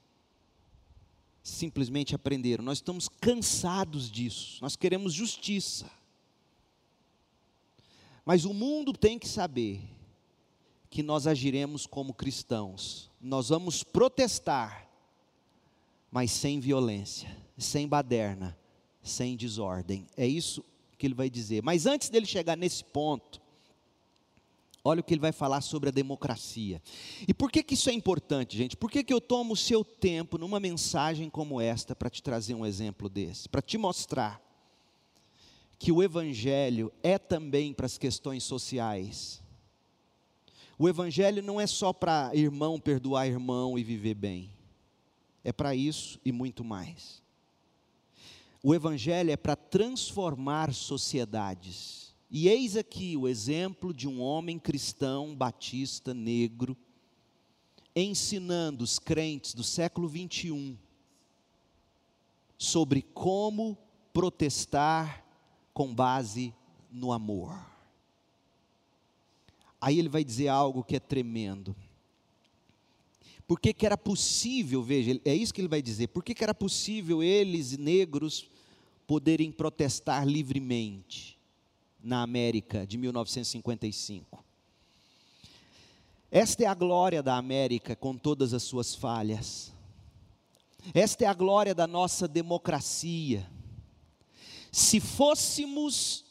simplesmente 1.43 2.15
aprenderam. 2.15 2.65
Nós 2.65 2.79
estamos 2.79 3.09
cansados 3.09 4.11
disso, 4.11 4.59
nós 4.63 4.77
queremos 4.77 5.13
justiça. 5.13 5.91
Mas 8.27 8.45
o 8.45 8.53
mundo 8.53 8.93
tem 8.93 9.21
que 9.21 9.29
saber 9.29 9.81
que 10.91 11.01
nós 11.01 11.29
agiremos 11.29 11.87
como 11.87 12.13
cristãos. 12.13 13.09
Nós 13.21 13.51
vamos 13.51 13.85
protestar, 13.85 14.91
mas 16.11 16.33
sem 16.33 16.59
violência, 16.59 17.35
sem 17.57 17.87
baderna, 17.87 18.59
sem 19.01 19.37
desordem. 19.37 20.09
É 20.17 20.27
isso 20.27 20.65
que 20.99 21.07
ele 21.07 21.15
vai 21.15 21.31
dizer. 21.31 21.63
Mas 21.63 21.87
antes 21.87 22.09
dele 22.09 22.27
chegar 22.27 22.57
nesse 22.57 22.83
ponto, 22.83 23.41
olha 24.83 25.03
o 25.03 25.05
que 25.05 25.15
ele 25.15 25.21
vai 25.21 25.33
falar 25.33 25.61
sobre 25.61 25.91
a 25.91 25.93
democracia. 25.93 26.83
E 27.29 27.33
por 27.33 27.49
que, 27.49 27.63
que 27.63 27.75
isso 27.75 27.89
é 27.89 27.93
importante, 27.93 28.57
gente? 28.57 28.77
Por 28.77 28.91
que, 28.91 29.05
que 29.05 29.15
eu 29.15 29.21
tomo 29.21 29.53
o 29.53 29.57
seu 29.57 29.85
tempo 29.85 30.37
numa 30.37 30.59
mensagem 30.59 31.31
como 31.31 31.61
esta 31.61 31.95
para 31.95 32.11
te 32.11 32.21
trazer 32.21 32.55
um 32.55 32.67
exemplo 32.67 33.09
desse? 33.09 33.49
Para 33.49 33.63
te 33.63 33.79
mostrar 33.79 34.45
que 35.79 35.93
o 35.93 36.03
Evangelho 36.03 36.93
é 37.03 37.19
também 37.19 37.73
para 37.73 37.87
as 37.87 37.99
questões 37.99 38.45
sociais. 38.45 39.43
O 40.79 40.89
Evangelho 40.89 41.43
não 41.43 41.61
é 41.61 41.67
só 41.67 41.93
para 41.93 42.31
irmão 42.35 42.79
perdoar 42.79 43.27
irmão 43.27 43.79
e 43.79 43.85
viver 43.85 44.15
bem. 44.15 44.51
É 45.43 45.53
para 45.53 45.75
isso 45.75 46.21
e 46.25 46.33
muito 46.33 46.65
mais. 46.65 47.23
O 48.63 48.75
Evangelho 48.75 49.31
é 49.31 49.37
para 49.37 49.55
transformar 49.55 50.73
sociedades. 50.75 52.15
E 52.31 52.49
eis 52.49 52.77
aqui 52.77 53.17
o 53.17 53.29
exemplo 53.29 53.95
de 53.95 54.09
um 54.09 54.21
homem 54.21 54.59
cristão, 54.59 55.35
batista, 55.37 56.13
negro, 56.13 56.77
ensinando 57.95 58.83
os 58.83 58.99
crentes 58.99 59.55
do 59.55 59.63
século 59.63 60.09
21 60.09 60.77
sobre 62.59 63.03
como 63.03 63.79
protestar 64.13 65.26
com 65.77 65.95
base 65.95 66.55
no 66.91 67.13
amor. 67.13 67.55
Aí 69.79 69.99
ele 69.99 70.09
vai 70.09 70.25
dizer 70.25 70.49
algo 70.49 70.83
que 70.83 70.97
é 70.97 70.99
tremendo. 70.99 71.77
Por 73.47 73.61
que, 73.61 73.75
que 73.75 73.85
era 73.85 73.99
possível, 73.99 74.83
veja, 74.83 75.21
é 75.23 75.35
isso 75.35 75.53
que 75.53 75.61
ele 75.61 75.69
vai 75.69 75.83
dizer, 75.83 76.07
por 76.07 76.25
que, 76.25 76.35
que 76.35 76.43
era 76.43 76.55
possível 76.55 77.23
eles, 77.23 77.77
negros, 77.77 78.49
poderem 79.07 79.53
protestar 79.53 80.27
livremente 80.27 81.39
na 82.03 82.23
América 82.23 82.87
de 82.87 82.97
1955. 82.97 84.43
Esta 86.31 86.65
é 86.65 86.67
a 86.67 86.75
glória 86.75 87.23
da 87.23 87.37
América 87.37 87.95
com 87.95 88.17
todas 88.17 88.55
as 88.55 88.63
suas 88.63 88.95
falhas. 88.95 89.75
Esta 90.95 91.25
é 91.25 91.27
a 91.27 91.35
glória 91.35 91.75
da 91.75 91.87
nossa 91.87 92.27
democracia. 92.27 93.47
Se 94.77 95.01
fôssemos 95.01 96.23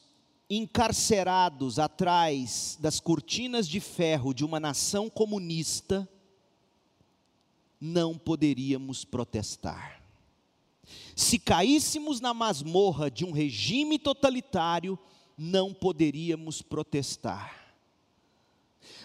encarcerados 0.47 1.79
atrás 1.79 2.77
das 2.79 2.99
cortinas 2.99 3.67
de 3.67 3.79
ferro 3.79 4.35
de 4.35 4.45
uma 4.45 4.59
nação 4.59 5.09
comunista, 5.09 6.07
não 7.81 8.15
poderíamos 8.15 9.03
protestar. 9.03 9.99
Se 11.15 11.39
caíssemos 11.39 12.21
na 12.21 12.35
masmorra 12.35 13.09
de 13.09 13.25
um 13.25 13.31
regime 13.31 13.97
totalitário, 13.97 14.99
não 15.35 15.73
poderíamos 15.73 16.61
protestar. 16.61 17.75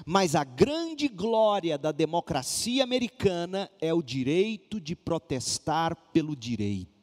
Mas 0.04 0.34
a 0.34 0.44
grande 0.44 1.08
glória 1.08 1.78
da 1.78 1.92
democracia 1.92 2.84
americana 2.84 3.70
é 3.80 3.94
o 3.94 4.02
direito 4.02 4.78
de 4.78 4.94
protestar 4.94 5.96
pelo 6.12 6.36
direito. 6.36 6.99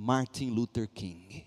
Martin 0.00 0.48
Luther 0.48 0.88
King. 0.88 1.44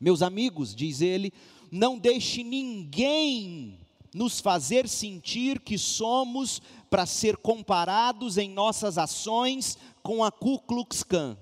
Meus 0.00 0.22
amigos, 0.22 0.72
diz 0.72 1.00
ele, 1.00 1.32
não 1.68 1.98
deixe 1.98 2.44
ninguém 2.44 3.80
nos 4.14 4.38
fazer 4.38 4.88
sentir 4.88 5.58
que 5.58 5.76
somos 5.76 6.62
para 6.88 7.04
ser 7.04 7.36
comparados 7.38 8.38
em 8.38 8.48
nossas 8.48 8.98
ações 8.98 9.76
com 10.00 10.22
a 10.22 10.30
Ku 10.30 10.60
Klux 10.60 11.02
Klan. 11.02 11.36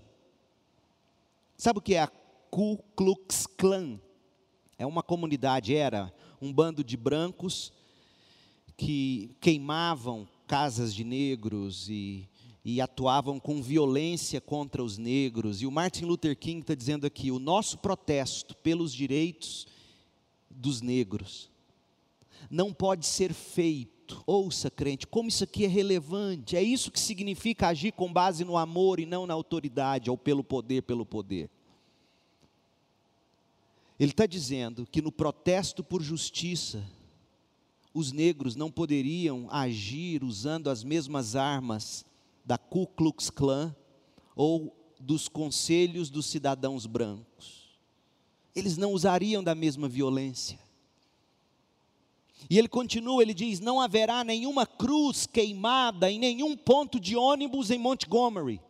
Sabe 1.58 1.78
o 1.78 1.82
que 1.82 1.94
é 1.94 2.00
a 2.00 2.08
Ku 2.50 2.78
Klux 2.96 3.46
Klan? 3.46 4.00
É 4.78 4.86
uma 4.86 5.02
comunidade, 5.02 5.76
era 5.76 6.10
um 6.40 6.50
bando 6.50 6.82
de 6.82 6.96
brancos 6.96 7.70
que 8.78 9.36
queimavam 9.38 10.26
casas 10.46 10.94
de 10.94 11.04
negros 11.04 11.86
e, 11.90 12.29
e 12.64 12.80
atuavam 12.80 13.40
com 13.40 13.62
violência 13.62 14.40
contra 14.40 14.82
os 14.82 14.98
negros. 14.98 15.62
E 15.62 15.66
o 15.66 15.70
Martin 15.70 16.04
Luther 16.04 16.36
King 16.36 16.60
está 16.60 16.74
dizendo 16.74 17.06
aqui: 17.06 17.30
o 17.30 17.38
nosso 17.38 17.78
protesto 17.78 18.54
pelos 18.56 18.92
direitos 18.92 19.66
dos 20.50 20.80
negros 20.80 21.50
não 22.50 22.72
pode 22.72 23.06
ser 23.06 23.32
feito 23.32 24.00
ouça 24.26 24.70
crente, 24.70 25.06
como 25.06 25.28
isso 25.28 25.44
aqui 25.44 25.64
é 25.64 25.68
relevante, 25.68 26.56
é 26.56 26.62
isso 26.62 26.90
que 26.90 26.98
significa 26.98 27.68
agir 27.68 27.92
com 27.92 28.12
base 28.12 28.44
no 28.44 28.56
amor 28.56 28.98
e 28.98 29.06
não 29.06 29.26
na 29.26 29.34
autoridade, 29.34 30.10
ou 30.10 30.18
pelo 30.18 30.42
poder, 30.42 30.82
pelo 30.82 31.06
poder. 31.06 31.48
Ele 33.98 34.10
está 34.10 34.26
dizendo 34.26 34.86
que 34.90 35.02
no 35.02 35.12
protesto 35.12 35.84
por 35.84 36.02
justiça, 36.02 36.84
os 37.92 38.12
negros 38.12 38.56
não 38.56 38.70
poderiam 38.70 39.46
agir 39.50 40.24
usando 40.24 40.70
as 40.70 40.82
mesmas 40.82 41.36
armas 41.36 42.04
da 42.50 42.58
Ku 42.58 42.84
Klux 42.84 43.30
Klan 43.30 43.72
ou 44.34 44.76
dos 44.98 45.28
conselhos 45.28 46.10
dos 46.10 46.26
cidadãos 46.26 46.84
brancos. 46.84 47.78
Eles 48.56 48.76
não 48.76 48.90
usariam 48.90 49.40
da 49.40 49.54
mesma 49.54 49.88
violência. 49.88 50.58
E 52.50 52.58
ele 52.58 52.66
continua, 52.66 53.22
ele 53.22 53.32
diz: 53.32 53.60
Não 53.60 53.80
haverá 53.80 54.24
nenhuma 54.24 54.66
cruz 54.66 55.28
queimada 55.28 56.10
em 56.10 56.18
nenhum 56.18 56.56
ponto 56.56 56.98
de 56.98 57.14
ônibus 57.14 57.70
em 57.70 57.78
Montgomery. 57.78 58.60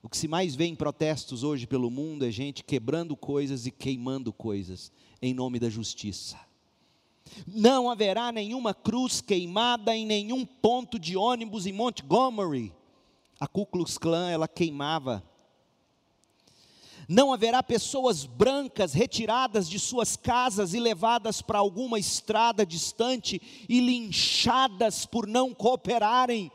O 0.00 0.08
que 0.08 0.16
se 0.16 0.28
mais 0.28 0.54
vê 0.54 0.66
em 0.66 0.76
protestos 0.76 1.42
hoje 1.42 1.66
pelo 1.66 1.90
mundo 1.90 2.24
é 2.24 2.30
gente 2.30 2.62
quebrando 2.62 3.16
coisas 3.16 3.66
e 3.66 3.72
queimando 3.72 4.32
coisas 4.32 4.92
em 5.20 5.34
nome 5.34 5.58
da 5.58 5.68
justiça. 5.68 6.38
Não 7.46 7.90
haverá 7.90 8.30
nenhuma 8.30 8.74
cruz 8.74 9.20
queimada 9.20 9.94
em 9.94 10.06
nenhum 10.06 10.44
ponto 10.44 10.98
de 10.98 11.16
ônibus 11.16 11.66
em 11.66 11.72
Montgomery. 11.72 12.72
A 13.40 13.46
Ku 13.46 13.66
Klux 13.66 13.98
Klan 13.98 14.30
ela 14.30 14.46
queimava 14.46 15.22
não 17.08 17.32
haverá 17.32 17.62
pessoas 17.62 18.24
brancas 18.24 18.92
retiradas 18.92 19.68
de 19.68 19.78
suas 19.78 20.16
casas 20.16 20.74
e 20.74 20.80
levadas 20.80 21.42
para 21.42 21.58
alguma 21.58 21.98
estrada 21.98 22.64
distante 22.64 23.40
e 23.68 23.80
linchadas 23.80 25.04
por 25.04 25.26
não 25.26 25.52
cooperarem. 25.52 26.50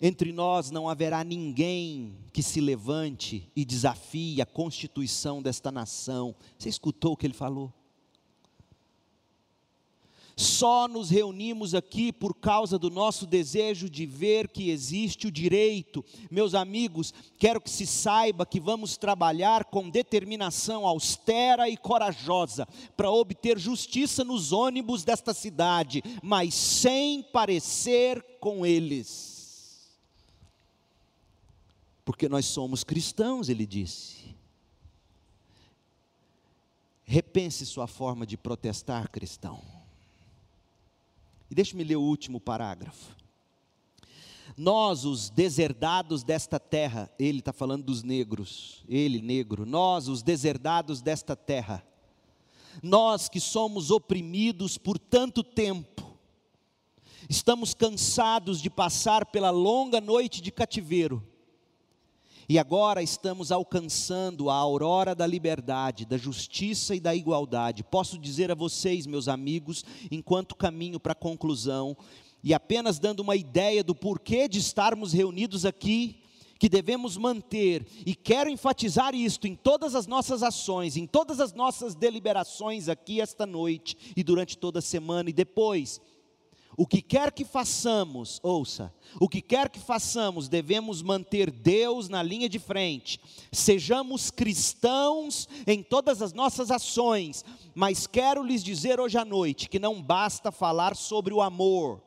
Entre 0.00 0.32
nós 0.32 0.70
não 0.70 0.88
haverá 0.88 1.22
ninguém 1.22 2.16
que 2.32 2.42
se 2.42 2.60
levante 2.60 3.46
e 3.54 3.64
desafie 3.66 4.40
a 4.40 4.46
constituição 4.46 5.42
desta 5.42 5.70
nação. 5.70 6.34
Você 6.58 6.70
escutou 6.70 7.12
o 7.12 7.16
que 7.16 7.26
ele 7.26 7.34
falou? 7.34 7.70
Só 10.40 10.88
nos 10.88 11.10
reunimos 11.10 11.74
aqui 11.74 12.10
por 12.10 12.34
causa 12.34 12.78
do 12.78 12.88
nosso 12.88 13.26
desejo 13.26 13.90
de 13.90 14.06
ver 14.06 14.48
que 14.48 14.70
existe 14.70 15.26
o 15.26 15.30
direito. 15.30 16.02
Meus 16.30 16.54
amigos, 16.54 17.12
quero 17.38 17.60
que 17.60 17.68
se 17.68 17.86
saiba 17.86 18.46
que 18.46 18.58
vamos 18.58 18.96
trabalhar 18.96 19.66
com 19.66 19.90
determinação 19.90 20.86
austera 20.86 21.68
e 21.68 21.76
corajosa 21.76 22.66
para 22.96 23.10
obter 23.10 23.58
justiça 23.58 24.24
nos 24.24 24.50
ônibus 24.50 25.04
desta 25.04 25.34
cidade, 25.34 26.02
mas 26.22 26.54
sem 26.54 27.22
parecer 27.22 28.24
com 28.40 28.64
eles. 28.64 29.29
Porque 32.10 32.28
nós 32.28 32.44
somos 32.46 32.82
cristãos, 32.82 33.48
ele 33.48 33.64
disse. 33.64 34.34
Repense 37.04 37.64
sua 37.64 37.86
forma 37.86 38.26
de 38.26 38.36
protestar, 38.36 39.08
cristão. 39.08 39.62
E 41.48 41.54
deixe-me 41.54 41.84
ler 41.84 41.94
o 41.94 42.02
último 42.02 42.40
parágrafo. 42.40 43.14
Nós, 44.56 45.04
os 45.04 45.30
deserdados 45.30 46.24
desta 46.24 46.58
terra, 46.58 47.08
ele 47.16 47.38
está 47.38 47.52
falando 47.52 47.84
dos 47.84 48.02
negros, 48.02 48.82
ele 48.88 49.22
negro, 49.22 49.64
nós, 49.64 50.08
os 50.08 50.20
deserdados 50.20 51.00
desta 51.00 51.36
terra, 51.36 51.86
nós 52.82 53.28
que 53.28 53.38
somos 53.38 53.92
oprimidos 53.92 54.76
por 54.76 54.98
tanto 54.98 55.44
tempo, 55.44 56.18
estamos 57.28 57.72
cansados 57.72 58.60
de 58.60 58.68
passar 58.68 59.26
pela 59.26 59.50
longa 59.50 60.00
noite 60.00 60.42
de 60.42 60.50
cativeiro, 60.50 61.29
e 62.50 62.58
agora 62.58 63.00
estamos 63.00 63.52
alcançando 63.52 64.50
a 64.50 64.56
aurora 64.56 65.14
da 65.14 65.24
liberdade, 65.24 66.04
da 66.04 66.16
justiça 66.16 66.96
e 66.96 66.98
da 66.98 67.14
igualdade. 67.14 67.84
Posso 67.84 68.18
dizer 68.18 68.50
a 68.50 68.56
vocês, 68.56 69.06
meus 69.06 69.28
amigos, 69.28 69.84
enquanto 70.10 70.56
caminho 70.56 70.98
para 70.98 71.12
a 71.12 71.14
conclusão, 71.14 71.96
e 72.42 72.52
apenas 72.52 72.98
dando 72.98 73.20
uma 73.20 73.36
ideia 73.36 73.84
do 73.84 73.94
porquê 73.94 74.48
de 74.48 74.58
estarmos 74.58 75.12
reunidos 75.12 75.64
aqui, 75.64 76.24
que 76.58 76.68
devemos 76.68 77.16
manter, 77.16 77.86
e 78.04 78.16
quero 78.16 78.50
enfatizar 78.50 79.14
isto 79.14 79.46
em 79.46 79.54
todas 79.54 79.94
as 79.94 80.08
nossas 80.08 80.42
ações, 80.42 80.96
em 80.96 81.06
todas 81.06 81.38
as 81.38 81.52
nossas 81.52 81.94
deliberações 81.94 82.88
aqui 82.88 83.20
esta 83.20 83.46
noite 83.46 83.96
e 84.16 84.24
durante 84.24 84.58
toda 84.58 84.80
a 84.80 84.82
semana 84.82 85.30
e 85.30 85.32
depois. 85.32 86.00
O 86.76 86.86
que 86.86 87.02
quer 87.02 87.32
que 87.32 87.44
façamos, 87.44 88.40
ouça, 88.42 88.92
o 89.20 89.28
que 89.28 89.42
quer 89.42 89.68
que 89.68 89.78
façamos, 89.78 90.48
devemos 90.48 91.02
manter 91.02 91.50
Deus 91.50 92.08
na 92.08 92.22
linha 92.22 92.48
de 92.48 92.58
frente. 92.58 93.20
Sejamos 93.52 94.30
cristãos 94.30 95.48
em 95.66 95.82
todas 95.82 96.22
as 96.22 96.32
nossas 96.32 96.70
ações, 96.70 97.44
mas 97.74 98.06
quero 98.06 98.42
lhes 98.42 98.62
dizer 98.62 98.98
hoje 99.00 99.18
à 99.18 99.24
noite 99.24 99.68
que 99.68 99.78
não 99.78 100.00
basta 100.02 100.50
falar 100.50 100.96
sobre 100.96 101.34
o 101.34 101.42
amor 101.42 102.02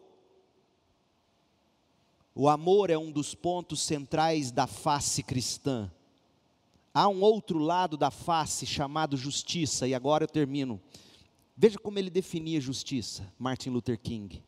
o 2.36 2.50
amor 2.50 2.90
é 2.90 2.98
um 2.98 3.12
dos 3.12 3.36
pontos 3.36 3.82
centrais 3.82 4.52
da 4.52 4.66
face 4.66 5.22
cristã. 5.22 5.92
Há 6.92 7.08
um 7.08 7.22
outro 7.22 7.60
lado 7.60 7.96
da 7.96 8.10
face 8.10 8.66
chamado 8.66 9.16
justiça, 9.16 9.88
e 9.88 9.94
agora 9.94 10.24
eu 10.24 10.28
termino. 10.28 10.82
Veja 11.56 11.78
como 11.78 12.00
ele 12.00 12.10
definia 12.10 12.60
justiça, 12.60 13.32
Martin 13.38 13.70
Luther 13.70 14.00
King. 14.00 14.44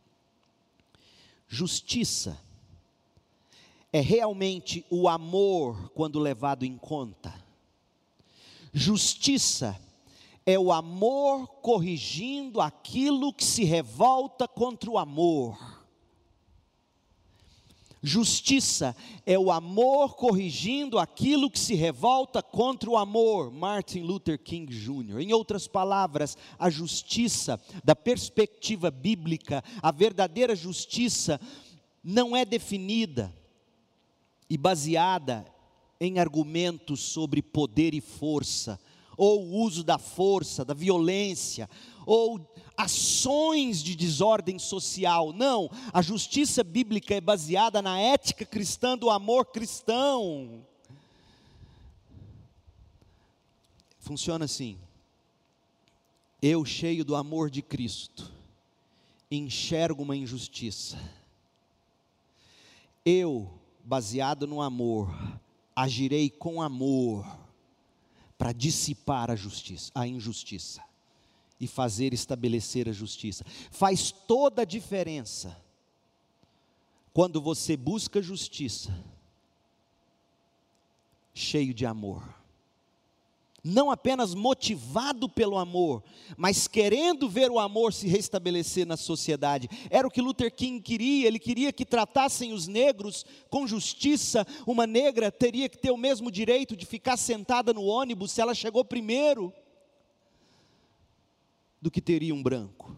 Justiça 1.47 2.39
é 3.91 4.01
realmente 4.01 4.85
o 4.89 5.07
amor 5.07 5.89
quando 5.95 6.19
levado 6.19 6.65
em 6.65 6.77
conta. 6.77 7.33
Justiça 8.73 9.79
é 10.45 10.59
o 10.59 10.71
amor 10.71 11.47
corrigindo 11.61 12.59
aquilo 12.59 13.33
que 13.33 13.43
se 13.43 13.63
revolta 13.63 14.47
contra 14.47 14.89
o 14.89 14.97
amor. 14.97 15.74
Justiça 18.07 18.95
é 19.25 19.37
o 19.37 19.51
amor 19.51 20.15
corrigindo 20.15 20.99
aquilo 20.99 21.49
que 21.49 21.57
se 21.57 21.73
revolta 21.73 22.39
contra 22.39 22.87
o 22.87 22.97
amor. 22.97 23.51
Martin 23.51 24.01
Luther 24.01 24.37
King 24.37 24.71
Jr. 24.71 25.21
Em 25.21 25.33
outras 25.33 25.67
palavras, 25.67 26.37
a 26.59 26.69
justiça, 26.69 27.59
da 27.83 27.95
perspectiva 27.95 28.91
bíblica, 28.91 29.63
a 29.81 29.91
verdadeira 29.91 30.55
justiça, 30.55 31.41
não 32.03 32.37
é 32.37 32.45
definida 32.45 33.35
e 34.47 34.55
baseada 34.55 35.43
em 35.99 36.19
argumentos 36.19 36.99
sobre 36.99 37.41
poder 37.41 37.95
e 37.95 38.01
força, 38.01 38.79
ou 39.17 39.43
o 39.43 39.61
uso 39.61 39.83
da 39.83 39.97
força, 39.97 40.65
da 40.65 40.73
violência, 40.73 41.69
ou 42.05 42.39
ações 42.77 43.81
de 43.81 43.95
desordem 43.95 44.59
social. 44.59 45.31
Não, 45.33 45.69
a 45.93 46.01
justiça 46.01 46.63
bíblica 46.63 47.15
é 47.15 47.21
baseada 47.21 47.81
na 47.81 47.99
ética 47.99 48.45
cristã 48.45 48.97
do 48.97 49.09
amor 49.09 49.45
cristão. 49.45 50.65
Funciona 53.99 54.45
assim. 54.45 54.77
Eu, 56.41 56.63
cheio 56.63 57.03
do 57.03 57.15
amor 57.15 57.49
de 57.49 57.61
Cristo, 57.61 58.31
enxergo 59.31 60.03
uma 60.03 60.15
injustiça. 60.15 60.99
Eu, 63.03 63.51
baseado 63.83 64.45
no 64.45 64.61
amor, 64.61 65.09
agirei 65.75 66.29
com 66.29 66.61
amor 66.61 67.25
para 68.37 68.51
dissipar 68.51 69.31
a 69.31 69.35
justiça, 69.35 69.91
a 69.95 70.07
injustiça 70.07 70.81
e 71.59 71.67
fazer 71.67 72.13
estabelecer 72.13 72.89
a 72.89 72.91
justiça. 72.91 73.45
Faz 73.71 74.11
toda 74.11 74.63
a 74.63 74.65
diferença 74.65 75.57
quando 77.13 77.41
você 77.41 77.77
busca 77.77 78.21
justiça, 78.21 78.93
cheio 81.33 81.73
de 81.73 81.85
amor. 81.85 82.23
Não 83.67 83.89
apenas 83.89 84.35
motivado 84.35 85.27
pelo 85.27 85.57
amor, 85.57 86.03
mas 86.37 86.67
querendo 86.67 87.27
ver 87.27 87.49
o 87.49 87.57
amor 87.57 87.93
se 87.93 88.07
restabelecer 88.07 88.85
na 88.85 88.95
sociedade. 88.95 89.67
Era 89.89 90.07
o 90.07 90.11
que 90.11 90.21
Luther 90.21 90.53
King 90.53 90.79
queria, 90.79 91.25
ele 91.25 91.39
queria 91.39 91.73
que 91.73 91.83
tratassem 91.83 92.53
os 92.53 92.67
negros 92.67 93.25
com 93.49 93.65
justiça. 93.65 94.45
Uma 94.67 94.85
negra 94.85 95.31
teria 95.31 95.67
que 95.67 95.79
ter 95.79 95.89
o 95.89 95.97
mesmo 95.97 96.29
direito 96.29 96.75
de 96.75 96.85
ficar 96.85 97.17
sentada 97.17 97.73
no 97.73 97.85
ônibus 97.85 98.33
se 98.33 98.39
ela 98.39 98.53
chegou 98.53 98.85
primeiro 98.85 99.51
do 101.81 101.89
que 101.89 101.99
teria 101.99 102.35
um 102.35 102.43
branco. 102.43 102.95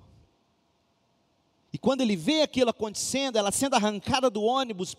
E 1.71 1.77
quando 1.77 2.01
ele 2.01 2.17
vê 2.17 2.41
aquilo 2.41 2.71
acontecendo, 2.71 3.37
ela 3.37 3.53
sendo 3.53 3.75
arrancada 3.75 4.29
do 4.29 4.43
ônibus, 4.43 4.97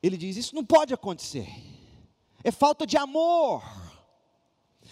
ele 0.00 0.16
diz: 0.16 0.36
Isso 0.36 0.54
não 0.54 0.64
pode 0.64 0.94
acontecer. 0.94 1.48
É 2.44 2.52
falta 2.52 2.86
de 2.86 2.96
amor. 2.96 3.85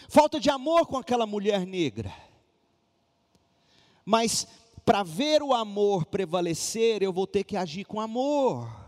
Falta 0.08 0.38
de 0.38 0.50
amor 0.50 0.86
com 0.86 0.96
aquela 0.96 1.26
mulher 1.26 1.66
negra. 1.66 2.12
Mas 4.04 4.46
para 4.84 5.02
ver 5.02 5.42
o 5.42 5.54
amor 5.54 6.04
prevalecer, 6.06 7.02
eu 7.02 7.12
vou 7.12 7.26
ter 7.26 7.44
que 7.44 7.56
agir 7.56 7.84
com 7.84 8.00
amor. 8.00 8.84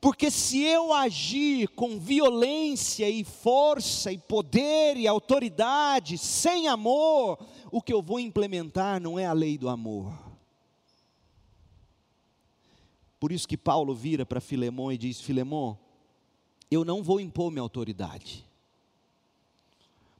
Porque 0.00 0.30
se 0.30 0.60
eu 0.60 0.92
agir 0.92 1.68
com 1.68 1.98
violência 1.98 3.08
e 3.08 3.24
força 3.24 4.12
e 4.12 4.18
poder 4.18 4.96
e 4.96 5.06
autoridade, 5.08 6.18
sem 6.18 6.68
amor, 6.68 7.38
o 7.72 7.80
que 7.80 7.92
eu 7.92 8.02
vou 8.02 8.20
implementar 8.20 9.00
não 9.00 9.18
é 9.18 9.26
a 9.26 9.32
lei 9.32 9.56
do 9.56 9.68
amor. 9.68 10.12
Por 13.18 13.32
isso 13.32 13.48
que 13.48 13.56
Paulo 13.56 13.94
vira 13.94 14.26
para 14.26 14.40
Filemão 14.42 14.92
e 14.92 14.98
diz: 14.98 15.20
Filemão, 15.20 15.78
eu 16.70 16.84
não 16.84 17.02
vou 17.02 17.18
impor 17.18 17.50
minha 17.50 17.62
autoridade, 17.62 18.44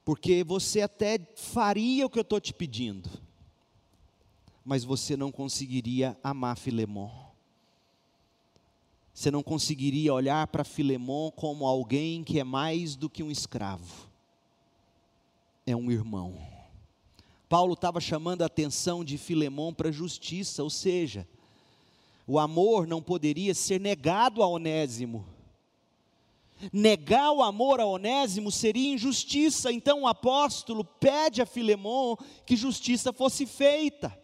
porque 0.04 0.44
você 0.44 0.82
até 0.82 1.18
faria 1.36 2.06
o 2.06 2.10
que 2.10 2.18
eu 2.18 2.22
estou 2.22 2.40
te 2.40 2.52
pedindo, 2.52 3.08
mas 4.64 4.84
você 4.84 5.16
não 5.16 5.32
conseguiria 5.32 6.16
amar 6.22 6.56
Filemão 6.56 7.24
você 9.14 9.30
não 9.30 9.44
conseguiria 9.44 10.12
olhar 10.12 10.44
para 10.48 10.64
Filemão 10.64 11.30
como 11.30 11.64
alguém 11.64 12.24
que 12.24 12.40
é 12.40 12.44
mais 12.44 12.96
do 12.96 13.08
que 13.08 13.22
um 13.22 13.30
escravo, 13.30 14.08
é 15.64 15.76
um 15.76 15.88
irmão. 15.88 16.36
Paulo 17.48 17.74
estava 17.74 18.00
chamando 18.00 18.42
a 18.42 18.46
atenção 18.46 19.04
de 19.04 19.16
Filemão 19.16 19.72
para 19.72 19.90
a 19.90 19.92
justiça, 19.92 20.64
ou 20.64 20.70
seja, 20.70 21.28
o 22.26 22.40
amor 22.40 22.88
não 22.88 23.00
poderia 23.00 23.54
ser 23.54 23.80
negado 23.80 24.42
a 24.42 24.48
Onésimo. 24.48 25.24
Negar 26.72 27.32
o 27.32 27.42
amor 27.42 27.80
a 27.80 27.86
Onésimo 27.86 28.50
seria 28.50 28.94
injustiça, 28.94 29.72
então 29.72 30.02
o 30.02 30.06
apóstolo 30.06 30.84
pede 30.84 31.42
a 31.42 31.46
Filemão 31.46 32.16
que 32.46 32.56
justiça 32.56 33.12
fosse 33.12 33.46
feita 33.46 34.16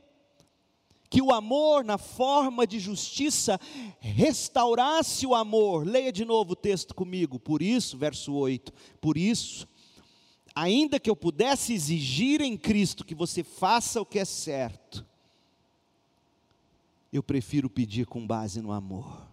que 1.11 1.21
o 1.21 1.33
amor, 1.33 1.85
na 1.85 1.99
forma 1.99 2.65
de 2.65 2.79
justiça, 2.79 3.61
restaurasse 3.99 5.27
o 5.27 5.35
amor. 5.35 5.85
Leia 5.85 6.13
de 6.13 6.25
novo 6.25 6.53
o 6.53 6.57
texto 6.57 6.95
comigo. 6.95 7.37
Por 7.37 7.61
isso, 7.61 7.99
verso 7.99 8.33
8: 8.33 8.73
Por 9.01 9.19
isso, 9.19 9.67
ainda 10.55 11.01
que 11.01 11.11
eu 11.11 11.17
pudesse 11.17 11.75
exigir 11.75 12.41
em 12.41 12.57
Cristo 12.57 13.05
que 13.05 13.15
você 13.15 13.43
faça 13.43 14.01
o 14.01 14.07
que 14.07 14.21
é 14.21 14.25
certo, 14.25 15.05
eu 17.13 17.25
prefiro 17.25 17.69
pedir 17.69 18.07
com 18.07 18.25
base 18.25 18.63
no 18.63 18.71
amor. 18.71 19.29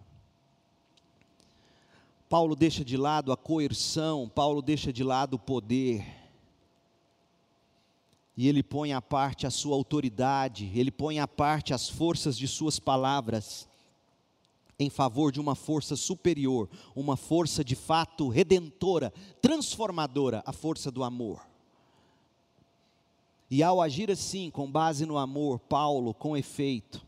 Paulo 2.28 2.54
deixa 2.54 2.84
de 2.84 2.96
lado 2.96 3.32
a 3.32 3.36
coerção, 3.36 4.28
Paulo 4.28 4.60
deixa 4.60 4.92
de 4.92 5.02
lado 5.02 5.34
o 5.34 5.38
poder 5.38 6.04
e 8.36 8.46
ele 8.46 8.62
põe 8.62 8.92
à 8.92 9.02
parte 9.02 9.48
a 9.48 9.50
sua 9.50 9.74
autoridade, 9.74 10.70
ele 10.72 10.92
põe 10.92 11.18
à 11.18 11.26
parte 11.26 11.74
as 11.74 11.88
forças 11.88 12.38
de 12.38 12.46
suas 12.46 12.78
palavras, 12.78 13.68
em 14.78 14.88
favor 14.88 15.32
de 15.32 15.40
uma 15.40 15.56
força 15.56 15.96
superior, 15.96 16.68
uma 16.94 17.16
força 17.16 17.64
de 17.64 17.74
fato 17.74 18.28
redentora, 18.28 19.12
transformadora, 19.42 20.40
a 20.46 20.52
força 20.52 20.88
do 20.88 21.02
amor. 21.02 21.44
E 23.50 23.60
ao 23.60 23.82
agir 23.82 24.08
assim, 24.08 24.52
com 24.52 24.70
base 24.70 25.04
no 25.04 25.18
amor, 25.18 25.58
Paulo, 25.58 26.14
com 26.14 26.36
efeito, 26.36 27.06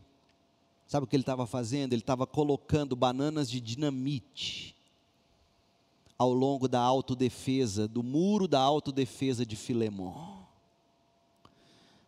Sabe 0.85 1.05
o 1.05 1.07
que 1.07 1.15
ele 1.15 1.23
estava 1.23 1.47
fazendo? 1.47 1.93
Ele 1.93 2.01
estava 2.01 2.27
colocando 2.27 2.97
bananas 2.97 3.49
de 3.49 3.61
dinamite 3.61 4.75
ao 6.21 6.31
longo 6.31 6.67
da 6.67 6.79
autodefesa, 6.79 7.87
do 7.87 8.03
muro 8.03 8.47
da 8.47 8.59
autodefesa 8.59 9.43
de 9.43 9.55
Filemon. 9.55 10.13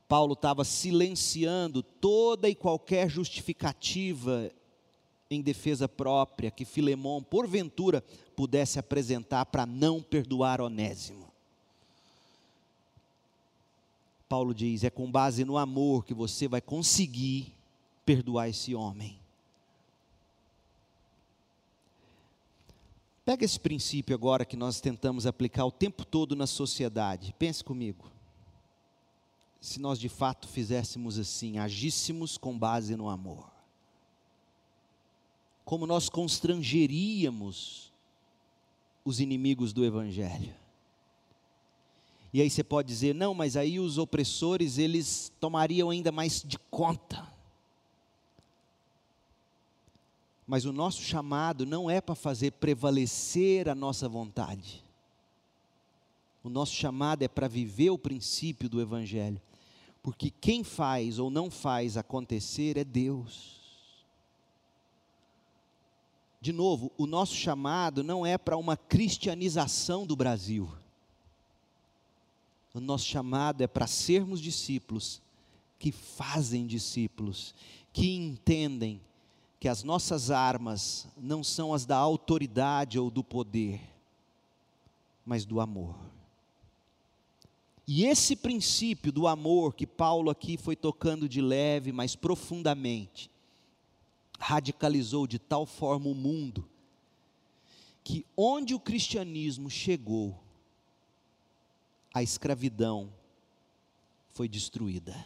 Paulo 0.07 0.33
estava 0.33 0.63
silenciando 0.63 1.81
toda 1.81 2.47
e 2.47 2.53
qualquer 2.53 3.09
justificativa 3.09 4.51
em 5.31 5.41
defesa 5.41 5.89
própria 5.89 6.51
que 6.51 6.63
Filemon, 6.63 7.23
porventura, 7.23 8.03
pudesse 8.35 8.77
apresentar 8.77 9.47
para 9.47 9.65
não 9.65 9.99
perdoar 9.99 10.61
Onésimo. 10.61 11.25
Paulo 14.29 14.53
diz: 14.53 14.83
é 14.83 14.91
com 14.91 15.11
base 15.11 15.43
no 15.43 15.57
amor 15.57 16.05
que 16.05 16.13
você 16.13 16.47
vai 16.47 16.61
conseguir 16.61 17.51
perdoar 18.05 18.47
esse 18.47 18.75
homem. 18.75 19.22
Pega 23.25 23.45
esse 23.45 23.59
princípio 23.59 24.13
agora 24.13 24.43
que 24.43 24.57
nós 24.57 24.81
tentamos 24.81 25.25
aplicar 25.25 25.65
o 25.65 25.71
tempo 25.71 26.03
todo 26.03 26.35
na 26.35 26.45
sociedade. 26.45 27.33
Pense 27.39 27.63
comigo. 27.63 28.11
Se 29.61 29.79
nós 29.79 29.97
de 29.97 30.09
fato 30.09 30.45
fizéssemos 30.47 31.17
assim, 31.17 31.57
agíssemos 31.57 32.37
com 32.37 32.57
base 32.57 32.97
no 32.97 33.09
amor. 33.09 33.49
Como 35.63 35.87
nós 35.87 36.09
constrangeríamos 36.09 37.93
os 39.05 39.21
inimigos 39.21 39.71
do 39.71 39.85
evangelho. 39.85 40.53
E 42.33 42.41
aí 42.41 42.49
você 42.49 42.63
pode 42.63 42.89
dizer: 42.89 43.15
"Não, 43.15 43.33
mas 43.33 43.55
aí 43.55 43.79
os 43.79 43.97
opressores, 43.97 44.77
eles 44.77 45.31
tomariam 45.39 45.89
ainda 45.89 46.11
mais 46.11 46.43
de 46.43 46.59
conta". 46.69 47.32
Mas 50.45 50.65
o 50.65 50.73
nosso 50.73 51.01
chamado 51.01 51.65
não 51.65 51.89
é 51.89 52.01
para 52.01 52.15
fazer 52.15 52.51
prevalecer 52.51 53.69
a 53.69 53.75
nossa 53.75 54.09
vontade. 54.09 54.83
O 56.43 56.49
nosso 56.49 56.73
chamado 56.73 57.23
é 57.23 57.27
para 57.27 57.47
viver 57.47 57.89
o 57.89 57.97
princípio 57.97 58.67
do 58.67 58.81
Evangelho. 58.81 59.41
Porque 60.01 60.29
quem 60.29 60.63
faz 60.63 61.17
ou 61.17 61.29
não 61.29 61.49
faz 61.49 61.95
acontecer 61.95 62.77
é 62.77 62.83
Deus. 62.83 63.61
De 66.41 66.51
novo, 66.51 66.91
o 66.97 67.05
nosso 67.05 67.33
chamado 67.33 68.03
não 68.03 68.25
é 68.25 68.37
para 68.37 68.57
uma 68.57 68.75
cristianização 68.75 70.05
do 70.05 70.13
Brasil. 70.13 70.69
O 72.73 72.81
nosso 72.81 73.05
chamado 73.05 73.61
é 73.61 73.67
para 73.67 73.87
sermos 73.87 74.41
discípulos 74.41 75.21
que 75.79 75.91
fazem 75.91 76.67
discípulos, 76.67 77.55
que 77.93 78.13
entendem 78.13 78.99
que 79.63 79.69
as 79.69 79.81
nossas 79.81 80.29
armas 80.29 81.07
não 81.15 81.41
são 81.41 81.73
as 81.73 81.85
da 81.85 81.95
autoridade 81.95 82.99
ou 82.99 83.09
do 83.09 83.23
poder, 83.23 83.79
mas 85.25 85.45
do 85.45 85.61
amor. 85.61 85.95
E 87.87 88.03
esse 88.03 88.35
princípio 88.35 89.09
do 89.09 89.25
amor 89.25 89.73
que 89.73 89.87
Paulo 89.87 90.29
aqui 90.29 90.57
foi 90.57 90.75
tocando 90.75 91.29
de 91.29 91.39
leve, 91.39 91.93
mas 91.93 92.13
profundamente, 92.13 93.31
radicalizou 94.37 95.25
de 95.25 95.39
tal 95.39 95.65
forma 95.65 96.09
o 96.09 96.13
mundo, 96.13 96.69
que 98.03 98.25
onde 98.35 98.75
o 98.75 98.79
cristianismo 98.81 99.69
chegou, 99.69 100.37
a 102.13 102.21
escravidão 102.21 103.09
foi 104.33 104.49
destruída. 104.49 105.25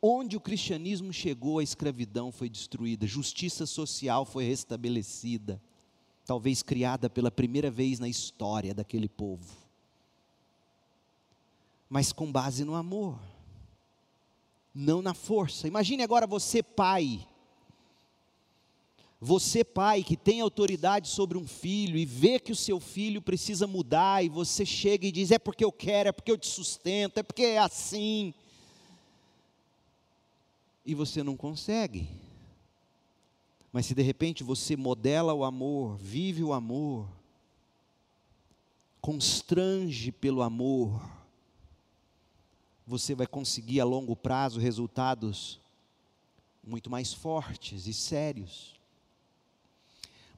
Onde 0.00 0.36
o 0.36 0.40
cristianismo 0.40 1.12
chegou, 1.12 1.58
a 1.58 1.62
escravidão 1.62 2.30
foi 2.30 2.48
destruída, 2.48 3.06
justiça 3.06 3.66
social 3.66 4.24
foi 4.24 4.44
restabelecida, 4.44 5.60
talvez 6.24 6.62
criada 6.62 7.10
pela 7.10 7.30
primeira 7.30 7.70
vez 7.70 7.98
na 7.98 8.08
história 8.08 8.72
daquele 8.72 9.08
povo, 9.08 9.52
mas 11.90 12.12
com 12.12 12.30
base 12.30 12.64
no 12.64 12.76
amor, 12.76 13.18
não 14.72 15.02
na 15.02 15.14
força. 15.14 15.66
Imagine 15.66 16.04
agora 16.04 16.28
você, 16.28 16.62
pai, 16.62 17.26
você, 19.20 19.64
pai, 19.64 20.04
que 20.04 20.16
tem 20.16 20.40
autoridade 20.40 21.08
sobre 21.08 21.36
um 21.36 21.46
filho 21.46 21.98
e 21.98 22.04
vê 22.04 22.38
que 22.38 22.52
o 22.52 22.56
seu 22.56 22.78
filho 22.78 23.20
precisa 23.20 23.66
mudar, 23.66 24.24
e 24.24 24.28
você 24.28 24.64
chega 24.64 25.08
e 25.08 25.10
diz: 25.10 25.32
é 25.32 25.40
porque 25.40 25.64
eu 25.64 25.72
quero, 25.72 26.10
é 26.10 26.12
porque 26.12 26.30
eu 26.30 26.38
te 26.38 26.46
sustento, 26.46 27.18
é 27.18 27.22
porque 27.24 27.42
é 27.42 27.58
assim 27.58 28.32
e 30.88 30.94
você 30.94 31.22
não 31.22 31.36
consegue. 31.36 32.08
Mas 33.70 33.84
se 33.84 33.94
de 33.94 34.00
repente 34.00 34.42
você 34.42 34.74
modela 34.74 35.34
o 35.34 35.44
amor, 35.44 35.98
vive 35.98 36.42
o 36.42 36.54
amor, 36.54 37.06
constrange 38.98 40.10
pelo 40.10 40.40
amor, 40.40 41.06
você 42.86 43.14
vai 43.14 43.26
conseguir 43.26 43.80
a 43.80 43.84
longo 43.84 44.16
prazo 44.16 44.58
resultados 44.58 45.60
muito 46.66 46.88
mais 46.88 47.12
fortes 47.12 47.86
e 47.86 47.92
sérios. 47.92 48.74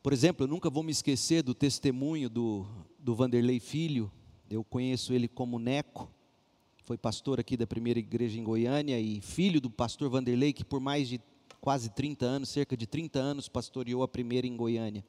Por 0.02 0.12
exemplo, 0.12 0.42
eu 0.42 0.48
nunca 0.48 0.68
vou 0.68 0.82
me 0.82 0.90
esquecer 0.90 1.44
do 1.44 1.54
testemunho 1.54 2.28
do, 2.28 2.66
do 2.98 3.14
Vanderlei 3.14 3.60
Filho, 3.60 4.10
eu 4.50 4.64
conheço 4.64 5.12
ele 5.12 5.28
como 5.28 5.60
Neco 5.60 6.10
foi 6.90 6.98
pastor 6.98 7.38
aqui 7.38 7.56
da 7.56 7.68
primeira 7.68 8.00
igreja 8.00 8.36
em 8.36 8.42
Goiânia 8.42 8.98
e 8.98 9.20
filho 9.20 9.60
do 9.60 9.70
pastor 9.70 10.10
Vanderlei, 10.10 10.52
que 10.52 10.64
por 10.64 10.80
mais 10.80 11.08
de 11.08 11.20
quase 11.60 11.88
30 11.88 12.26
anos, 12.26 12.48
cerca 12.48 12.76
de 12.76 12.84
30 12.84 13.16
anos, 13.16 13.48
pastoreou 13.48 14.02
a 14.02 14.08
primeira 14.08 14.44
em 14.44 14.56
Goiânia. 14.56 15.04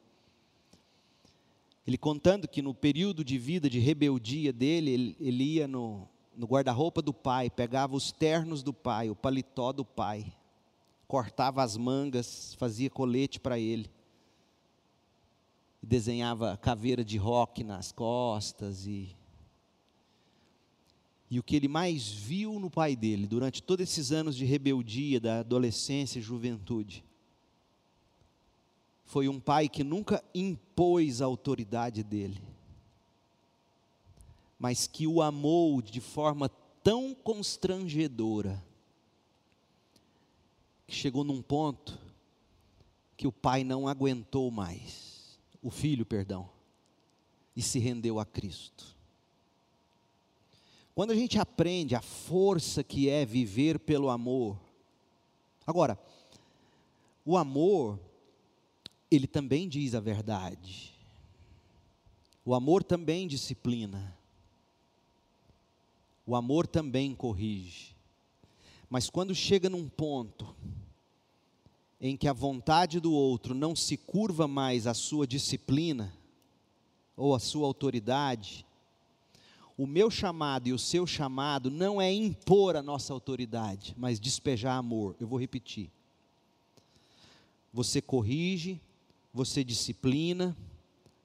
Ele 1.87 1.97
contando 1.97 2.47
que 2.47 2.61
no 2.61 2.75
período 2.75 3.25
de 3.25 3.35
vida, 3.39 3.67
de 3.67 3.79
rebeldia 3.79 4.53
dele, 4.53 4.91
ele, 4.91 5.17
ele 5.19 5.43
ia 5.43 5.67
no, 5.67 6.07
no 6.37 6.45
guarda-roupa 6.45 7.01
do 7.01 7.15
pai, 7.15 7.49
pegava 7.49 7.95
os 7.95 8.11
ternos 8.11 8.61
do 8.61 8.71
pai, 8.71 9.09
o 9.09 9.15
paletó 9.15 9.71
do 9.71 9.83
pai, 9.83 10.31
cortava 11.07 11.63
as 11.63 11.77
mangas, 11.77 12.53
fazia 12.59 12.91
colete 12.91 13.39
para 13.39 13.57
ele, 13.57 13.89
desenhava 15.81 16.55
caveira 16.57 17.03
de 17.03 17.17
rock 17.17 17.63
nas 17.63 17.91
costas 17.91 18.85
e 18.85 19.19
e 21.31 21.39
o 21.39 21.43
que 21.43 21.55
ele 21.55 21.69
mais 21.69 22.09
viu 22.09 22.59
no 22.59 22.69
pai 22.69 22.93
dele 22.93 23.25
durante 23.25 23.63
todos 23.63 23.89
esses 23.89 24.11
anos 24.11 24.35
de 24.35 24.43
rebeldia, 24.43 25.17
da 25.17 25.39
adolescência 25.39 26.19
e 26.19 26.21
juventude, 26.21 27.05
foi 29.05 29.29
um 29.29 29.39
pai 29.39 29.69
que 29.69 29.81
nunca 29.81 30.21
impôs 30.35 31.21
a 31.21 31.25
autoridade 31.25 32.03
dele, 32.03 32.41
mas 34.59 34.87
que 34.87 35.07
o 35.07 35.21
amou 35.21 35.81
de 35.81 36.01
forma 36.01 36.49
tão 36.83 37.15
constrangedora, 37.15 38.61
que 40.85 40.93
chegou 40.93 41.23
num 41.23 41.41
ponto 41.41 41.97
que 43.15 43.25
o 43.25 43.31
pai 43.31 43.63
não 43.63 43.87
aguentou 43.87 44.51
mais, 44.51 45.39
o 45.61 45.71
filho, 45.71 46.05
perdão, 46.05 46.49
e 47.55 47.61
se 47.61 47.79
rendeu 47.79 48.19
a 48.19 48.25
Cristo. 48.25 48.90
Quando 50.93 51.11
a 51.11 51.15
gente 51.15 51.39
aprende 51.39 51.95
a 51.95 52.01
força 52.01 52.83
que 52.83 53.09
é 53.09 53.25
viver 53.25 53.79
pelo 53.79 54.09
amor. 54.09 54.59
Agora, 55.65 55.97
o 57.25 57.37
amor, 57.37 57.99
ele 59.09 59.27
também 59.27 59.69
diz 59.69 59.95
a 59.95 59.99
verdade. 59.99 60.91
O 62.43 62.53
amor 62.53 62.83
também 62.83 63.27
disciplina. 63.27 64.17
O 66.25 66.35
amor 66.35 66.67
também 66.67 67.15
corrige. 67.15 67.95
Mas 68.89 69.09
quando 69.09 69.33
chega 69.33 69.69
num 69.69 69.87
ponto 69.87 70.53
em 71.99 72.17
que 72.17 72.27
a 72.27 72.33
vontade 72.33 72.99
do 72.99 73.13
outro 73.13 73.53
não 73.53 73.75
se 73.75 73.95
curva 73.95 74.47
mais 74.47 74.87
à 74.87 74.93
sua 74.93 75.27
disciplina 75.27 76.13
ou 77.15 77.35
à 77.35 77.39
sua 77.39 77.67
autoridade, 77.67 78.65
o 79.81 79.87
meu 79.87 80.11
chamado 80.11 80.67
e 80.67 80.73
o 80.73 80.77
seu 80.77 81.07
chamado 81.07 81.71
não 81.71 81.99
é 81.99 82.13
impor 82.13 82.75
a 82.75 82.83
nossa 82.83 83.11
autoridade, 83.11 83.95
mas 83.97 84.19
despejar 84.19 84.77
amor. 84.77 85.15
Eu 85.19 85.25
vou 85.27 85.39
repetir. 85.39 85.89
Você 87.73 87.99
corrige, 87.99 88.79
você 89.33 89.63
disciplina, 89.63 90.55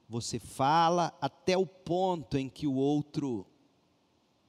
você 0.09 0.39
fala 0.39 1.15
até 1.21 1.55
o 1.55 1.67
ponto 1.67 2.35
em 2.35 2.49
que 2.49 2.65
o 2.65 2.73
outro 2.73 3.45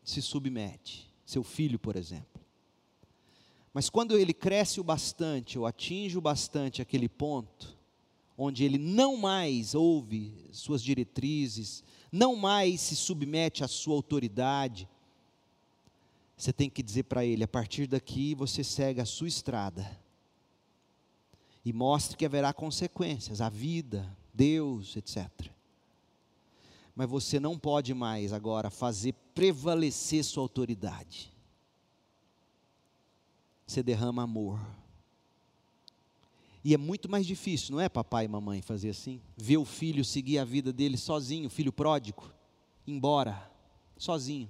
se 0.03 0.23
submete. 0.23 1.13
Seu 1.27 1.43
filho, 1.43 1.79
por 1.79 1.95
exemplo. 1.95 2.41
Mas 3.75 3.91
quando 3.91 4.17
ele 4.17 4.33
cresce 4.33 4.81
o 4.81 4.85
bastante, 4.85 5.59
ou 5.59 5.67
atinge 5.67 6.17
o 6.17 6.23
bastante 6.23 6.81
aquele 6.81 7.11
ponto, 7.11 7.77
onde 8.39 8.65
ele 8.65 8.79
não 8.79 9.19
mais 9.19 9.75
ouve 9.75 10.33
suas 10.51 10.83
diretrizes, 10.83 11.85
não 12.11 12.37
mais 12.37 12.81
se 12.81 12.97
submete 12.97 13.63
à 13.63 13.69
sua 13.69 13.95
autoridade, 13.95 14.89
você 16.37 16.53
tem 16.53 16.71
que 16.71 16.83
dizer 16.83 17.05
para 17.05 17.25
ele: 17.25 17.45
a 17.45 17.49
partir 17.49 17.87
daqui 17.87 18.35
você 18.35 18.63
segue 18.63 19.01
a 19.01 19.07
sua 19.07 19.29
estrada, 19.29 19.99
e 21.65 21.73
mostre 21.73 22.17
que 22.17 22.25
haverá 22.25 22.53
consequências, 22.53 23.41
a 23.41 23.49
vida, 23.49 24.17
Deus, 24.33 24.97
etc. 24.97 25.29
Mas 26.95 27.09
você 27.09 27.39
não 27.39 27.59
pode 27.59 27.93
mais 27.95 28.33
agora 28.33 28.71
fazer 28.71 29.15
prevalecer 29.35 30.25
sua 30.25 30.43
autoridade. 30.43 31.33
Você 33.67 33.83
derrama 33.83 34.23
amor. 34.23 34.59
E 36.65 36.75
é 36.75 36.77
muito 36.77 37.11
mais 37.11 37.27
difícil, 37.27 37.73
não 37.73 37.81
é, 37.81 37.89
papai 37.89 38.25
e 38.25 38.29
mamãe, 38.29 38.61
fazer 38.61 38.91
assim? 38.91 39.21
Ver 39.37 39.57
o 39.59 39.65
filho 39.65 40.05
seguir 40.05 40.39
a 40.39 40.45
vida 40.45 40.73
dele 40.73 40.97
sozinho, 40.97 41.49
filho 41.49 41.73
pródigo, 41.73 42.31
embora, 42.87 43.51
sozinho. 43.97 44.49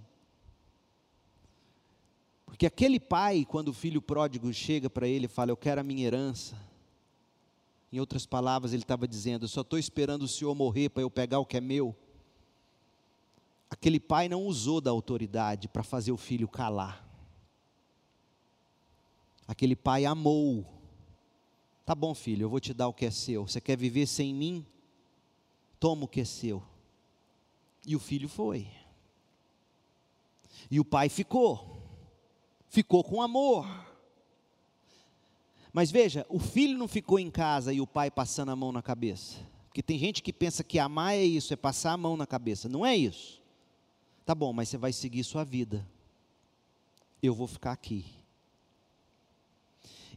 Porque 2.47 2.67
aquele 2.67 2.99
pai, 2.99 3.45
quando 3.49 3.69
o 3.69 3.73
filho 3.75 4.01
pródigo 4.01 4.53
chega 4.53 4.89
para 4.89 5.07
ele 5.07 5.27
e 5.27 5.29
fala: 5.29 5.51
Eu 5.51 5.57
quero 5.57 5.81
a 5.81 5.85
minha 5.85 6.05
herança. 6.05 6.57
Em 7.93 8.01
outras 8.01 8.27
palavras, 8.27 8.73
ele 8.73 8.83
estava 8.83 9.07
dizendo: 9.07 9.45
Eu 9.45 9.49
só 9.49 9.61
estou 9.61 9.79
esperando 9.79 10.23
o 10.23 10.29
senhor 10.29 10.55
morrer 10.55 10.89
para 10.89 11.03
eu 11.03 11.11
pegar 11.11 11.39
o 11.39 11.47
que 11.47 11.57
é 11.57 11.61
meu. 11.61 11.95
Aquele 13.71 14.01
pai 14.01 14.29
não 14.29 14.45
usou 14.45 14.81
da 14.81 14.91
autoridade 14.91 15.69
para 15.69 15.83
fazer 15.83 16.11
o 16.11 16.17
filho 16.17 16.49
calar. 16.49 17.07
Aquele 19.47 19.77
pai 19.77 20.05
amou. 20.05 20.78
Tá 21.89 21.95
bom, 21.95 22.15
filho, 22.15 22.45
eu 22.45 22.51
vou 22.51 22.61
te 22.61 22.75
dar 22.75 22.87
o 22.87 22.93
que 22.93 23.07
é 23.07 23.11
seu. 23.11 23.49
Você 23.49 23.63
quer 23.63 23.75
viver 23.75 24.07
sem 24.07 24.35
mim? 24.35 24.63
Toma 25.81 26.05
o 26.05 26.07
que 26.07 26.21
é 26.21 26.25
seu. 26.27 26.63
E 27.87 27.97
o 27.97 27.99
filho 27.99 28.29
foi. 28.29 28.69
E 30.71 30.79
o 30.79 30.85
pai 30.85 31.09
ficou 31.09 31.81
ficou 32.69 33.03
com 33.03 33.23
amor. 33.23 33.67
Mas 35.73 35.91
veja, 35.91 36.27
o 36.29 36.39
filho 36.39 36.77
não 36.77 36.87
ficou 36.87 37.19
em 37.19 37.31
casa 37.31 37.73
e 37.73 37.81
o 37.81 37.87
pai 37.87 38.11
passando 38.11 38.51
a 38.51 38.57
mão 38.57 38.71
na 38.71 38.83
cabeça. 38.83 39.39
Porque 39.69 39.83
tem 39.83 39.99
gente 39.99 40.23
que 40.23 40.31
pensa 40.31 40.63
que 40.63 40.79
amar 40.79 41.15
é 41.15 41.25
isso, 41.25 41.55
é 41.55 41.57
passar 41.57 41.93
a 41.93 41.97
mão 41.97 42.19
na 42.19 42.27
cabeça. 42.27 42.69
Não 42.69 42.85
é 42.85 42.95
isso. 42.95 43.43
Tá 44.27 44.35
bom, 44.35 44.53
mas 44.53 44.69
você 44.69 44.77
vai 44.77 44.93
seguir 44.93 45.25
sua 45.25 45.43
vida. 45.43 45.89
Eu 47.23 47.35
vou 47.35 47.47
ficar 47.47 47.73
aqui. 47.73 48.18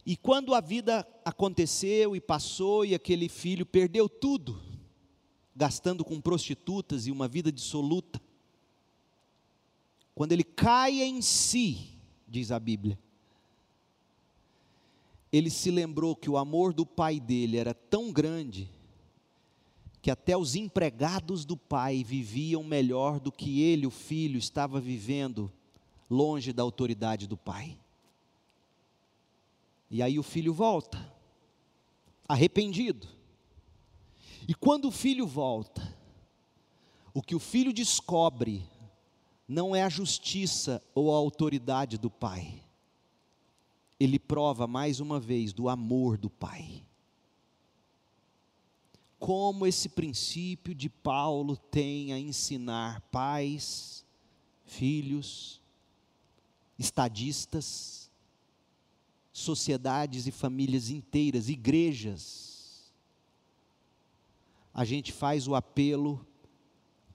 E 0.04 0.16
quando 0.16 0.54
a 0.54 0.60
vida 0.60 1.06
aconteceu 1.24 2.16
e 2.16 2.20
passou 2.20 2.84
e 2.84 2.94
aquele 2.94 3.28
filho 3.28 3.64
perdeu 3.64 4.08
tudo, 4.08 4.60
gastando 5.54 6.04
com 6.04 6.20
prostitutas 6.20 7.06
e 7.06 7.10
uma 7.10 7.28
vida 7.28 7.52
dissoluta, 7.52 8.20
quando 10.14 10.32
ele 10.32 10.44
cai 10.44 11.00
em 11.02 11.22
si, 11.22 11.98
diz 12.26 12.50
a 12.50 12.58
Bíblia. 12.58 12.98
Ele 15.32 15.48
se 15.48 15.70
lembrou 15.70 16.14
que 16.14 16.28
o 16.28 16.36
amor 16.36 16.74
do 16.74 16.84
pai 16.84 17.18
dele 17.18 17.56
era 17.56 17.72
tão 17.72 18.12
grande 18.12 18.70
que 20.02 20.10
até 20.10 20.36
os 20.36 20.56
empregados 20.56 21.44
do 21.44 21.56
pai 21.56 22.02
viviam 22.02 22.64
melhor 22.64 23.20
do 23.20 23.30
que 23.30 23.62
ele, 23.62 23.86
o 23.86 23.90
filho, 23.90 24.36
estava 24.36 24.80
vivendo 24.80 25.50
longe 26.10 26.52
da 26.52 26.62
autoridade 26.62 27.28
do 27.28 27.36
pai. 27.36 27.78
E 29.92 30.00
aí 30.00 30.18
o 30.18 30.22
filho 30.22 30.54
volta, 30.54 30.98
arrependido. 32.26 33.06
E 34.48 34.54
quando 34.54 34.88
o 34.88 34.90
filho 34.90 35.26
volta, 35.26 35.96
o 37.12 37.20
que 37.20 37.34
o 37.34 37.38
filho 37.38 37.74
descobre 37.74 38.66
não 39.46 39.76
é 39.76 39.82
a 39.82 39.90
justiça 39.90 40.82
ou 40.94 41.12
a 41.12 41.18
autoridade 41.18 41.98
do 41.98 42.08
Pai. 42.08 42.64
Ele 44.00 44.18
prova 44.18 44.66
mais 44.66 44.98
uma 44.98 45.20
vez 45.20 45.52
do 45.52 45.68
amor 45.68 46.16
do 46.16 46.30
Pai. 46.30 46.82
Como 49.18 49.66
esse 49.66 49.90
princípio 49.90 50.74
de 50.74 50.88
Paulo 50.88 51.54
tem 51.54 52.14
a 52.14 52.18
ensinar 52.18 53.02
pais, 53.12 54.06
filhos, 54.64 55.60
estadistas, 56.78 58.01
sociedades 59.32 60.26
e 60.26 60.30
famílias 60.30 60.90
inteiras, 60.90 61.48
igrejas. 61.48 62.92
A 64.74 64.84
gente 64.84 65.12
faz 65.12 65.48
o 65.48 65.54
apelo 65.54 66.26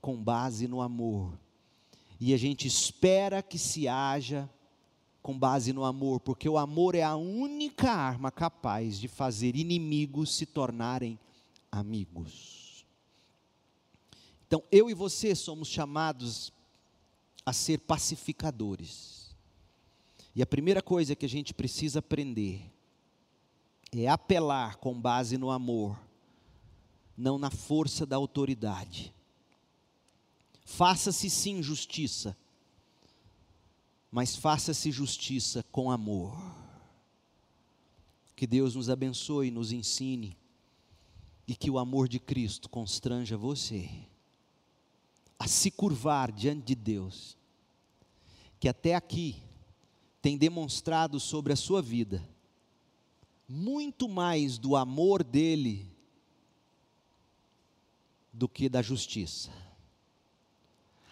com 0.02 0.22
base 0.22 0.68
no 0.68 0.82
amor 0.82 1.38
e 2.20 2.34
a 2.34 2.38
gente 2.38 2.68
espera 2.68 3.44
que 3.44 3.60
se 3.60 3.88
haja 3.88 4.50
com 5.22 5.38
base 5.38 5.74
no 5.74 5.84
amor, 5.84 6.22
porque 6.22 6.48
o 6.48 6.58
amor 6.58 6.96
é 6.96 7.04
a 7.04 7.16
única 7.16 7.92
arma 7.92 8.32
capaz 8.32 8.98
de 8.98 9.08
fazer 9.08 9.56
inimigos 9.56 10.36
se 10.36 10.46
tornarem 10.46 11.20
amigos. 11.72 12.86
Então, 14.48 14.64
eu 14.72 14.90
e 14.90 14.94
você 14.94 15.36
somos 15.36 15.68
chamados 15.68 16.54
a 17.46 17.52
ser 17.52 17.80
pacificadores. 17.82 19.27
E 20.38 20.42
a 20.44 20.46
primeira 20.46 20.84
coisa 20.84 21.16
que 21.16 21.26
a 21.26 21.30
gente 21.30 21.52
precisa 21.52 21.98
aprender 21.98 22.72
é 23.92 24.08
apelar 24.08 24.76
com 24.76 24.94
base 24.94 25.36
no 25.36 25.50
amor, 25.50 26.00
não 27.18 27.40
na 27.40 27.50
força 27.50 28.06
da 28.06 28.18
autoridade. 28.18 29.12
Faça-se 30.64 31.28
sim 31.28 31.64
justiça, 31.64 32.38
mas 34.12 34.36
faça-se 34.36 34.92
justiça 34.92 35.66
com 35.72 35.90
amor. 35.90 36.38
Que 38.36 38.46
Deus 38.46 38.76
nos 38.76 38.92
abençoe, 38.92 39.50
nos 39.50 39.72
ensine 39.72 40.38
e 41.48 41.56
que 41.56 41.72
o 41.72 41.80
amor 41.80 42.08
de 42.08 42.20
Cristo 42.20 42.70
constranja 42.70 43.36
você 43.36 43.90
a 45.40 45.48
se 45.48 45.72
curvar 45.72 46.32
diante 46.32 46.64
de 46.64 46.76
Deus, 46.76 47.36
que 48.60 48.70
até 48.70 48.94
aqui 48.94 49.47
tem 50.28 50.38
demonstrado 50.38 51.22
sobre 51.22 51.54
a 51.54 51.56
sua 51.56 51.82
vida 51.82 52.22
muito 53.48 54.10
mais 54.10 54.58
do 54.58 54.76
amor 54.76 55.24
dele 55.24 55.90
do 58.34 58.50
que 58.50 58.68
da 58.68 58.82
justiça. 58.82 59.50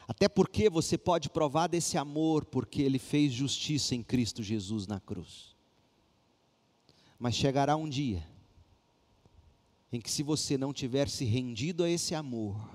Até 0.06 0.28
porque 0.28 0.70
você 0.70 0.98
pode 0.98 1.30
provar 1.30 1.68
desse 1.68 1.98
amor, 1.98 2.44
porque 2.44 2.82
ele 2.82 3.00
fez 3.00 3.32
justiça 3.32 3.96
em 3.96 4.04
Cristo 4.04 4.44
Jesus 4.44 4.86
na 4.86 5.00
cruz. 5.00 5.56
Mas 7.18 7.36
chegará 7.36 7.78
um 7.78 7.88
dia 7.88 8.28
em 9.94 10.02
que, 10.02 10.12
se 10.12 10.24
você 10.24 10.58
não 10.58 10.74
tiver 10.74 11.08
se 11.08 11.24
rendido 11.24 11.86
a 11.86 11.90
esse 11.90 12.14
amor, 12.14 12.70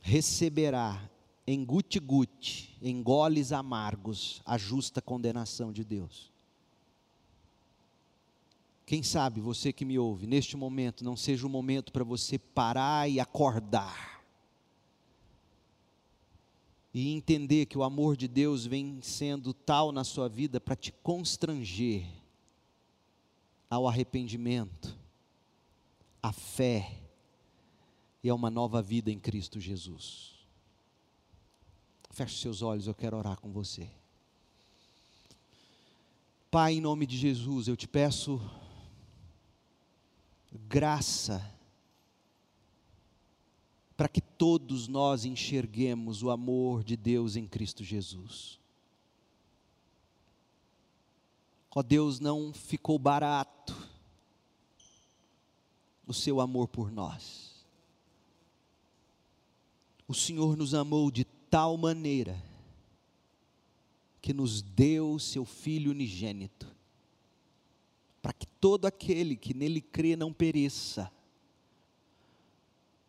receberá 0.00 1.06
em 1.50 1.64
guti-guti, 1.64 2.76
em 2.80 3.02
goles 3.02 3.50
amargos, 3.50 4.40
a 4.46 4.56
justa 4.56 5.02
condenação 5.02 5.72
de 5.72 5.82
Deus. 5.82 6.30
Quem 8.86 9.02
sabe 9.02 9.40
você 9.40 9.72
que 9.72 9.84
me 9.84 9.98
ouve, 9.98 10.28
neste 10.28 10.56
momento, 10.56 11.02
não 11.04 11.16
seja 11.16 11.44
o 11.44 11.50
momento 11.50 11.92
para 11.92 12.04
você 12.04 12.38
parar 12.38 13.10
e 13.10 13.18
acordar 13.18 14.22
e 16.94 17.12
entender 17.12 17.66
que 17.66 17.78
o 17.78 17.82
amor 17.82 18.16
de 18.16 18.28
Deus 18.28 18.64
vem 18.64 19.00
sendo 19.02 19.52
tal 19.52 19.90
na 19.90 20.04
sua 20.04 20.28
vida 20.28 20.60
para 20.60 20.76
te 20.76 20.92
constranger 20.92 22.06
ao 23.68 23.88
arrependimento, 23.88 24.96
à 26.22 26.32
fé 26.32 26.96
e 28.22 28.28
a 28.28 28.34
uma 28.36 28.50
nova 28.50 28.80
vida 28.80 29.10
em 29.10 29.18
Cristo 29.18 29.58
Jesus. 29.58 30.39
Feche 32.10 32.38
seus 32.38 32.60
olhos, 32.60 32.86
eu 32.86 32.94
quero 32.94 33.16
orar 33.16 33.38
com 33.38 33.50
você. 33.50 33.88
Pai, 36.50 36.74
em 36.74 36.80
nome 36.80 37.06
de 37.06 37.16
Jesus, 37.16 37.68
eu 37.68 37.76
te 37.76 37.86
peço 37.86 38.40
graça 40.68 41.40
para 43.96 44.08
que 44.08 44.20
todos 44.20 44.88
nós 44.88 45.24
enxerguemos 45.24 46.22
o 46.22 46.30
amor 46.30 46.82
de 46.82 46.96
Deus 46.96 47.36
em 47.36 47.46
Cristo 47.46 47.84
Jesus. 47.84 48.58
Ó 51.72 51.82
Deus, 51.82 52.18
não 52.18 52.52
ficou 52.52 52.98
barato 52.98 53.76
o 56.06 56.12
seu 56.12 56.40
amor 56.40 56.66
por 56.66 56.90
nós. 56.90 57.64
O 60.08 60.14
Senhor 60.14 60.56
nos 60.56 60.74
amou 60.74 61.08
de 61.08 61.24
tal 61.50 61.76
maneira 61.76 62.40
que 64.22 64.32
nos 64.32 64.62
deu 64.62 65.18
seu 65.18 65.44
Filho 65.44 65.90
unigênito, 65.90 66.74
para 68.22 68.32
que 68.32 68.46
todo 68.46 68.86
aquele 68.86 69.34
que 69.34 69.52
nele 69.52 69.80
crê 69.80 70.14
não 70.14 70.32
pereça, 70.32 71.10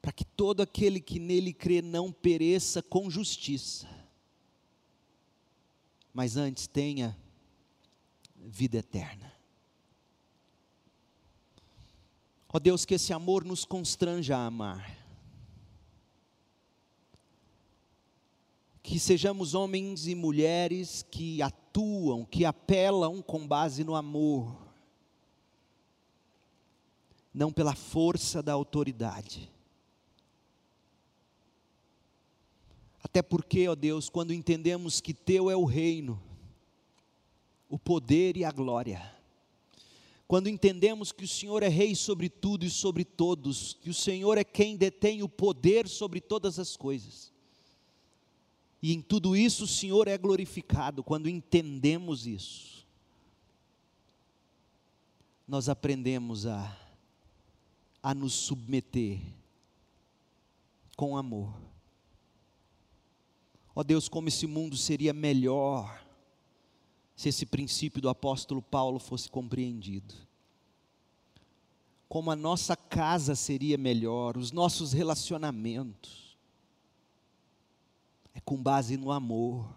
para 0.01 0.11
que 0.11 0.25
todo 0.25 0.61
aquele 0.61 0.99
que 0.99 1.19
nele 1.19 1.53
crê 1.53 1.81
não 1.81 2.11
pereça 2.11 2.81
com 2.81 3.09
justiça, 3.09 3.87
mas 6.13 6.37
antes 6.37 6.65
tenha 6.65 7.15
vida 8.35 8.77
eterna. 8.77 9.31
Ó 12.53 12.59
Deus, 12.59 12.83
que 12.83 12.95
esse 12.95 13.13
amor 13.13 13.45
nos 13.45 13.63
constranja 13.63 14.35
a 14.35 14.45
amar. 14.45 15.00
Que 18.91 18.99
sejamos 18.99 19.53
homens 19.53 20.05
e 20.05 20.13
mulheres 20.13 21.05
que 21.09 21.41
atuam, 21.41 22.25
que 22.25 22.43
apelam 22.43 23.21
com 23.21 23.47
base 23.47 23.85
no 23.85 23.95
amor, 23.95 24.53
não 27.33 27.53
pela 27.53 27.73
força 27.73 28.43
da 28.43 28.51
autoridade. 28.51 29.49
Até 33.01 33.21
porque, 33.21 33.65
ó 33.65 33.75
Deus, 33.75 34.09
quando 34.09 34.33
entendemos 34.33 34.99
que 34.99 35.13
Teu 35.13 35.49
é 35.49 35.55
o 35.55 35.63
reino, 35.63 36.21
o 37.69 37.79
poder 37.79 38.35
e 38.35 38.43
a 38.43 38.51
glória, 38.51 39.09
quando 40.27 40.49
entendemos 40.49 41.13
que 41.13 41.23
o 41.23 41.29
Senhor 41.29 41.63
é 41.63 41.69
Rei 41.69 41.95
sobre 41.95 42.27
tudo 42.27 42.65
e 42.65 42.69
sobre 42.69 43.05
todos, 43.05 43.77
que 43.81 43.89
o 43.89 43.93
Senhor 43.93 44.37
é 44.37 44.43
quem 44.43 44.75
detém 44.75 45.23
o 45.23 45.29
poder 45.29 45.87
sobre 45.87 46.19
todas 46.19 46.59
as 46.59 46.75
coisas, 46.75 47.30
e 48.81 48.93
em 48.93 49.01
tudo 49.01 49.35
isso 49.35 49.65
o 49.65 49.67
Senhor 49.67 50.07
é 50.07 50.17
glorificado, 50.17 51.03
quando 51.03 51.29
entendemos 51.29 52.25
isso, 52.25 52.87
nós 55.47 55.69
aprendemos 55.69 56.47
a, 56.47 56.77
a 58.01 58.13
nos 58.15 58.33
submeter 58.33 59.19
com 60.95 61.15
amor. 61.17 61.53
Ó 63.75 63.83
Deus, 63.83 64.09
como 64.09 64.27
esse 64.27 64.47
mundo 64.47 64.75
seria 64.75 65.13
melhor 65.13 66.01
se 67.15 67.29
esse 67.29 67.45
princípio 67.45 68.01
do 68.01 68.09
apóstolo 68.09 68.61
Paulo 68.61 68.97
fosse 68.97 69.29
compreendido. 69.29 70.15
Como 72.09 72.31
a 72.31 72.35
nossa 72.35 72.75
casa 72.75 73.35
seria 73.35 73.77
melhor, 73.77 74.37
os 74.37 74.51
nossos 74.51 74.91
relacionamentos. 74.91 76.30
Com 78.43 78.61
base 78.61 78.97
no 78.97 79.11
amor, 79.11 79.75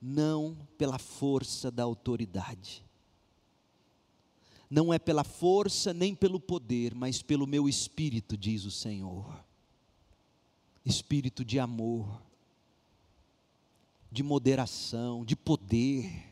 não 0.00 0.56
pela 0.78 0.98
força 0.98 1.70
da 1.70 1.82
autoridade. 1.82 2.84
Não 4.70 4.92
é 4.92 4.98
pela 4.98 5.24
força 5.24 5.92
nem 5.92 6.14
pelo 6.14 6.40
poder, 6.40 6.94
mas 6.94 7.22
pelo 7.22 7.46
meu 7.46 7.68
espírito, 7.68 8.36
diz 8.36 8.64
o 8.64 8.70
Senhor. 8.70 9.44
Espírito 10.84 11.44
de 11.44 11.58
amor 11.58 12.22
de 14.12 14.22
moderação, 14.22 15.24
de 15.24 15.34
poder. 15.34 16.30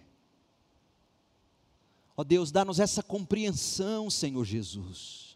Ó 2.14 2.22
Deus, 2.22 2.52
dá-nos 2.52 2.78
essa 2.78 3.02
compreensão, 3.02 4.10
Senhor 4.10 4.44
Jesus. 4.44 5.29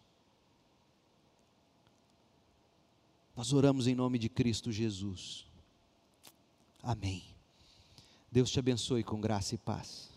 Nós 3.37 3.53
oramos 3.53 3.87
em 3.87 3.95
nome 3.95 4.19
de 4.19 4.29
Cristo 4.29 4.71
Jesus. 4.71 5.45
Amém. 6.83 7.23
Deus 8.31 8.51
te 8.51 8.59
abençoe 8.59 9.03
com 9.03 9.21
graça 9.21 9.55
e 9.55 9.59
paz. 9.59 10.14